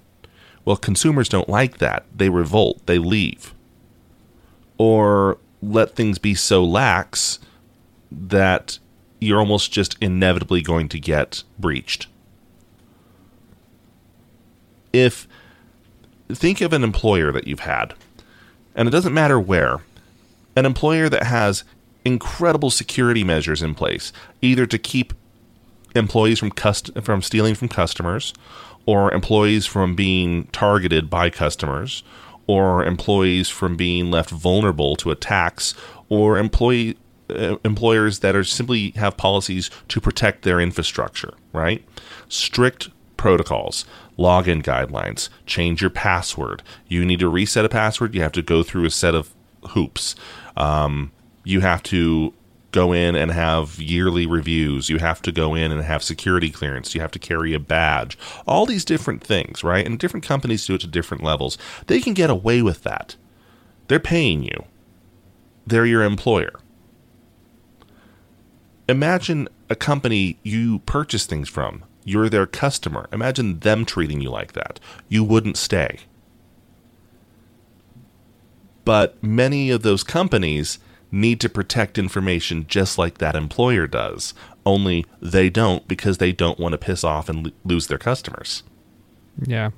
Well, 0.64 0.78
consumers 0.78 1.28
don't 1.28 1.50
like 1.50 1.80
that. 1.80 2.06
They 2.16 2.30
revolt. 2.30 2.86
They 2.86 3.00
leave. 3.00 3.54
Or 4.78 5.38
let 5.62 5.96
things 5.96 6.18
be 6.18 6.36
so 6.36 6.64
lax 6.64 7.40
that 8.12 8.80
you're 9.20 9.40
almost 9.40 9.72
just 9.72 9.98
inevitably 10.02 10.62
going 10.62 10.90
to 10.90 11.00
get 11.00 11.44
breached. 11.58 12.08
If 14.94 15.28
think 16.32 16.62
of 16.62 16.74
an 16.74 16.84
employer 16.84 17.32
that 17.32 17.48
you've 17.48 17.62
had, 17.62 17.94
and 18.76 18.88
it 18.88 18.92
doesn't 18.92 19.14
matter 19.14 19.40
where, 19.40 19.80
an 20.56 20.66
employer 20.66 21.10
that 21.10 21.24
has 21.24 21.64
incredible 22.04 22.70
security 22.70 23.24
measures 23.24 23.62
in 23.62 23.74
place, 23.74 24.14
either 24.42 24.66
to 24.66 24.78
keep 24.78 25.14
employees 25.96 26.40
from 26.40 26.52
cust- 26.52 26.92
from 27.02 27.22
stealing 27.22 27.56
from 27.56 27.68
customers, 27.68 28.34
or 28.86 29.12
employees 29.14 29.66
from 29.66 29.96
being 29.96 30.46
targeted 30.48 31.10
by 31.10 31.30
customers, 31.30 32.04
or 32.48 32.86
employees 32.86 33.50
from 33.50 33.76
being 33.76 34.12
left 34.12 34.30
vulnerable 34.30 34.96
to 34.98 35.12
attacks, 35.12 35.74
or 36.10 36.38
employee 36.38 36.98
uh, 37.30 37.58
employers 37.66 38.20
that 38.20 38.36
are 38.36 38.44
simply 38.44 38.92
have 38.92 39.18
policies 39.18 39.72
to 39.88 40.00
protect 40.00 40.44
their 40.44 40.60
infrastructure, 40.60 41.34
right? 41.54 41.84
Strict 42.30 42.90
protocols, 43.18 43.86
login 44.18 44.62
guidelines, 44.62 45.30
change 45.48 45.82
your 45.82 45.90
password. 45.90 46.62
You 46.88 47.04
need 47.04 47.20
to 47.20 47.30
reset 47.30 47.66
a 47.66 47.70
password, 47.70 48.14
you 48.14 48.22
have 48.22 48.32
to 48.34 48.44
go 48.44 48.62
through 48.62 48.86
a 48.86 48.92
set 48.92 49.16
of 49.16 49.34
hoops. 49.70 50.16
Um, 50.56 51.12
you 51.44 51.62
have 51.62 51.82
to 51.84 52.34
go 52.76 52.92
in 52.92 53.16
and 53.16 53.32
have 53.32 53.80
yearly 53.80 54.28
reviews. 54.28 54.90
You 54.90 55.00
have 55.00 55.22
to 55.24 55.32
go 55.32 55.56
in 55.56 55.72
and 55.72 55.82
have 55.82 56.04
security 56.04 56.52
clearance. 56.52 56.94
You 56.94 57.00
have 57.02 57.12
to 57.12 57.20
carry 57.20 57.54
a 57.54 57.60
badge. 57.60 58.18
All 58.46 58.66
these 58.66 58.84
different 58.84 59.24
things, 59.24 59.64
right? 59.64 59.86
And 59.86 59.98
different 59.98 60.26
companies 60.26 60.68
do 60.68 60.76
it 60.76 60.82
to 60.82 60.88
different 60.88 61.24
levels. 61.24 61.58
They 61.88 62.02
can 62.02 62.14
get 62.14 62.30
away 62.30 62.62
with 62.62 62.84
that. 62.84 63.16
They're 63.88 64.00
paying 64.00 64.44
you, 64.44 64.66
they're 65.66 65.86
your 65.86 66.04
employer. 66.04 66.60
Imagine 68.90 69.48
a 69.70 69.76
company 69.76 70.38
you 70.44 70.80
purchase 70.80 71.26
things 71.26 71.50
from. 71.50 71.86
You're 72.04 72.30
their 72.30 72.46
customer. 72.46 73.08
Imagine 73.12 73.60
them 73.60 73.86
treating 73.86 74.22
you 74.22 74.30
like 74.30 74.52
that. 74.52 74.80
You 75.08 75.24
wouldn't 75.24 75.58
stay. 75.58 76.02
But 78.84 79.24
many 79.24 79.72
of 79.72 79.82
those 79.82 80.04
companies 80.04 80.78
need 81.16 81.40
to 81.42 81.50
protect 81.50 81.98
information 81.98 82.66
just 82.68 82.98
like 82.98 83.18
that 83.20 83.36
employer 83.36 83.88
does. 83.88 84.34
Only 84.66 85.06
they 85.22 85.50
don't 85.50 85.88
because 85.88 86.18
they 86.18 86.32
don't 86.32 86.60
want 86.60 86.74
to 86.74 86.78
piss 86.78 87.04
off 87.04 87.30
and 87.30 87.52
lose 87.64 87.88
their 87.88 87.98
customers. 87.98 88.64
Yeah. 89.44 89.72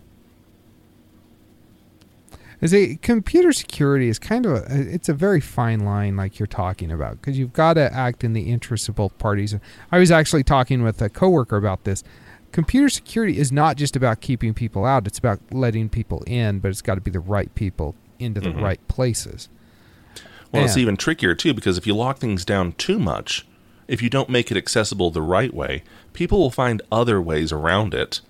As 2.59 2.73
a 2.73 2.95
computer 2.97 3.51
security 3.53 4.07
is 4.09 4.17
kind 4.17 4.45
of 4.47 4.53
a, 4.53 4.65
it's 4.69 5.09
a 5.09 5.13
very 5.13 5.39
fine 5.39 5.81
line 5.81 6.15
like 6.17 6.39
you're 6.39 6.47
talking 6.47 6.91
about 6.91 7.21
because 7.21 7.37
you've 7.37 7.53
got 7.53 7.73
to 7.73 7.93
act 7.93 8.23
in 8.23 8.33
the 8.33 8.49
interests 8.49 8.89
of 8.89 8.95
both 8.95 9.15
parties. 9.19 9.55
I 9.91 9.99
was 9.99 10.09
actually 10.09 10.43
talking 10.43 10.81
with 10.81 10.99
a 11.01 11.09
coworker 11.09 11.55
about 11.57 11.83
this. 11.83 12.03
Computer 12.51 12.89
security 12.89 13.37
is 13.37 13.51
not 13.51 13.77
just 13.77 13.95
about 13.95 14.21
keeping 14.21 14.55
people 14.55 14.85
out; 14.85 15.05
it's 15.05 15.19
about 15.19 15.39
letting 15.51 15.87
people 15.89 16.23
in, 16.25 16.57
but 16.59 16.69
it's 16.69 16.81
got 16.81 16.95
to 16.95 17.01
be 17.01 17.11
the 17.11 17.19
right 17.19 17.53
people 17.53 17.93
into 18.17 18.39
the 18.41 18.49
Mhm. 18.49 18.61
right 18.61 18.87
places. 18.87 19.49
Well, 20.51 20.63
it's 20.65 20.77
even 20.77 20.97
trickier 20.97 21.35
too 21.35 21.53
because 21.53 21.77
if 21.77 21.85
you 21.85 21.95
lock 21.95 22.19
things 22.19 22.45
down 22.45 22.73
too 22.73 22.99
much, 22.99 23.45
if 23.87 24.01
you 24.01 24.09
don't 24.09 24.29
make 24.29 24.49
it 24.51 24.57
accessible 24.57 25.11
the 25.11 25.21
right 25.21 25.53
way, 25.53 25.83
people 26.13 26.39
will 26.39 26.51
find 26.51 26.81
other 26.91 27.21
ways 27.21 27.51
around 27.51 27.93
it, 27.93 28.21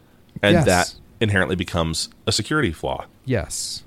and 0.42 0.54
Yes. 0.54 0.66
that 0.66 0.94
inherently 1.20 1.56
becomes 1.56 2.10
a 2.26 2.32
security 2.32 2.72
flaw. 2.72 3.06
Yes. 3.26 3.84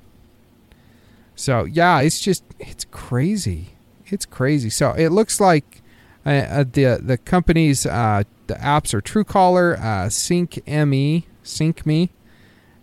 So 1.37 1.65
yeah, 1.65 2.01
it's 2.01 2.21
just 2.21 2.45
it's 2.59 2.85
crazy. 2.91 3.71
It's 4.07 4.27
crazy. 4.27 4.71
So 4.71 4.91
it 4.93 5.09
looks 5.11 5.41
like 5.41 5.81
uh, 6.27 6.31
uh, 6.31 6.65
the 6.71 6.99
the 7.03 7.19
companies 7.19 7.87
uh, 7.87 8.25
the 8.47 8.55
apps 8.55 8.93
are 8.93 9.01
Truecaller, 9.01 9.79
uh, 9.81 10.09
Sync 10.11 10.67
Me, 10.67 11.27
Sync 11.43 11.87
Me, 11.87 12.11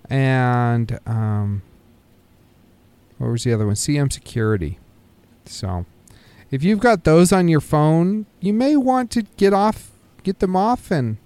and 0.10 1.00
um, 1.06 1.62
what 3.18 3.30
was 3.30 3.43
the 3.43 3.54
other 3.54 3.66
one? 3.66 3.76
CM 3.76 4.12
Security. 4.12 4.80
So 5.50 5.86
if 6.52 6.64
you've 6.64 6.80
got 6.80 7.04
those 7.04 7.32
on 7.32 7.48
your 7.48 7.62
phone, 7.62 8.26
you 8.39 8.54
may 8.54 8.76
want 8.76 9.12
to 9.12 9.24
get 9.38 9.54
off, 9.54 9.91
get 10.24 10.39
them 10.39 10.56
off, 10.56 10.91
and 10.91 11.18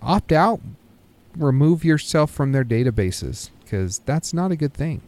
opt 0.00 0.32
out. 0.32 0.60
Remove 1.36 1.84
yourself 1.84 2.30
from 2.30 2.52
their 2.52 2.64
databases 2.64 3.50
because 3.62 3.98
that's 4.00 4.32
not 4.32 4.52
a 4.52 4.56
good 4.56 4.74
thing. 4.74 5.02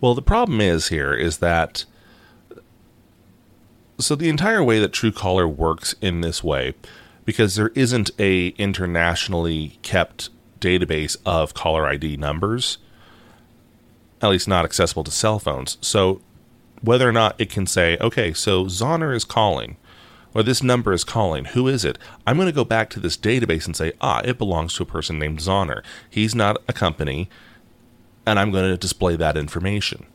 Well, 0.00 0.14
the 0.14 0.22
problem 0.22 0.60
is 0.60 0.88
here 0.88 1.12
is 1.14 1.38
that 1.38 1.84
so 3.98 4.14
the 4.16 4.28
entire 4.28 4.62
way 4.62 4.80
that 4.80 4.92
Truecaller 4.92 5.48
works 5.52 5.94
in 6.00 6.20
this 6.20 6.42
way, 6.42 6.74
because 7.24 7.54
there 7.54 7.70
isn't 7.74 8.10
a 8.18 8.48
internationally 8.48 9.78
kept 9.82 10.30
database 10.60 11.16
of 11.24 11.54
caller 11.54 11.86
ID 11.86 12.16
numbers, 12.16 12.78
at 14.20 14.30
least 14.30 14.48
not 14.48 14.64
accessible 14.64 15.04
to 15.04 15.10
cell 15.10 15.38
phones. 15.38 15.78
So 15.80 16.20
whether 16.84 17.08
or 17.08 17.12
not 17.12 17.34
it 17.38 17.50
can 17.50 17.66
say, 17.66 17.96
okay, 18.00 18.32
so 18.32 18.66
Zoner 18.66 19.14
is 19.14 19.24
calling, 19.24 19.76
or 20.34 20.42
this 20.42 20.62
number 20.62 20.92
is 20.92 21.04
calling, 21.04 21.46
who 21.46 21.66
is 21.68 21.84
it? 21.84 21.98
I'm 22.26 22.36
going 22.36 22.46
to 22.46 22.52
go 22.52 22.64
back 22.64 22.90
to 22.90 23.00
this 23.00 23.16
database 23.16 23.66
and 23.66 23.74
say, 23.74 23.92
ah, 24.00 24.20
it 24.24 24.38
belongs 24.38 24.74
to 24.74 24.82
a 24.82 24.86
person 24.86 25.18
named 25.18 25.38
Zoner. 25.38 25.82
He's 26.10 26.34
not 26.34 26.62
a 26.68 26.72
company, 26.72 27.28
and 28.26 28.38
I'm 28.38 28.50
going 28.50 28.70
to 28.70 28.76
display 28.76 29.16
that 29.16 29.36
information. 29.36 30.06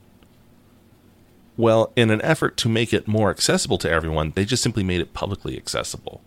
Well, 1.57 1.91
in 1.95 2.09
an 2.09 2.22
effort 2.22 2.55
to 2.57 2.70
make 2.70 2.93
it 2.93 3.07
more 3.07 3.30
accessible 3.30 3.78
to 3.80 3.89
everyone, 3.89 4.32
they 4.32 4.45
just 4.45 4.63
simply 4.63 4.84
made 4.84 5.01
it 5.01 5.13
publicly 5.13 5.57
accessible. 5.57 6.22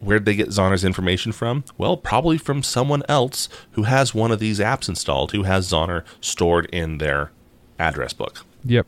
Where'd 0.00 0.24
they 0.24 0.34
get 0.34 0.48
Zoner's 0.48 0.84
information 0.84 1.32
from? 1.32 1.64
Well, 1.78 1.96
probably 1.96 2.38
from 2.38 2.62
someone 2.62 3.02
else 3.08 3.48
who 3.72 3.84
has 3.84 4.14
one 4.14 4.32
of 4.32 4.40
these 4.40 4.58
apps 4.58 4.88
installed, 4.88 5.32
who 5.32 5.44
has 5.44 5.70
Zoner 5.70 6.04
stored 6.20 6.66
in 6.66 6.98
their 6.98 7.30
address 7.78 8.12
book. 8.12 8.44
Yep. 8.64 8.86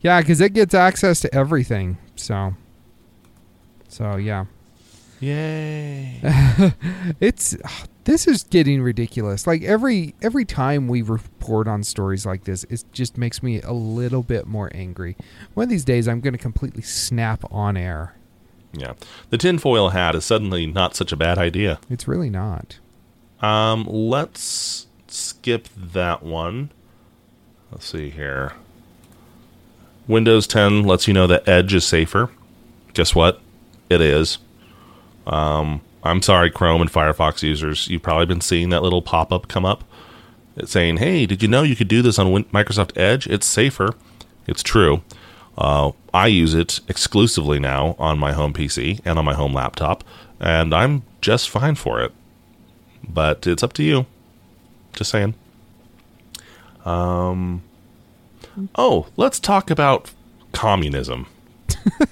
Yeah, 0.00 0.20
because 0.20 0.40
it 0.40 0.52
gets 0.52 0.74
access 0.74 1.20
to 1.20 1.34
everything. 1.34 1.98
So, 2.16 2.54
so 3.88 4.16
yeah, 4.16 4.46
Yay. 5.20 6.20
it's 7.20 7.56
this 8.04 8.28
is 8.28 8.44
getting 8.44 8.80
ridiculous. 8.80 9.46
Like 9.46 9.62
every 9.62 10.14
every 10.22 10.44
time 10.44 10.86
we 10.86 11.02
report 11.02 11.66
on 11.66 11.82
stories 11.82 12.24
like 12.24 12.44
this, 12.44 12.64
it 12.64 12.84
just 12.92 13.18
makes 13.18 13.42
me 13.42 13.60
a 13.62 13.72
little 13.72 14.22
bit 14.22 14.46
more 14.46 14.70
angry. 14.74 15.16
One 15.54 15.64
of 15.64 15.70
these 15.70 15.84
days, 15.84 16.06
I'm 16.06 16.20
going 16.20 16.34
to 16.34 16.38
completely 16.38 16.82
snap 16.82 17.44
on 17.50 17.76
air. 17.76 18.14
yeah. 18.72 18.94
The 19.30 19.38
tinfoil 19.38 19.90
hat 19.90 20.14
is 20.14 20.24
suddenly 20.24 20.66
not 20.66 20.94
such 20.94 21.10
a 21.10 21.16
bad 21.16 21.36
idea. 21.38 21.80
It's 21.90 22.06
really 22.06 22.30
not. 22.30 22.78
Um, 23.40 23.84
let's 23.88 24.86
skip 25.08 25.68
that 25.76 26.22
one. 26.22 26.70
Let's 27.72 27.86
see 27.86 28.10
here. 28.10 28.52
Windows 30.08 30.46
10 30.46 30.82
lets 30.84 31.06
you 31.06 31.14
know 31.14 31.26
that 31.26 31.46
Edge 31.46 31.74
is 31.74 31.84
safer. 31.84 32.30
Guess 32.94 33.14
what? 33.14 33.40
It 33.90 34.00
is. 34.00 34.38
Um, 35.26 35.82
I'm 36.02 36.22
sorry, 36.22 36.50
Chrome 36.50 36.80
and 36.80 36.90
Firefox 36.90 37.42
users. 37.42 37.88
You've 37.88 38.02
probably 38.02 38.26
been 38.26 38.40
seeing 38.40 38.70
that 38.70 38.82
little 38.82 39.02
pop 39.02 39.32
up 39.32 39.46
come 39.48 39.64
up. 39.66 39.84
Saying, 40.64 40.96
hey, 40.96 41.24
did 41.24 41.40
you 41.40 41.48
know 41.48 41.62
you 41.62 41.76
could 41.76 41.86
do 41.86 42.02
this 42.02 42.18
on 42.18 42.32
Win- 42.32 42.44
Microsoft 42.46 42.96
Edge? 42.98 43.28
It's 43.28 43.46
safer. 43.46 43.94
It's 44.48 44.62
true. 44.62 45.02
Uh, 45.56 45.92
I 46.12 46.26
use 46.28 46.54
it 46.54 46.80
exclusively 46.88 47.60
now 47.60 47.94
on 47.98 48.18
my 48.18 48.32
home 48.32 48.52
PC 48.52 49.00
and 49.04 49.18
on 49.18 49.24
my 49.24 49.34
home 49.34 49.52
laptop, 49.54 50.02
and 50.40 50.74
I'm 50.74 51.02
just 51.20 51.48
fine 51.48 51.74
for 51.76 52.00
it. 52.00 52.12
But 53.08 53.46
it's 53.46 53.62
up 53.62 53.72
to 53.74 53.82
you. 53.84 54.06
Just 54.94 55.10
saying. 55.10 55.34
Um. 56.84 57.62
Oh, 58.74 59.06
let's 59.16 59.38
talk 59.38 59.70
about 59.70 60.10
communism. 60.52 61.26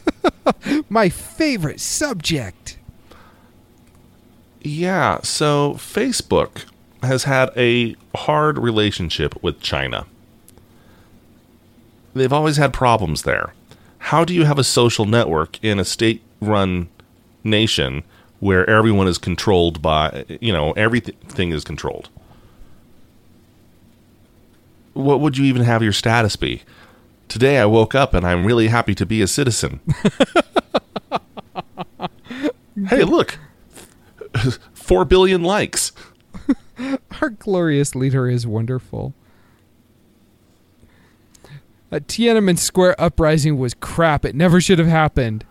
My 0.88 1.08
favorite 1.08 1.80
subject. 1.80 2.78
Yeah, 4.62 5.20
so 5.22 5.74
Facebook 5.74 6.64
has 7.02 7.24
had 7.24 7.50
a 7.56 7.94
hard 8.14 8.58
relationship 8.58 9.40
with 9.42 9.60
China. 9.60 10.06
They've 12.14 12.32
always 12.32 12.56
had 12.56 12.72
problems 12.72 13.22
there. 13.22 13.52
How 13.98 14.24
do 14.24 14.34
you 14.34 14.44
have 14.44 14.58
a 14.58 14.64
social 14.64 15.04
network 15.04 15.62
in 15.62 15.78
a 15.78 15.84
state 15.84 16.22
run 16.40 16.88
nation 17.44 18.02
where 18.40 18.68
everyone 18.68 19.08
is 19.08 19.18
controlled 19.18 19.82
by, 19.82 20.24
you 20.40 20.52
know, 20.52 20.72
everything 20.72 21.50
is 21.50 21.64
controlled? 21.64 22.08
What 24.96 25.20
would 25.20 25.36
you 25.36 25.44
even 25.44 25.60
have 25.62 25.82
your 25.82 25.92
status 25.92 26.36
be? 26.36 26.62
Today 27.28 27.58
I 27.58 27.66
woke 27.66 27.94
up 27.94 28.14
and 28.14 28.26
I'm 28.26 28.46
really 28.46 28.68
happy 28.68 28.94
to 28.94 29.04
be 29.04 29.20
a 29.20 29.26
citizen. 29.26 29.80
hey, 32.88 33.04
look. 33.04 33.38
4 34.72 35.04
billion 35.04 35.42
likes. 35.42 35.92
Our 37.20 37.28
glorious 37.30 37.94
leader 37.94 38.26
is 38.26 38.46
wonderful. 38.46 39.12
A 41.90 42.00
Tiananmen 42.00 42.58
Square 42.58 42.98
uprising 42.98 43.58
was 43.58 43.74
crap. 43.74 44.24
It 44.24 44.34
never 44.34 44.62
should 44.62 44.78
have 44.78 44.88
happened. 44.88 45.44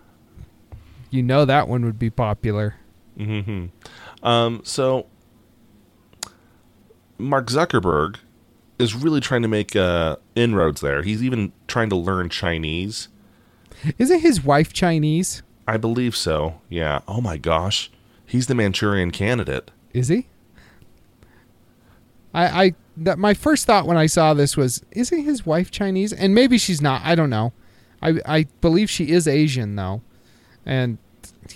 You 1.10 1.22
know 1.22 1.44
that 1.44 1.68
one 1.68 1.84
would 1.84 2.00
be 2.00 2.10
popular. 2.10 2.74
hmm 3.16 3.66
Um, 4.24 4.62
so, 4.64 5.06
Mark 7.16 7.46
Zuckerberg 7.46 8.16
is 8.78 8.94
really 8.94 9.20
trying 9.20 9.42
to 9.42 9.48
make 9.48 9.74
uh, 9.74 10.16
inroads 10.34 10.80
there. 10.80 11.02
He's 11.02 11.22
even 11.22 11.52
trying 11.66 11.88
to 11.90 11.96
learn 11.96 12.28
Chinese. 12.28 13.08
Isn't 13.98 14.20
his 14.20 14.42
wife 14.42 14.72
Chinese? 14.72 15.42
I 15.68 15.76
believe 15.76 16.16
so. 16.16 16.60
Yeah. 16.68 17.00
Oh 17.08 17.20
my 17.20 17.36
gosh. 17.36 17.90
He's 18.24 18.46
the 18.46 18.54
Manchurian 18.54 19.10
candidate. 19.10 19.70
Is 19.92 20.08
he? 20.08 20.26
I 22.34 22.64
I 22.64 22.74
that 22.98 23.18
my 23.18 23.34
first 23.34 23.66
thought 23.66 23.86
when 23.86 23.96
I 23.96 24.06
saw 24.06 24.34
this 24.34 24.56
was, 24.56 24.82
isn't 24.92 25.22
his 25.24 25.44
wife 25.44 25.70
Chinese? 25.70 26.12
And 26.12 26.34
maybe 26.34 26.58
she's 26.58 26.80
not. 26.80 27.02
I 27.04 27.14
don't 27.14 27.30
know. 27.30 27.52
I 28.02 28.20
I 28.26 28.46
believe 28.60 28.90
she 28.90 29.10
is 29.10 29.26
Asian 29.26 29.76
though, 29.76 30.02
and 30.64 30.98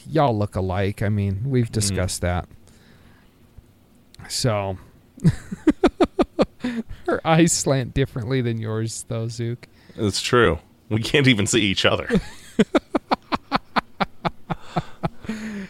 y'all 0.07 0.37
look 0.37 0.57
alike. 0.57 1.03
I 1.03 1.09
mean, 1.09 1.43
we've 1.45 1.71
discussed 1.71 2.21
that. 2.23 2.49
So, 4.29 4.79
her 7.11 7.27
eyes 7.27 7.53
slant 7.53 7.95
differently 7.95 8.41
than 8.41 8.59
yours, 8.59 9.05
though, 9.09 9.29
Zook. 9.29 9.67
It's 9.97 10.21
true. 10.21 10.59
We 10.89 11.03
can't 11.03 11.27
even 11.27 11.47
see 11.47 11.63
each 11.63 11.85
other. 11.85 12.09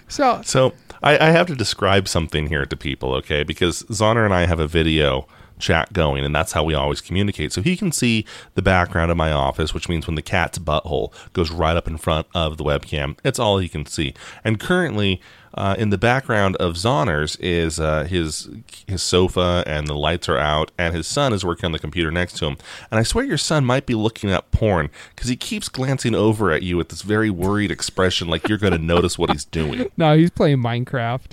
So, 0.09 0.41
So 0.45 0.73
I, 1.03 1.29
I 1.29 1.31
have 1.31 1.47
to 1.47 1.55
describe 1.55 2.09
something 2.09 2.49
here 2.49 2.67
to 2.67 2.77
people, 2.77 3.15
okay? 3.15 3.45
Because 3.45 3.85
Zoner 3.85 4.25
and 4.25 4.35
I 4.35 4.47
have 4.47 4.59
a 4.59 4.67
video 4.67 5.29
chat 5.59 5.93
going, 5.93 6.25
and 6.25 6.35
that's 6.35 6.53
how 6.53 6.65
we 6.65 6.75
always 6.75 7.01
communicate. 7.01 7.53
So 7.53 7.63
he 7.63 7.77
can 7.77 7.93
see 7.93 8.27
the 8.55 8.63
background 8.63 9.11
of 9.11 9.17
my 9.17 9.31
office, 9.31 9.73
which 9.73 9.89
means 9.89 10.07
when 10.07 10.17
the 10.17 10.23
cat's 10.23 10.59
butthole 10.59 11.13
goes 11.33 11.51
right 11.51 11.77
up 11.77 11.87
in 11.87 11.97
front 11.97 12.27
of 12.35 12.57
the 12.57 12.65
webcam, 12.65 13.17
it's 13.25 13.39
all 13.39 13.59
he 13.59 13.69
can 13.69 13.87
see. 13.87 14.15
And 14.43 14.59
currently, 14.59 15.21
uh, 15.55 15.75
in 15.79 15.91
the 15.91 15.99
background 15.99 16.57
of 16.57 16.77
Zoner's 16.77 17.37
is 17.37 17.81
uh, 17.81 18.05
his 18.05 18.49
his 18.87 19.03
sofa, 19.03 19.65
and 19.67 19.87
the 19.87 19.95
lights 19.95 20.29
are 20.29 20.39
out, 20.39 20.71
and 20.79 20.95
his 20.95 21.07
son 21.07 21.33
is 21.33 21.45
working 21.45 21.67
on 21.67 21.73
the 21.73 21.79
computer 21.79 22.11
next 22.11 22.37
to 22.39 22.47
him. 22.47 22.57
And 22.91 23.01
I 23.01 23.03
swear 23.03 23.25
your 23.25 23.39
son 23.39 23.65
might 23.65 23.87
be 23.87 23.95
looking 23.95 24.31
at 24.31 24.51
porn 24.53 24.91
because 25.15 25.29
he 25.29 25.37
keeps 25.37 25.69
glancing 25.69 26.15
over 26.15 26.53
at 26.53 26.63
you 26.63 26.77
with 26.77 26.91
this 26.91 27.03
very 27.03 27.31
worried 27.31 27.71
expression, 27.71 28.29
like 28.29 28.49
you're 28.49 28.59
going 28.59 28.73
to 28.73 28.79
notice 28.79 29.19
what 29.19 29.31
he's 29.31 29.45
doing. 29.45 29.91
no, 29.97 30.17
he's 30.17 30.31
playing 30.31 30.59
Minecraft. 30.59 31.33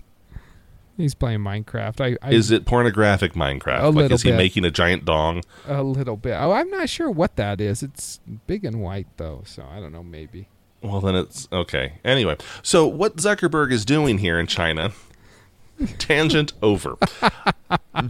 He's 0.98 1.14
playing 1.14 1.42
Minecraft. 1.42 2.02
I, 2.02 2.28
I 2.28 2.32
Is 2.32 2.50
it 2.50 2.66
pornographic 2.66 3.34
Minecraft? 3.34 3.82
A 3.82 3.86
like, 3.90 3.96
little 3.96 4.16
is 4.16 4.24
he 4.24 4.32
bit. 4.32 4.38
making 4.38 4.66
a 4.66 4.72
giant 4.72 5.06
dong? 5.06 5.44
a 5.68 5.84
little 5.84 6.18
bit. 6.18 6.34
Oh, 6.34 6.52
I'm 6.52 6.72
not 6.72 6.90
sure 6.90 7.12
what 7.12 7.36
that 7.36 7.62
is. 7.62 7.84
It's 7.84 8.20
big 8.48 8.66
and 8.66 8.82
white 8.82 9.06
though, 9.18 9.44
so 9.46 9.64
I 9.72 9.80
don't 9.80 9.92
know. 9.92 10.02
Maybe. 10.04 10.48
Well, 10.88 11.02
then 11.02 11.16
it's 11.16 11.48
okay. 11.52 11.94
Anyway, 12.04 12.38
so 12.64 12.88
what 12.88 13.18
Zuckerberg 13.18 13.72
is 13.72 13.86
doing 13.86 14.20
here 14.20 14.40
in 14.40 14.48
China, 14.48 14.94
tangent 15.98 16.54
over. 16.62 16.98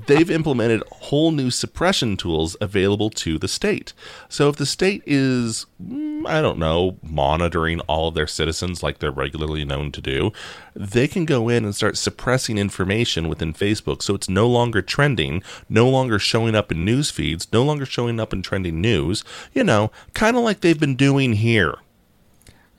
They've 0.06 0.30
implemented 0.30 0.84
whole 0.92 1.32
new 1.32 1.50
suppression 1.50 2.18
tools 2.18 2.56
available 2.62 3.10
to 3.12 3.40
the 3.40 3.48
state. 3.48 3.94
So 4.30 4.50
if 4.50 4.58
the 4.58 4.66
state 4.66 5.02
is, 5.06 5.66
mm, 5.82 6.28
I 6.28 6.42
don't 6.42 6.60
know, 6.60 6.98
monitoring 7.02 7.80
all 7.82 8.10
of 8.10 8.14
their 8.16 8.28
citizens 8.28 8.84
like 8.84 9.00
they're 9.00 9.12
regularly 9.12 9.66
known 9.66 9.92
to 9.94 10.02
do, 10.02 10.32
they 10.76 11.08
can 11.08 11.26
go 11.26 11.50
in 11.50 11.66
and 11.66 11.76
start 11.76 11.98
suppressing 11.98 12.58
information 12.58 13.28
within 13.28 13.54
Facebook 13.54 14.02
so 14.02 14.14
it's 14.14 14.30
no 14.30 14.48
longer 14.48 14.82
trending, 14.82 15.42
no 15.70 15.90
longer 15.90 16.20
showing 16.20 16.56
up 16.56 16.72
in 16.72 16.86
news 16.86 17.10
feeds, 17.10 17.52
no 17.52 17.64
longer 17.64 17.86
showing 17.86 18.20
up 18.20 18.34
in 18.34 18.42
trending 18.42 18.82
news, 18.82 19.24
you 19.54 19.64
know, 19.64 19.92
kind 20.14 20.38
of 20.38 20.44
like 20.44 20.62
they've 20.62 20.80
been 20.80 20.96
doing 20.96 21.34
here. 21.34 21.76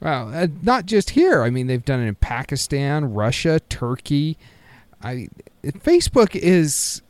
Well, 0.00 0.32
uh, 0.32 0.46
not 0.62 0.86
just 0.86 1.10
here. 1.10 1.42
I 1.42 1.50
mean, 1.50 1.66
they've 1.66 1.84
done 1.84 2.00
it 2.00 2.06
in 2.06 2.14
Pakistan, 2.14 3.12
Russia, 3.12 3.60
Turkey. 3.68 4.36
I 5.02 5.28
Facebook 5.62 6.36
is 6.36 7.02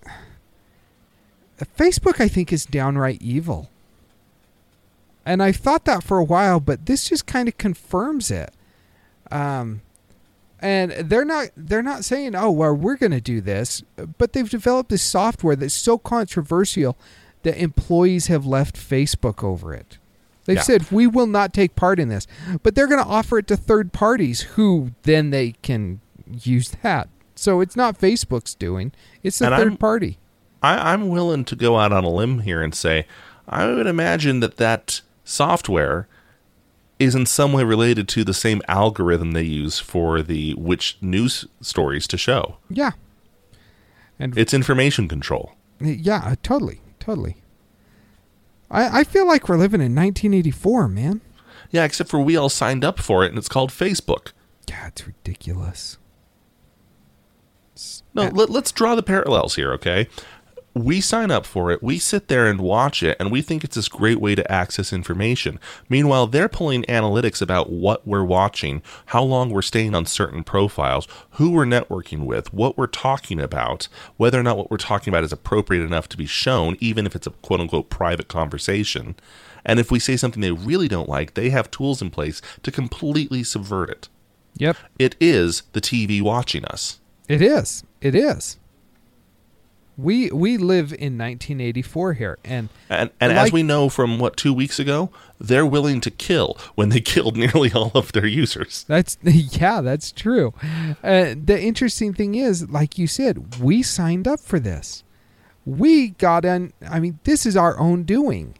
Facebook. 1.77 2.21
I 2.21 2.29
think 2.29 2.53
is 2.53 2.65
downright 2.65 3.21
evil, 3.21 3.71
and 5.27 5.43
I 5.43 5.53
thought 5.53 5.85
that 5.85 6.03
for 6.03 6.19
a 6.19 6.25
while, 6.25 6.61
but 6.61 6.87
this 6.87 7.09
just 7.09 7.27
kind 7.27 7.49
of 7.49 7.59
confirms 7.59 8.31
it. 8.31 8.53
Um, 9.31 9.83
and 10.61 10.93
they're 10.93 11.25
not 11.25 11.49
they're 11.57 11.83
not 11.83 12.05
saying, 12.05 12.35
"Oh, 12.35 12.51
well, 12.51 12.75
we're 12.75 12.97
going 12.97 13.13
to 13.13 13.21
do 13.21 13.41
this," 13.41 13.83
but 14.17 14.33
they've 14.33 14.49
developed 14.49 14.91
this 14.91 15.03
software 15.03 15.57
that's 15.57 15.75
so 15.75 15.99
controversial 15.99 16.97
that 17.43 17.57
employees 17.61 18.27
have 18.27 18.47
left 18.47 18.77
Facebook 18.77 19.45
over 19.45 19.75
it. 19.75 19.98
They've 20.49 20.57
Yeah. 20.57 20.63
said 20.63 20.91
we 20.91 21.07
will 21.07 21.27
not 21.27 21.53
take 21.53 21.77
part 21.77 22.01
in 22.01 22.09
this, 22.09 22.27
but 22.63 22.75
they're 22.75 22.87
going 22.87 23.05
to 23.05 23.09
offer 23.09 23.37
it 23.37 23.47
to 23.49 23.57
third 23.57 23.93
parties 23.93 24.41
who 24.57 24.93
then 25.03 25.29
they 25.29 25.53
can 25.61 26.01
use 26.43 26.71
that. 26.83 27.11
So 27.35 27.61
it's 27.61 27.77
not 27.77 28.01
Facebook's 28.01 28.55
doing; 28.55 28.93
it's 29.23 29.39
the 29.41 29.47
And 29.47 29.55
3rd 29.55 29.69
I'm- 29.73 29.77
party. 29.77 30.19
I, 30.63 30.93
I'm 30.93 31.11
willing 31.11 31.45
to 31.45 31.55
go 31.55 31.79
out 31.79 31.93
on 31.93 32.03
a 32.03 32.09
limb 32.09 32.41
here 32.41 32.63
and 32.63 32.75
say 32.75 33.07
I 33.47 33.67
would 33.67 33.87
imagine 33.87 34.41
that 34.41 34.57
that 34.57 35.03
software 35.23 36.09
is 36.99 37.15
in 37.15 37.27
some 37.27 37.53
way 37.53 37.63
related 37.63 38.09
to 38.09 38.25
the 38.25 38.33
same 38.35 38.63
algorithm 38.69 39.33
they 39.33 39.43
use 39.45 39.79
for 39.79 40.23
the 40.23 40.55
which 40.55 40.97
news 41.03 41.45
stories 41.61 42.07
to 42.09 42.17
show. 42.17 42.57
Yeah, 42.71 42.93
and 44.19 44.37
It's 44.37 44.55
information 44.55 45.09
control. 45.09 45.53
yeah, 45.79 46.35
totally, 46.43 46.81
totally. 46.99 47.37
I 48.71 49.01
I 49.01 49.05
feel 49.05 49.27
like 49.27 49.49
we're 49.49 49.57
living 49.57 49.81
in 49.81 49.95
1984, 49.95 50.89
man. 50.89 51.21
Yeah, 51.71 51.85
except 51.85 52.09
for 52.09 52.21
we 52.21 52.37
all 52.37 52.49
signed 52.49 52.85
up 52.85 52.99
for 52.99 53.25
it 53.25 53.29
and 53.29 53.39
it's 53.39 53.49
called 53.49 53.71
Facebook. 53.71 54.33
Yeah, 54.69 54.89
it's 54.89 55.07
ridiculous. 55.07 55.99
No, 58.15 58.23
uh, 58.25 58.31
let, 58.31 58.51
let's 58.51 58.73
draw 58.73 58.95
the 58.95 59.03
parallels 59.03 59.55
here, 59.55 59.73
okay? 59.75 60.09
We 60.75 61.01
sign 61.01 61.31
up 61.31 61.45
for 61.45 61.73
it, 61.73 61.83
we 61.83 61.99
sit 61.99 62.29
there 62.29 62.47
and 62.47 62.61
watch 62.61 63.03
it, 63.03 63.17
and 63.19 63.33
we 63.33 63.43
think 63.43 63.65
it's 63.65 63.75
this 63.75 63.89
great 63.89 64.21
way 64.21 64.35
to 64.37 64.53
access 64.53 64.93
information. 64.93 65.59
Meanwhile, 65.89 66.29
they're 66.29 66.49
pulling 66.49 66.85
analytics 66.85 67.43
about 67.43 67.71
what 67.71 68.07
we're 68.07 68.23
watching, 68.25 68.83
how 69.07 69.23
long 69.25 69.51
we're 69.51 69.63
staying 69.63 69.95
on 69.97 70.07
certain 70.07 70.45
profiles, 70.45 71.09
who 71.33 71.51
we're 71.51 71.65
networking 71.65 72.27
with, 72.27 72.53
what 72.55 72.77
we're 72.79 72.87
talking 72.87 73.41
about, 73.41 73.89
whether 74.19 74.39
or 74.39 74.43
not 74.45 74.57
what 74.57 74.71
we're 74.71 74.77
talking 74.77 75.13
about 75.13 75.25
is 75.25 75.33
appropriate 75.33 75.83
enough 75.83 76.09
to 76.11 76.17
be 76.17 76.27
shown, 76.27 76.77
even 76.79 77.07
if 77.07 77.17
it's 77.17 77.27
a 77.27 77.31
quote 77.31 77.61
unquote 77.61 77.91
private 77.91 78.29
conversation. 78.29 79.17
And 79.65 79.81
if 79.81 79.91
we 79.91 79.99
say 79.99 80.17
something 80.17 80.41
they 80.41 80.53
really 80.53 80.87
don't 80.87 81.09
like, 81.09 81.35
they 81.35 81.51
have 81.51 81.71
tools 81.73 82.01
in 82.01 82.11
place 82.11 82.41
to 82.63 82.71
completely 82.71 83.43
subvert 83.43 83.91
it. 83.91 84.09
Yep, 84.57 84.77
It 84.99 85.17
is 85.21 85.63
the 85.73 85.81
TV 85.81 86.23
watching 86.23 86.65
us. 86.67 87.01
it 87.29 87.43
is. 87.43 87.85
It 88.01 88.15
is. 88.15 88.59
We 89.99 90.31
we 90.31 90.57
live 90.59 90.93
in 90.93 91.19
1984 91.19 92.13
here, 92.15 92.39
and 92.45 92.69
And, 92.89 93.11
and 93.21 93.35
Like- 93.35 93.47
as 93.49 93.53
we 93.53 93.65
know 93.65 93.89
from 93.89 94.21
what 94.21 94.37
two 94.37 94.55
weeks 94.55 94.79
ago, 94.79 95.11
they're 95.41 95.67
willing 95.67 96.01
to 96.03 96.11
kill 96.11 96.57
when 96.77 96.89
they 96.91 97.01
killed 97.15 97.37
nearly 97.37 97.73
all 97.73 97.91
of 97.95 98.13
their 98.13 98.27
users. 98.27 98.85
That's 98.87 99.19
yeah, 99.23 99.81
that's 99.81 100.13
true. 100.13 100.55
Uh, 101.03 101.35
the 101.35 101.61
interesting 101.61 102.15
thing 102.15 102.37
is, 102.37 102.71
like 102.71 102.97
you 102.97 103.09
said, 103.09 103.61
we 103.61 103.83
signed 103.83 104.29
up 104.29 104.39
for 104.39 104.61
this. 104.61 105.03
We 105.67 106.11
got 106.11 106.45
in. 106.45 106.73
I 106.89 107.01
mean, 107.01 107.19
this 107.25 107.45
is 107.45 107.57
our 107.57 107.77
own 107.79 108.05
doing. 108.05 108.55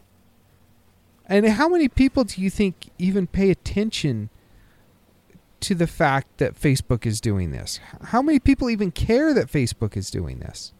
And 1.25 1.47
how 1.47 1.69
many 1.69 1.87
people 1.87 2.25
do 2.25 2.41
you 2.41 2.49
think 2.49 2.89
even 2.97 3.27
pay 3.27 3.49
attention 3.49 4.29
to 5.61 5.75
the 5.75 5.87
fact 5.87 6.39
that 6.39 6.59
Facebook 6.59 7.05
is 7.05 7.21
doing 7.21 7.51
this? 7.51 7.79
How 8.05 8.21
many 8.21 8.39
people 8.39 8.69
even 8.69 8.91
care 8.91 9.33
that 9.33 9.47
Facebook 9.47 9.95
is 9.95 10.09
doing 10.11 10.39
this? 10.39 10.73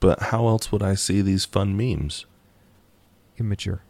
But 0.00 0.24
how 0.24 0.46
else 0.46 0.70
would 0.72 0.82
I 0.82 0.94
see 0.94 1.20
these 1.22 1.44
fun 1.44 1.76
memes? 1.76 2.26
Immature. 3.38 3.82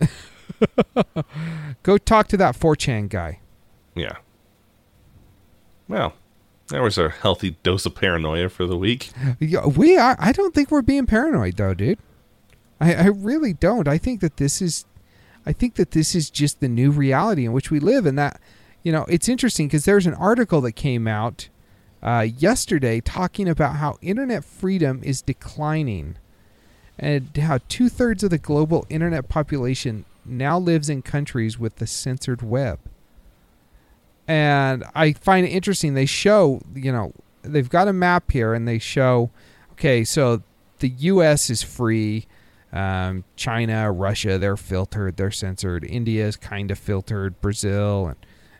Go 1.82 1.98
talk 1.98 2.28
to 2.28 2.36
that 2.36 2.56
4chan 2.56 3.08
guy. 3.08 3.40
Yeah. 3.94 4.16
Well, 5.88 6.14
there 6.68 6.82
was 6.82 6.98
a 6.98 7.08
healthy 7.08 7.56
dose 7.62 7.86
of 7.86 7.94
paranoia 7.94 8.48
for 8.48 8.66
the 8.66 8.76
week. 8.76 9.10
Yeah, 9.40 9.66
we 9.66 9.96
are. 9.96 10.16
I 10.18 10.32
don't 10.32 10.54
think 10.54 10.70
we're 10.70 10.82
being 10.82 11.06
paranoid, 11.06 11.56
though, 11.56 11.74
dude. 11.74 11.98
I, 12.80 12.94
I 12.94 13.06
really 13.06 13.52
don't. 13.52 13.88
I 13.88 13.98
think 13.98 14.20
that 14.20 14.36
this 14.38 14.60
is, 14.60 14.84
I 15.44 15.52
think 15.52 15.74
that 15.76 15.92
this 15.92 16.14
is 16.14 16.30
just 16.30 16.60
the 16.60 16.68
new 16.68 16.90
reality 16.90 17.44
in 17.44 17.52
which 17.52 17.70
we 17.70 17.80
live, 17.80 18.06
and 18.06 18.18
that, 18.18 18.40
you 18.82 18.92
know, 18.92 19.04
it's 19.08 19.28
interesting 19.28 19.68
because 19.68 19.84
there's 19.84 20.06
an 20.06 20.14
article 20.14 20.60
that 20.62 20.72
came 20.72 21.06
out 21.06 21.48
uh, 22.02 22.26
yesterday 22.36 23.00
talking 23.00 23.48
about 23.48 23.76
how 23.76 23.98
internet 24.02 24.44
freedom 24.44 25.00
is 25.02 25.22
declining, 25.22 26.16
and 26.98 27.36
how 27.36 27.58
two 27.68 27.88
thirds 27.88 28.22
of 28.22 28.30
the 28.30 28.38
global 28.38 28.86
internet 28.88 29.28
population 29.28 30.04
now 30.24 30.58
lives 30.58 30.88
in 30.88 31.02
countries 31.02 31.58
with 31.58 31.76
the 31.76 31.86
censored 31.86 32.42
web. 32.42 32.78
And 34.28 34.84
I 34.94 35.12
find 35.12 35.46
it 35.46 35.50
interesting. 35.50 35.94
They 35.94 36.06
show, 36.06 36.60
you 36.74 36.90
know, 36.90 37.12
they've 37.42 37.68
got 37.68 37.88
a 37.88 37.92
map 37.92 38.32
here, 38.32 38.54
and 38.54 38.66
they 38.66 38.78
show, 38.78 39.30
okay, 39.72 40.04
so 40.04 40.42
the 40.80 40.88
U.S. 40.88 41.48
is 41.50 41.62
free. 41.62 42.26
Um, 42.72 43.24
China, 43.36 43.90
Russia, 43.92 44.38
they're 44.38 44.56
filtered, 44.56 45.16
they're 45.16 45.30
censored. 45.30 45.84
India 45.84 46.26
is 46.26 46.36
kind 46.36 46.70
of 46.70 46.78
filtered. 46.78 47.40
Brazil 47.40 48.08
and 48.08 48.16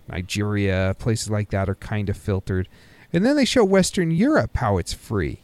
Nigeria, 0.08 0.94
places 0.98 1.30
like 1.30 1.50
that 1.50 1.68
are 1.68 1.74
kind 1.74 2.08
of 2.08 2.16
filtered. 2.16 2.68
And 3.16 3.24
then 3.24 3.34
they 3.34 3.46
show 3.46 3.64
Western 3.64 4.10
Europe 4.10 4.58
how 4.58 4.76
it's 4.76 4.92
free. 4.92 5.40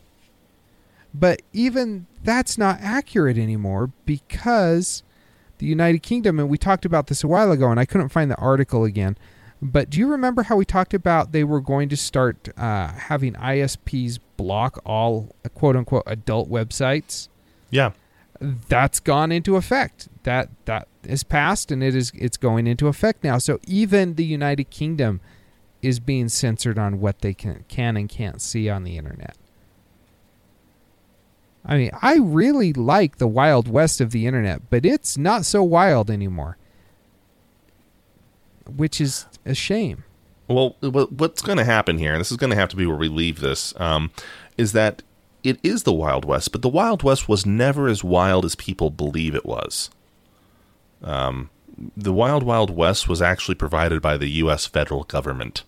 But 1.15 1.41
even 1.55 2.07
that's 2.23 2.59
not 2.59 2.79
accurate 2.83 3.39
anymore 3.39 3.91
because 4.05 5.03
the 5.57 5.65
United 5.65 6.03
Kingdom, 6.03 6.39
and 6.39 6.51
we 6.51 6.59
talked 6.59 6.85
about 6.85 7.07
this 7.07 7.25
a 7.25 7.29
while 7.29 7.51
ago, 7.51 7.71
and 7.71 7.81
I 7.81 7.87
couldn't 7.87 8.11
find 8.11 8.31
the 8.31 8.37
article 8.37 8.85
again. 8.85 9.17
But 9.63 9.89
do 9.89 9.99
you 9.99 10.07
remember 10.07 10.43
how 10.43 10.57
we 10.57 10.67
talked 10.67 10.93
about 10.93 11.33
they 11.33 11.45
were 11.45 11.63
going 11.63 11.89
to 11.89 11.97
start 11.97 12.51
uh, 12.59 12.89
having 12.89 13.33
ISPs 13.37 14.19
block 14.37 14.79
all 14.85 15.35
quote 15.55 15.75
unquote 15.75 16.03
adult 16.07 16.51
websites? 16.51 17.29
Yeah. 17.71 17.93
That's 18.39 19.01
gone 19.01 19.33
into 19.33 19.57
effect. 19.57 20.09
That 20.25 20.51
that 20.67 20.89
is 21.05 21.25
passed, 21.25 21.73
and 21.73 21.83
it 21.83 21.95
is 21.95 22.13
it's 22.15 22.37
going 22.37 22.67
into 22.67 22.89
effect 22.89 23.25
now. 23.25 23.39
So 23.39 23.61
even 23.67 24.17
the 24.17 24.27
United 24.27 24.69
Kingdom 24.69 25.23
is 25.83 26.01
being 26.01 26.29
censored 26.29 26.79
on 26.79 27.01
what 27.01 27.21
they 27.21 27.35
can 27.35 27.65
can 27.69 27.97
and 27.97 28.09
can't 28.09 28.41
see 28.41 28.69
on 28.69 28.85
the 28.85 28.97
internet. 28.97 29.37
I 31.65 31.77
mean, 31.77 31.91
I 32.01 32.17
really 32.17 32.73
like 32.73 33.19
the 33.19 33.29
wild 33.29 33.69
west 33.69 34.01
of 34.01 34.11
the 34.11 34.27
internet, 34.27 34.69
but 34.71 34.85
it's 34.85 35.17
not 35.17 35.45
so 35.45 35.63
wild 35.63 36.11
anymore. 36.11 36.57
Which 38.77 39.01
is 39.01 39.27
a 39.45 39.55
shame. 39.55 40.05
Well, 40.49 40.77
what's 40.81 41.43
going 41.43 41.59
to 41.59 41.65
happen 41.65 41.99
here, 41.99 42.13
and 42.13 42.21
this 42.21 42.33
is 42.33 42.37
going 42.37 42.51
to 42.51 42.57
have 42.57 42.69
to 42.71 42.77
be 42.77 42.87
where 42.87 42.97
we 42.97 43.09
leave 43.09 43.41
this, 43.41 43.79
um, 43.81 44.11
is 44.59 44.73
that 44.73 45.03
it 45.43 45.59
is 45.63 45.85
the 45.85 45.93
Wild 45.93 46.25
West, 46.25 46.53
but 46.53 46.63
the 46.63 46.69
Wild 46.69 47.03
West 47.03 47.29
was 47.29 47.47
never 47.47 47.89
as 47.89 48.05
wild 48.05 48.45
as 48.45 48.55
people 48.55 48.91
believe 48.91 49.35
it 49.35 49.47
was. 49.47 49.91
Um, 51.03 51.51
the 51.97 52.13
Wild 52.13 52.43
Wild 52.43 52.71
West 52.71 53.09
was 53.09 53.23
actually 53.23 53.55
provided 53.55 54.03
by 54.03 54.17
the 54.17 54.29
U.S. 54.29 54.67
federal 54.67 55.05
government. 55.05 55.65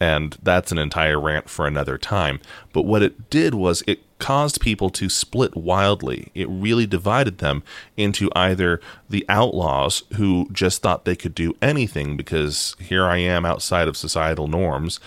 And 0.00 0.38
that's 0.42 0.72
an 0.72 0.78
entire 0.78 1.20
rant 1.20 1.50
for 1.50 1.66
another 1.66 1.98
time. 1.98 2.40
But 2.72 2.82
what 2.82 3.02
it 3.02 3.28
did 3.28 3.54
was 3.54 3.84
it 3.86 4.00
caused 4.18 4.60
people 4.60 4.88
to 4.90 5.08
split 5.08 5.56
wildly. 5.56 6.30
It 6.34 6.48
really 6.48 6.86
divided 6.86 7.38
them 7.38 7.62
into 7.96 8.30
either 8.34 8.80
the 9.08 9.26
outlaws 9.28 10.04
who 10.14 10.48
just 10.52 10.80
thought 10.80 11.04
they 11.04 11.16
could 11.16 11.34
do 11.34 11.54
anything 11.60 12.16
because 12.16 12.76
here 12.78 13.04
I 13.04 13.18
am 13.18 13.44
outside 13.44 13.88
of 13.88 13.96
societal 13.96 14.48
norms, 14.48 15.00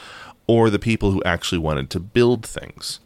or 0.46 0.70
the 0.70 0.80
people 0.80 1.12
who 1.12 1.24
actually 1.24 1.60
wanted 1.60 1.90
to 1.92 2.00
build 2.00 2.46
things. 2.46 3.00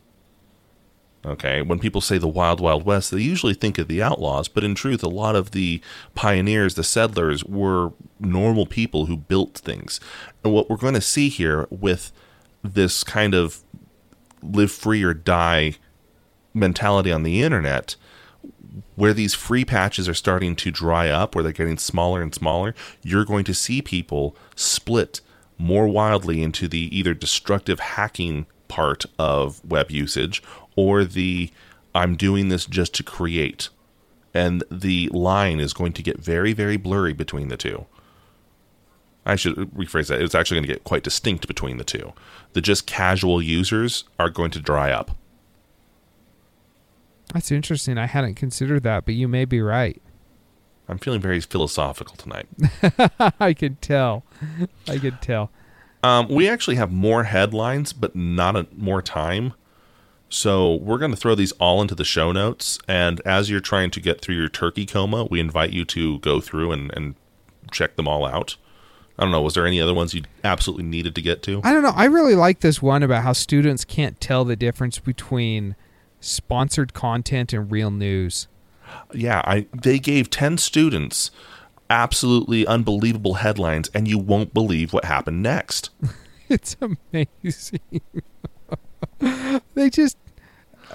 Okay, 1.27 1.61
when 1.61 1.79
people 1.79 1.99
say 1.99 2.17
the 2.17 2.27
Wild 2.27 2.61
Wild 2.61 2.85
West, 2.85 3.11
they 3.11 3.19
usually 3.19 3.53
think 3.53 3.77
of 3.77 3.89
the 3.89 4.01
outlaws, 4.01 4.47
but 4.47 4.63
in 4.63 4.75
truth, 4.75 5.03
a 5.03 5.09
lot 5.09 5.35
of 5.35 5.51
the 5.51 5.81
pioneers, 6.15 6.75
the 6.75 6.85
settlers, 6.85 7.43
were 7.43 7.91
normal 8.17 8.65
people 8.65 9.07
who 9.07 9.17
built 9.17 9.57
things. 9.57 9.99
And 10.43 10.53
what 10.53 10.69
we're 10.69 10.77
going 10.77 10.93
to 10.93 11.01
see 11.01 11.27
here 11.27 11.67
with 11.69 12.13
this 12.63 13.03
kind 13.03 13.33
of 13.33 13.61
live 14.41 14.71
free 14.71 15.03
or 15.03 15.13
die 15.13 15.75
mentality 16.53 17.11
on 17.11 17.23
the 17.23 17.43
internet, 17.43 17.97
where 18.95 19.13
these 19.13 19.33
free 19.33 19.65
patches 19.65 20.07
are 20.07 20.13
starting 20.13 20.55
to 20.55 20.71
dry 20.71 21.09
up, 21.09 21.35
where 21.35 21.43
they're 21.43 21.51
getting 21.51 21.77
smaller 21.77 22.21
and 22.21 22.33
smaller, 22.33 22.73
you're 23.03 23.25
going 23.25 23.43
to 23.43 23.53
see 23.53 23.81
people 23.81 24.33
split 24.55 25.19
more 25.57 25.89
wildly 25.89 26.41
into 26.41 26.69
the 26.69 26.97
either 26.97 27.13
destructive 27.13 27.79
hacking 27.81 28.45
part 28.69 29.05
of 29.17 29.63
web 29.65 29.91
usage 29.91 30.41
or 30.77 31.03
the 31.03 31.51
I'm 31.93 32.15
doing 32.15 32.47
this 32.47 32.65
just 32.65 32.93
to 32.95 33.03
create. 33.03 33.67
And 34.33 34.63
the 34.71 35.09
line 35.09 35.59
is 35.59 35.73
going 35.73 35.93
to 35.93 36.03
get 36.03 36.19
very, 36.19 36.53
very 36.53 36.77
blurry 36.77 37.11
between 37.11 37.49
the 37.49 37.57
two. 37.57 37.87
I 39.25 39.35
should 39.35 39.55
rephrase 39.55 40.07
that. 40.07 40.21
It's 40.21 40.35
actually 40.35 40.57
going 40.57 40.67
to 40.67 40.73
get 40.73 40.83
quite 40.85 41.03
distinct 41.03 41.47
between 41.47 41.77
the 41.77 41.83
two. 41.83 42.13
The 42.53 42.61
just 42.61 42.85
casual 42.85 43.41
users 43.41 44.05
are 44.17 44.29
going 44.29 44.51
to 44.51 44.59
dry 44.59 44.91
up. 44.91 45.11
That's 47.33 47.51
interesting. 47.51 47.97
I 47.97 48.05
hadn't 48.05 48.35
considered 48.35 48.83
that, 48.83 49.03
but 49.03 49.15
you 49.15 49.27
may 49.27 49.43
be 49.43 49.59
right. 49.59 50.01
I'm 50.87 50.97
feeling 50.97 51.19
very 51.19 51.41
philosophical 51.41 52.15
tonight. 52.15 52.47
I 53.39 53.53
can 53.53 53.75
tell. 53.77 54.23
I 54.87 54.97
can 54.97 55.17
tell. 55.17 55.51
Um, 56.03 56.29
we 56.29 56.47
actually 56.47 56.77
have 56.77 56.91
more 56.91 57.23
headlines, 57.23 57.91
but 57.91 58.15
not 58.15 58.55
a, 58.55 58.67
more 58.73 59.01
time. 59.01 59.53
So 60.29 60.75
we're 60.75 60.97
going 60.97 61.11
to 61.11 61.17
throw 61.17 61.35
these 61.35 61.53
all 61.53 61.81
into 61.81 61.95
the 61.95 62.03
show 62.03 62.31
notes. 62.31 62.79
And 62.87 63.21
as 63.25 63.49
you're 63.49 63.59
trying 63.59 63.91
to 63.91 64.01
get 64.01 64.21
through 64.21 64.35
your 64.35 64.49
turkey 64.49 64.85
coma, 64.85 65.25
we 65.25 65.39
invite 65.39 65.71
you 65.71 65.85
to 65.85 66.19
go 66.19 66.41
through 66.41 66.71
and, 66.71 66.91
and 66.95 67.15
check 67.71 67.95
them 67.95 68.07
all 68.07 68.25
out. 68.25 68.57
I 69.17 69.23
don't 69.23 69.31
know. 69.31 69.41
Was 69.41 69.55
there 69.55 69.65
any 69.65 69.81
other 69.81 69.93
ones 69.93 70.13
you 70.13 70.23
absolutely 70.43 70.83
needed 70.83 71.15
to 71.15 71.21
get 71.21 71.41
to? 71.43 71.61
I 71.63 71.73
don't 71.73 71.81
know. 71.81 71.93
I 71.95 72.05
really 72.05 72.35
like 72.35 72.59
this 72.59 72.81
one 72.81 73.01
about 73.01 73.23
how 73.23 73.33
students 73.33 73.83
can't 73.83 74.19
tell 74.21 74.45
the 74.45 74.55
difference 74.55 74.99
between 74.99 75.75
sponsored 76.19 76.93
content 76.93 77.53
and 77.53 77.71
real 77.71 77.89
news. 77.89 78.47
Yeah, 79.13 79.41
I 79.43 79.65
they 79.73 79.99
gave 79.99 80.29
10 80.29 80.57
students 80.57 81.31
absolutely 81.89 82.67
unbelievable 82.67 83.35
headlines 83.35 83.89
and 83.93 84.07
you 84.07 84.17
won't 84.17 84.53
believe 84.53 84.93
what 84.93 85.05
happened 85.05 85.41
next. 85.41 85.89
It's 86.49 86.77
amazing. 86.79 88.01
they 89.73 89.89
just 89.89 90.17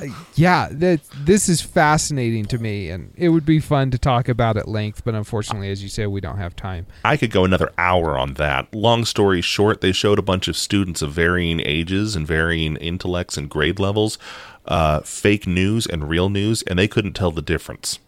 uh, 0.01 0.07
yeah, 0.35 0.69
that 0.71 1.01
this 1.15 1.49
is 1.49 1.61
fascinating 1.61 2.47
to 2.47 2.59
me 2.59 2.89
and 2.89 3.13
it 3.17 3.29
would 3.29 3.45
be 3.45 3.61
fun 3.61 3.91
to 3.91 3.99
talk 3.99 4.29
about 4.29 4.57
at 4.57 4.67
length, 4.67 5.05
but 5.05 5.15
unfortunately 5.15 5.71
as 5.71 5.83
you 5.83 5.89
say 5.89 6.07
we 6.07 6.21
don't 6.21 6.39
have 6.39 6.57
time. 6.57 6.87
I 7.05 7.17
could 7.17 7.31
go 7.31 7.45
another 7.45 7.73
hour 7.77 8.19
on 8.19 8.35
that. 8.35 8.75
Long 8.75 9.05
story 9.05 9.43
short, 9.43 9.81
they 9.81 9.93
showed 9.93 10.19
a 10.19 10.23
bunch 10.23 10.49
of 10.49 10.57
students 10.57 11.03
of 11.03 11.13
varying 11.13 11.61
ages 11.61 12.17
and 12.17 12.27
varying 12.27 12.77
intellects 12.77 13.37
and 13.37 13.51
grade 13.51 13.79
levels, 13.79 14.19
uh, 14.67 15.01
fake 15.01 15.47
news 15.47 15.87
and 15.87 16.09
real 16.09 16.31
news, 16.31 16.63
and 16.63 16.79
they 16.79 16.89
couldn't 16.89 17.15
tell 17.15 17.31
the 17.31 17.43
difference. 17.43 17.99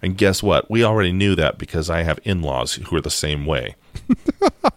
And 0.00 0.18
guess 0.18 0.42
what? 0.42 0.70
We 0.70 0.84
already 0.84 1.12
knew 1.12 1.34
that 1.34 1.58
because 1.58 1.88
I 1.88 2.02
have 2.02 2.18
in 2.24 2.42
laws 2.42 2.74
who 2.74 2.96
are 2.96 3.00
the 3.00 3.10
same 3.10 3.46
way. 3.46 3.74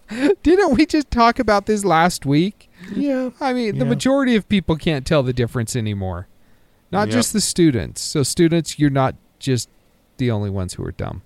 Didn't 0.44 0.76
we 0.76 0.86
just 0.86 1.12
talk 1.12 1.40
about 1.40 1.66
this 1.66 1.84
last 1.84 2.26
week? 2.26 2.67
Yeah. 2.96 3.30
I 3.42 3.54
mean, 3.54 3.80
the 3.80 3.86
majority 3.86 4.36
of 4.36 4.48
people 4.50 4.76
can't 4.76 5.06
tell 5.06 5.24
the 5.24 5.34
difference 5.34 5.76
anymore. 5.76 6.28
Not 6.92 7.08
Yep. 7.10 7.14
just 7.16 7.34
the 7.34 7.42
students. 7.42 8.02
So 8.02 8.24
students, 8.24 8.80
you're 8.80 8.90
not 8.90 9.16
just 9.40 9.70
the 10.18 10.32
only 10.32 10.50
ones 10.50 10.76
who 10.76 10.84
are 10.86 10.92
dumb. 10.92 11.22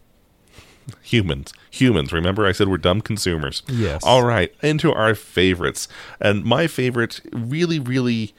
Humans. 1.04 1.54
Humans. 1.70 2.12
Remember, 2.12 2.46
I 2.46 2.52
said 2.52 2.68
we're 2.68 2.78
dumb 2.78 3.02
consumers. 3.02 3.62
Yes. 3.68 4.02
All 4.04 4.24
right. 4.24 4.54
Into 4.62 4.92
our 4.92 5.14
favorites. 5.16 5.88
And 6.20 6.44
my 6.44 6.68
favorite 6.68 7.22
really, 7.32 7.80
really 7.80 8.34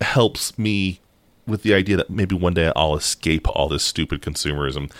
helps 0.00 0.58
me 0.58 1.00
with 1.46 1.62
the 1.62 1.72
idea 1.74 1.96
that 1.96 2.10
maybe 2.10 2.34
one 2.34 2.54
day 2.54 2.72
I'll 2.74 2.96
escape 2.96 3.46
all 3.48 3.68
this 3.68 3.84
stupid 3.84 4.20
consumerism. 4.22 4.90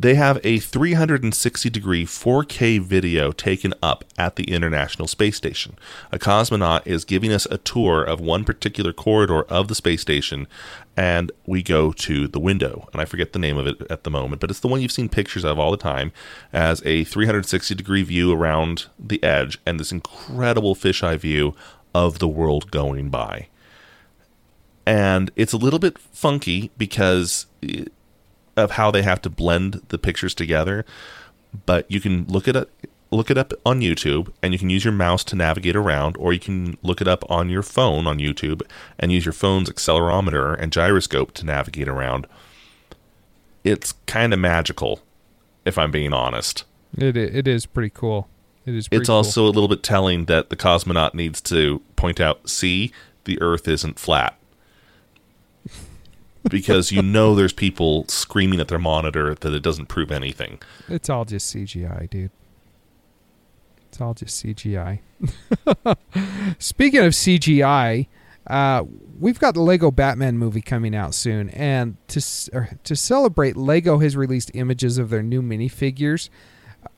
They 0.00 0.14
have 0.14 0.40
a 0.44 0.58
360 0.58 1.68
degree 1.68 2.06
4K 2.06 2.80
video 2.80 3.32
taken 3.32 3.74
up 3.82 4.02
at 4.16 4.36
the 4.36 4.44
International 4.44 5.06
Space 5.06 5.36
Station. 5.36 5.76
A 6.10 6.18
cosmonaut 6.18 6.86
is 6.86 7.04
giving 7.04 7.30
us 7.34 7.46
a 7.50 7.58
tour 7.58 8.02
of 8.02 8.18
one 8.18 8.44
particular 8.46 8.94
corridor 8.94 9.42
of 9.42 9.68
the 9.68 9.74
space 9.74 10.00
station, 10.00 10.46
and 10.96 11.30
we 11.44 11.62
go 11.62 11.92
to 11.92 12.26
the 12.26 12.40
window. 12.40 12.88
And 12.94 13.02
I 13.02 13.04
forget 13.04 13.34
the 13.34 13.38
name 13.38 13.58
of 13.58 13.66
it 13.66 13.82
at 13.90 14.04
the 14.04 14.10
moment, 14.10 14.40
but 14.40 14.48
it's 14.48 14.60
the 14.60 14.68
one 14.68 14.80
you've 14.80 14.90
seen 14.90 15.10
pictures 15.10 15.44
of 15.44 15.58
all 15.58 15.70
the 15.70 15.76
time 15.76 16.12
as 16.50 16.80
a 16.86 17.04
360 17.04 17.74
degree 17.74 18.02
view 18.02 18.32
around 18.32 18.86
the 18.98 19.22
edge 19.22 19.58
and 19.66 19.78
this 19.78 19.92
incredible 19.92 20.74
fisheye 20.74 21.18
view 21.18 21.54
of 21.94 22.20
the 22.20 22.28
world 22.28 22.70
going 22.70 23.10
by 23.10 23.48
and 24.86 25.30
it's 25.36 25.52
a 25.52 25.56
little 25.56 25.78
bit 25.78 25.98
funky 25.98 26.70
because 26.78 27.46
eh, 27.62 27.84
of 28.56 28.72
how 28.72 28.90
they 28.90 29.02
have 29.02 29.22
to 29.22 29.30
blend 29.30 29.82
the 29.88 29.98
pictures 29.98 30.34
together. 30.34 30.84
But 31.66 31.90
you 31.90 32.00
can 32.00 32.24
look 32.26 32.46
it 32.46 32.54
up, 32.56 32.68
look 33.10 33.30
it 33.30 33.38
up 33.38 33.52
on 33.66 33.80
YouTube, 33.80 34.32
and 34.42 34.52
you 34.52 34.58
can 34.58 34.70
use 34.70 34.84
your 34.84 34.92
mouse 34.92 35.24
to 35.24 35.36
navigate 35.36 35.74
around, 35.76 36.16
or 36.16 36.32
you 36.32 36.38
can 36.40 36.76
look 36.82 37.00
it 37.00 37.08
up 37.08 37.28
on 37.30 37.48
your 37.48 37.62
phone 37.62 38.06
on 38.06 38.18
YouTube 38.18 38.62
and 38.98 39.10
use 39.10 39.24
your 39.24 39.32
phone's 39.32 39.68
accelerometer 39.70 40.56
and 40.60 40.72
gyroscope 40.72 41.32
to 41.34 41.46
navigate 41.46 41.88
around. 41.88 42.26
It's 43.64 43.92
kind 44.06 44.32
of 44.32 44.38
magical, 44.38 45.00
if 45.64 45.76
I'm 45.76 45.90
being 45.90 46.12
honest. 46.12 46.64
It 46.96 47.16
it 47.16 47.46
is 47.46 47.66
pretty 47.66 47.90
cool. 47.90 48.28
It 48.66 48.74
is. 48.74 48.88
Pretty 48.88 49.00
It's 49.02 49.08
cool. 49.08 49.16
also 49.16 49.44
a 49.46 49.50
little 49.50 49.68
bit 49.68 49.82
telling 49.82 50.26
that 50.26 50.50
the 50.50 50.56
cosmonaut 50.56 51.14
needs 51.14 51.40
to 51.42 51.80
point 51.96 52.20
out, 52.20 52.48
see, 52.48 52.92
the 53.24 53.40
Earth 53.42 53.68
isn't 53.68 53.98
flat. 53.98 54.36
Because 56.48 56.92
you 56.92 57.02
know 57.02 57.34
there's 57.34 57.52
people 57.52 58.06
screaming 58.08 58.60
at 58.60 58.68
their 58.68 58.78
monitor 58.78 59.34
that 59.34 59.52
it 59.52 59.62
doesn't 59.62 59.86
prove 59.86 60.10
anything. 60.10 60.60
It's 60.88 61.10
all 61.10 61.24
just 61.24 61.54
CGI, 61.54 62.08
dude. 62.08 62.30
It's 63.88 64.00
all 64.00 64.14
just 64.14 64.44
CGI. 64.44 65.00
Speaking 66.58 67.00
of 67.00 67.12
CGI, 67.12 68.06
uh, 68.46 68.84
we've 69.18 69.38
got 69.38 69.54
the 69.54 69.60
Lego 69.60 69.90
Batman 69.90 70.38
movie 70.38 70.62
coming 70.62 70.94
out 70.94 71.14
soon, 71.14 71.50
and 71.50 71.96
to 72.08 72.20
to 72.84 72.96
celebrate, 72.96 73.56
Lego 73.56 73.98
has 73.98 74.16
released 74.16 74.50
images 74.54 74.96
of 74.98 75.10
their 75.10 75.22
new 75.22 75.42
minifigures. 75.42 76.30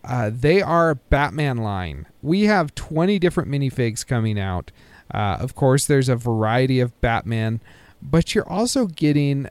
Uh, 0.05 0.31
they 0.33 0.63
are 0.63 0.95
Batman 0.95 1.59
line. 1.59 2.07
We 2.23 2.43
have 2.43 2.75
20 2.75 3.19
different 3.19 3.51
minifigs 3.51 4.07
coming 4.07 4.39
out. 4.39 4.71
Uh, 5.13 5.37
of 5.41 5.55
course, 5.55 5.87
there's 5.87 6.09
a 6.09 6.17
variety 6.17 6.81
of 6.81 6.99
Batman, 7.01 7.61
but 8.03 8.35
you're 8.35 8.49
also 8.49 8.87
getting 8.87 9.49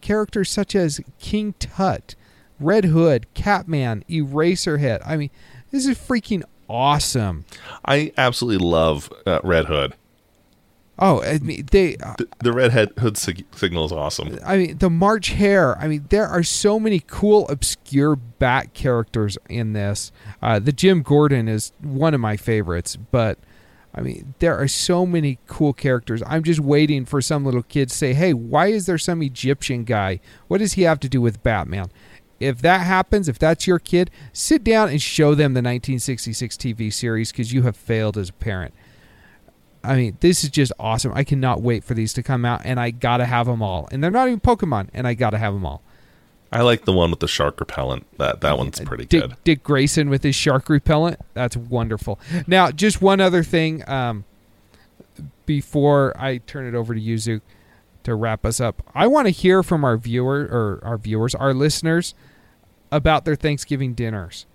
characters 0.00 0.50
such 0.50 0.74
as 0.74 1.00
King 1.18 1.54
Tut, 1.58 2.14
Red 2.60 2.86
Hood, 2.86 3.26
Catman, 3.34 4.04
Eraserhead. 4.08 5.02
I 5.06 5.16
mean, 5.16 5.30
this 5.70 5.86
is 5.86 5.98
freaking 5.98 6.42
awesome. 6.68 7.44
I 7.84 8.12
absolutely 8.16 8.66
love 8.66 9.12
uh, 9.26 9.40
Red 9.42 9.66
Hood. 9.66 9.94
Oh, 10.98 11.22
I 11.22 11.38
mean, 11.38 11.66
they. 11.70 11.96
The, 11.96 12.28
the 12.40 12.52
Red 12.52 12.70
Head 12.70 12.92
Hood 12.98 13.16
sig- 13.16 13.46
signal 13.56 13.86
is 13.86 13.92
awesome. 13.92 14.38
I 14.44 14.56
mean, 14.56 14.78
the 14.78 14.90
March 14.90 15.30
Hare. 15.30 15.76
I 15.78 15.88
mean, 15.88 16.04
there 16.10 16.26
are 16.26 16.42
so 16.42 16.78
many 16.78 17.00
cool, 17.00 17.48
obscure 17.48 18.14
Bat 18.14 18.74
characters 18.74 19.38
in 19.48 19.72
this. 19.72 20.12
Uh, 20.42 20.58
the 20.58 20.72
Jim 20.72 21.02
Gordon 21.02 21.48
is 21.48 21.72
one 21.80 22.12
of 22.12 22.20
my 22.20 22.36
favorites, 22.36 22.96
but 22.96 23.38
I 23.94 24.00
mean, 24.00 24.34
there 24.38 24.56
are 24.56 24.68
so 24.68 25.04
many 25.04 25.38
cool 25.46 25.72
characters. 25.72 26.22
I'm 26.26 26.42
just 26.42 26.60
waiting 26.60 27.04
for 27.04 27.20
some 27.20 27.44
little 27.44 27.62
kid 27.62 27.90
to 27.90 27.94
say, 27.94 28.14
"Hey, 28.14 28.32
why 28.32 28.68
is 28.68 28.86
there 28.86 28.98
some 28.98 29.22
Egyptian 29.22 29.84
guy? 29.84 30.20
What 30.48 30.58
does 30.58 30.74
he 30.74 30.82
have 30.82 31.00
to 31.00 31.08
do 31.08 31.20
with 31.20 31.42
Batman?" 31.42 31.90
If 32.40 32.60
that 32.62 32.80
happens, 32.80 33.28
if 33.28 33.38
that's 33.38 33.66
your 33.66 33.78
kid, 33.78 34.10
sit 34.32 34.64
down 34.64 34.88
and 34.88 35.00
show 35.00 35.34
them 35.34 35.54
the 35.54 35.62
1966 35.62 36.56
TV 36.56 36.90
series 36.90 37.30
because 37.30 37.52
you 37.52 37.62
have 37.62 37.76
failed 37.76 38.18
as 38.18 38.30
a 38.30 38.32
parent. 38.32 38.74
I 39.84 39.96
mean, 39.96 40.16
this 40.20 40.42
is 40.42 40.50
just 40.50 40.72
awesome. 40.78 41.12
I 41.14 41.24
cannot 41.24 41.60
wait 41.60 41.84
for 41.84 41.94
these 41.94 42.12
to 42.14 42.22
come 42.22 42.44
out, 42.44 42.62
and 42.64 42.80
I 42.80 42.90
gotta 42.90 43.26
have 43.26 43.46
them 43.46 43.62
all. 43.62 43.88
And 43.92 44.02
they're 44.02 44.10
not 44.10 44.28
even 44.28 44.40
Pokemon, 44.40 44.88
and 44.94 45.06
I 45.06 45.14
gotta 45.14 45.38
have 45.38 45.54
them 45.54 45.66
all. 45.66 45.82
I 46.52 46.60
like 46.62 46.84
the 46.84 46.92
one 46.92 47.10
with 47.10 47.20
the 47.20 47.28
shark 47.28 47.58
repellent. 47.60 48.06
That 48.18 48.42
that 48.42 48.58
one's 48.58 48.78
pretty 48.80 49.06
Dick, 49.06 49.22
good. 49.22 49.36
Dick 49.42 49.62
Grayson 49.62 50.10
with 50.10 50.22
his 50.22 50.34
shark 50.34 50.68
repellent. 50.68 51.18
That's 51.34 51.56
wonderful. 51.56 52.20
Now, 52.46 52.70
just 52.70 53.00
one 53.00 53.20
other 53.20 53.42
thing 53.42 53.88
um, 53.88 54.24
before 55.46 56.14
I 56.16 56.38
turn 56.38 56.66
it 56.66 56.74
over 56.74 56.94
to 56.94 57.00
Yuzu 57.00 57.40
to 58.04 58.14
wrap 58.14 58.44
us 58.44 58.60
up. 58.60 58.82
I 58.94 59.06
want 59.06 59.26
to 59.26 59.30
hear 59.30 59.62
from 59.62 59.84
our 59.84 59.96
viewer 59.96 60.40
or 60.40 60.80
our 60.82 60.98
viewers, 60.98 61.34
our 61.34 61.54
listeners, 61.54 62.14
about 62.90 63.24
their 63.24 63.36
Thanksgiving 63.36 63.94
dinners. 63.94 64.46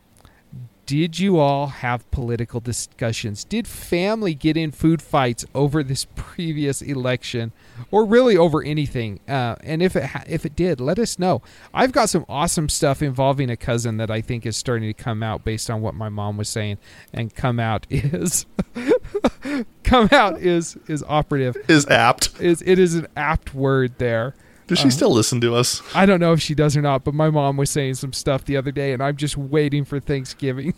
Did 0.88 1.20
you 1.20 1.38
all 1.38 1.68
have 1.68 2.10
political 2.12 2.62
discussions? 2.62 3.44
Did 3.44 3.68
family 3.68 4.34
get 4.34 4.56
in 4.56 4.72
food 4.72 5.02
fights 5.02 5.44
over 5.54 5.84
this 5.84 6.06
previous 6.16 6.82
election, 6.82 7.52
or 7.92 8.06
really 8.06 8.38
over 8.38 8.64
anything? 8.64 9.20
Uh, 9.28 9.58
and 9.66 9.84
if 9.84 9.98
it 9.98 10.06
ha- 10.06 10.24
if 10.28 10.46
it 10.46 10.56
did, 10.56 10.80
let 10.80 10.98
us 10.98 11.20
know. 11.20 11.42
I've 11.74 11.92
got 11.92 12.08
some 12.08 12.26
awesome 12.30 12.70
stuff 12.70 13.02
involving 13.02 13.50
a 13.50 13.58
cousin 13.58 13.98
that 13.98 14.10
I 14.10 14.22
think 14.22 14.46
is 14.46 14.56
starting 14.56 14.88
to 14.88 14.94
come 14.94 15.22
out 15.22 15.44
based 15.44 15.70
on 15.70 15.82
what 15.82 15.94
my 15.94 16.08
mom 16.08 16.38
was 16.38 16.48
saying, 16.48 16.78
and 17.14 17.36
come 17.36 17.60
out 17.60 17.86
is 17.90 18.46
come 19.84 20.08
out 20.14 20.40
is 20.40 20.78
is 20.88 21.04
operative. 21.06 21.58
Is 21.68 21.86
apt. 21.88 22.40
Is 22.40 22.64
it 22.66 22.80
is 22.80 22.96
an 22.96 23.08
apt 23.18 23.54
word 23.54 23.96
there. 23.98 24.36
Does 24.68 24.80
she 24.80 24.90
still 24.90 25.12
listen 25.12 25.40
to 25.42 25.56
us? 25.56 25.82
I 25.96 26.06
don't 26.06 26.20
know 26.20 26.34
if 26.34 26.42
she 26.42 26.54
does 26.54 26.76
or 26.76 26.82
not, 26.82 27.06
but 27.06 27.14
my 27.14 27.30
mom 27.30 27.56
was 27.56 27.70
saying 27.70 27.96
some 27.96 28.12
stuff 28.12 28.44
the 28.44 28.58
other 28.58 28.72
day, 28.72 28.92
and 28.92 29.02
I'm 29.02 29.16
just 29.16 29.38
waiting 29.38 29.86
for 29.86 30.00
Thanksgiving. 30.02 30.74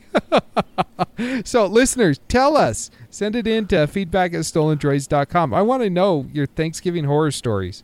so, 1.44 1.66
listeners, 1.66 2.20
tell 2.28 2.56
us. 2.56 2.92
Send 3.10 3.36
it 3.36 3.48
in 3.48 3.66
to 3.68 3.88
feedback 3.88 4.34
at 4.36 4.42
stolendroids.com. 4.42 5.54
I 5.56 5.64
want 5.64 5.82
to 5.82 5.90
know 5.90 6.28
your 6.32 6.46
Thanksgiving 6.46 7.06
horror 7.06 7.32
stories. 7.32 7.84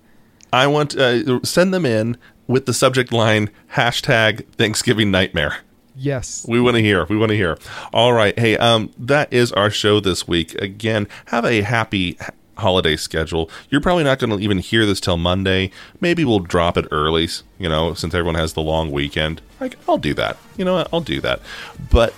I 0.53 0.67
want 0.67 0.95
uh, 0.95 1.43
send 1.43 1.73
them 1.73 1.85
in 1.85 2.17
with 2.47 2.67
the 2.67 2.73
subject 2.73 3.11
line 3.11 3.49
hashtag 3.73 4.45
Thanksgiving 4.53 5.09
Nightmare. 5.09 5.57
Yes. 5.95 6.45
We 6.47 6.59
want 6.59 6.75
to 6.75 6.81
hear. 6.81 7.05
We 7.05 7.17
want 7.17 7.29
to 7.29 7.35
hear. 7.35 7.57
All 7.93 8.13
right. 8.13 8.37
Hey, 8.37 8.57
um, 8.57 8.91
that 8.97 9.31
is 9.33 9.51
our 9.53 9.69
show 9.69 9.99
this 9.99 10.27
week. 10.27 10.53
Again, 10.55 11.07
have 11.27 11.45
a 11.45 11.61
happy 11.61 12.17
holiday 12.57 12.95
schedule. 12.95 13.49
You're 13.69 13.81
probably 13.81 14.03
not 14.03 14.19
going 14.19 14.31
to 14.31 14.43
even 14.43 14.59
hear 14.59 14.85
this 14.85 14.99
till 14.99 15.17
Monday. 15.17 15.71
Maybe 15.99 16.25
we'll 16.25 16.39
drop 16.39 16.77
it 16.77 16.87
early, 16.91 17.27
you 17.59 17.69
know, 17.69 17.93
since 17.93 18.13
everyone 18.13 18.35
has 18.35 18.53
the 18.53 18.61
long 18.61 18.91
weekend. 18.91 19.41
Like, 19.59 19.77
I'll 19.87 19.97
do 19.97 20.13
that. 20.15 20.37
You 20.57 20.65
know 20.65 20.75
what? 20.75 20.89
I'll 20.93 21.01
do 21.01 21.21
that. 21.21 21.41
But 21.89 22.13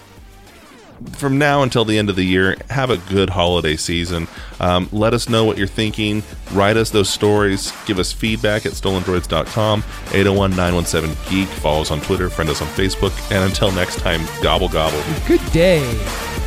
from 1.13 1.37
now 1.37 1.61
until 1.61 1.85
the 1.85 1.97
end 1.97 2.09
of 2.09 2.15
the 2.15 2.23
year, 2.23 2.55
have 2.69 2.89
a 2.89 2.97
good 2.97 3.29
holiday 3.29 3.75
season. 3.75 4.27
Um, 4.59 4.89
let 4.91 5.13
us 5.13 5.29
know 5.29 5.45
what 5.45 5.57
you're 5.57 5.67
thinking. 5.67 6.23
Write 6.53 6.77
us 6.77 6.89
those 6.89 7.09
stories. 7.09 7.71
Give 7.85 7.99
us 7.99 8.11
feedback 8.11 8.65
at 8.65 8.73
stolendroids.com, 8.73 9.83
801 10.07 10.51
917 10.51 11.15
Geek. 11.29 11.47
Follow 11.47 11.81
us 11.81 11.91
on 11.91 12.01
Twitter, 12.01 12.29
friend 12.29 12.49
us 12.49 12.61
on 12.61 12.67
Facebook. 12.69 13.13
And 13.31 13.43
until 13.43 13.71
next 13.71 13.99
time, 13.99 14.21
gobble 14.41 14.69
gobble. 14.69 15.01
Good 15.27 15.45
day. 15.51 16.46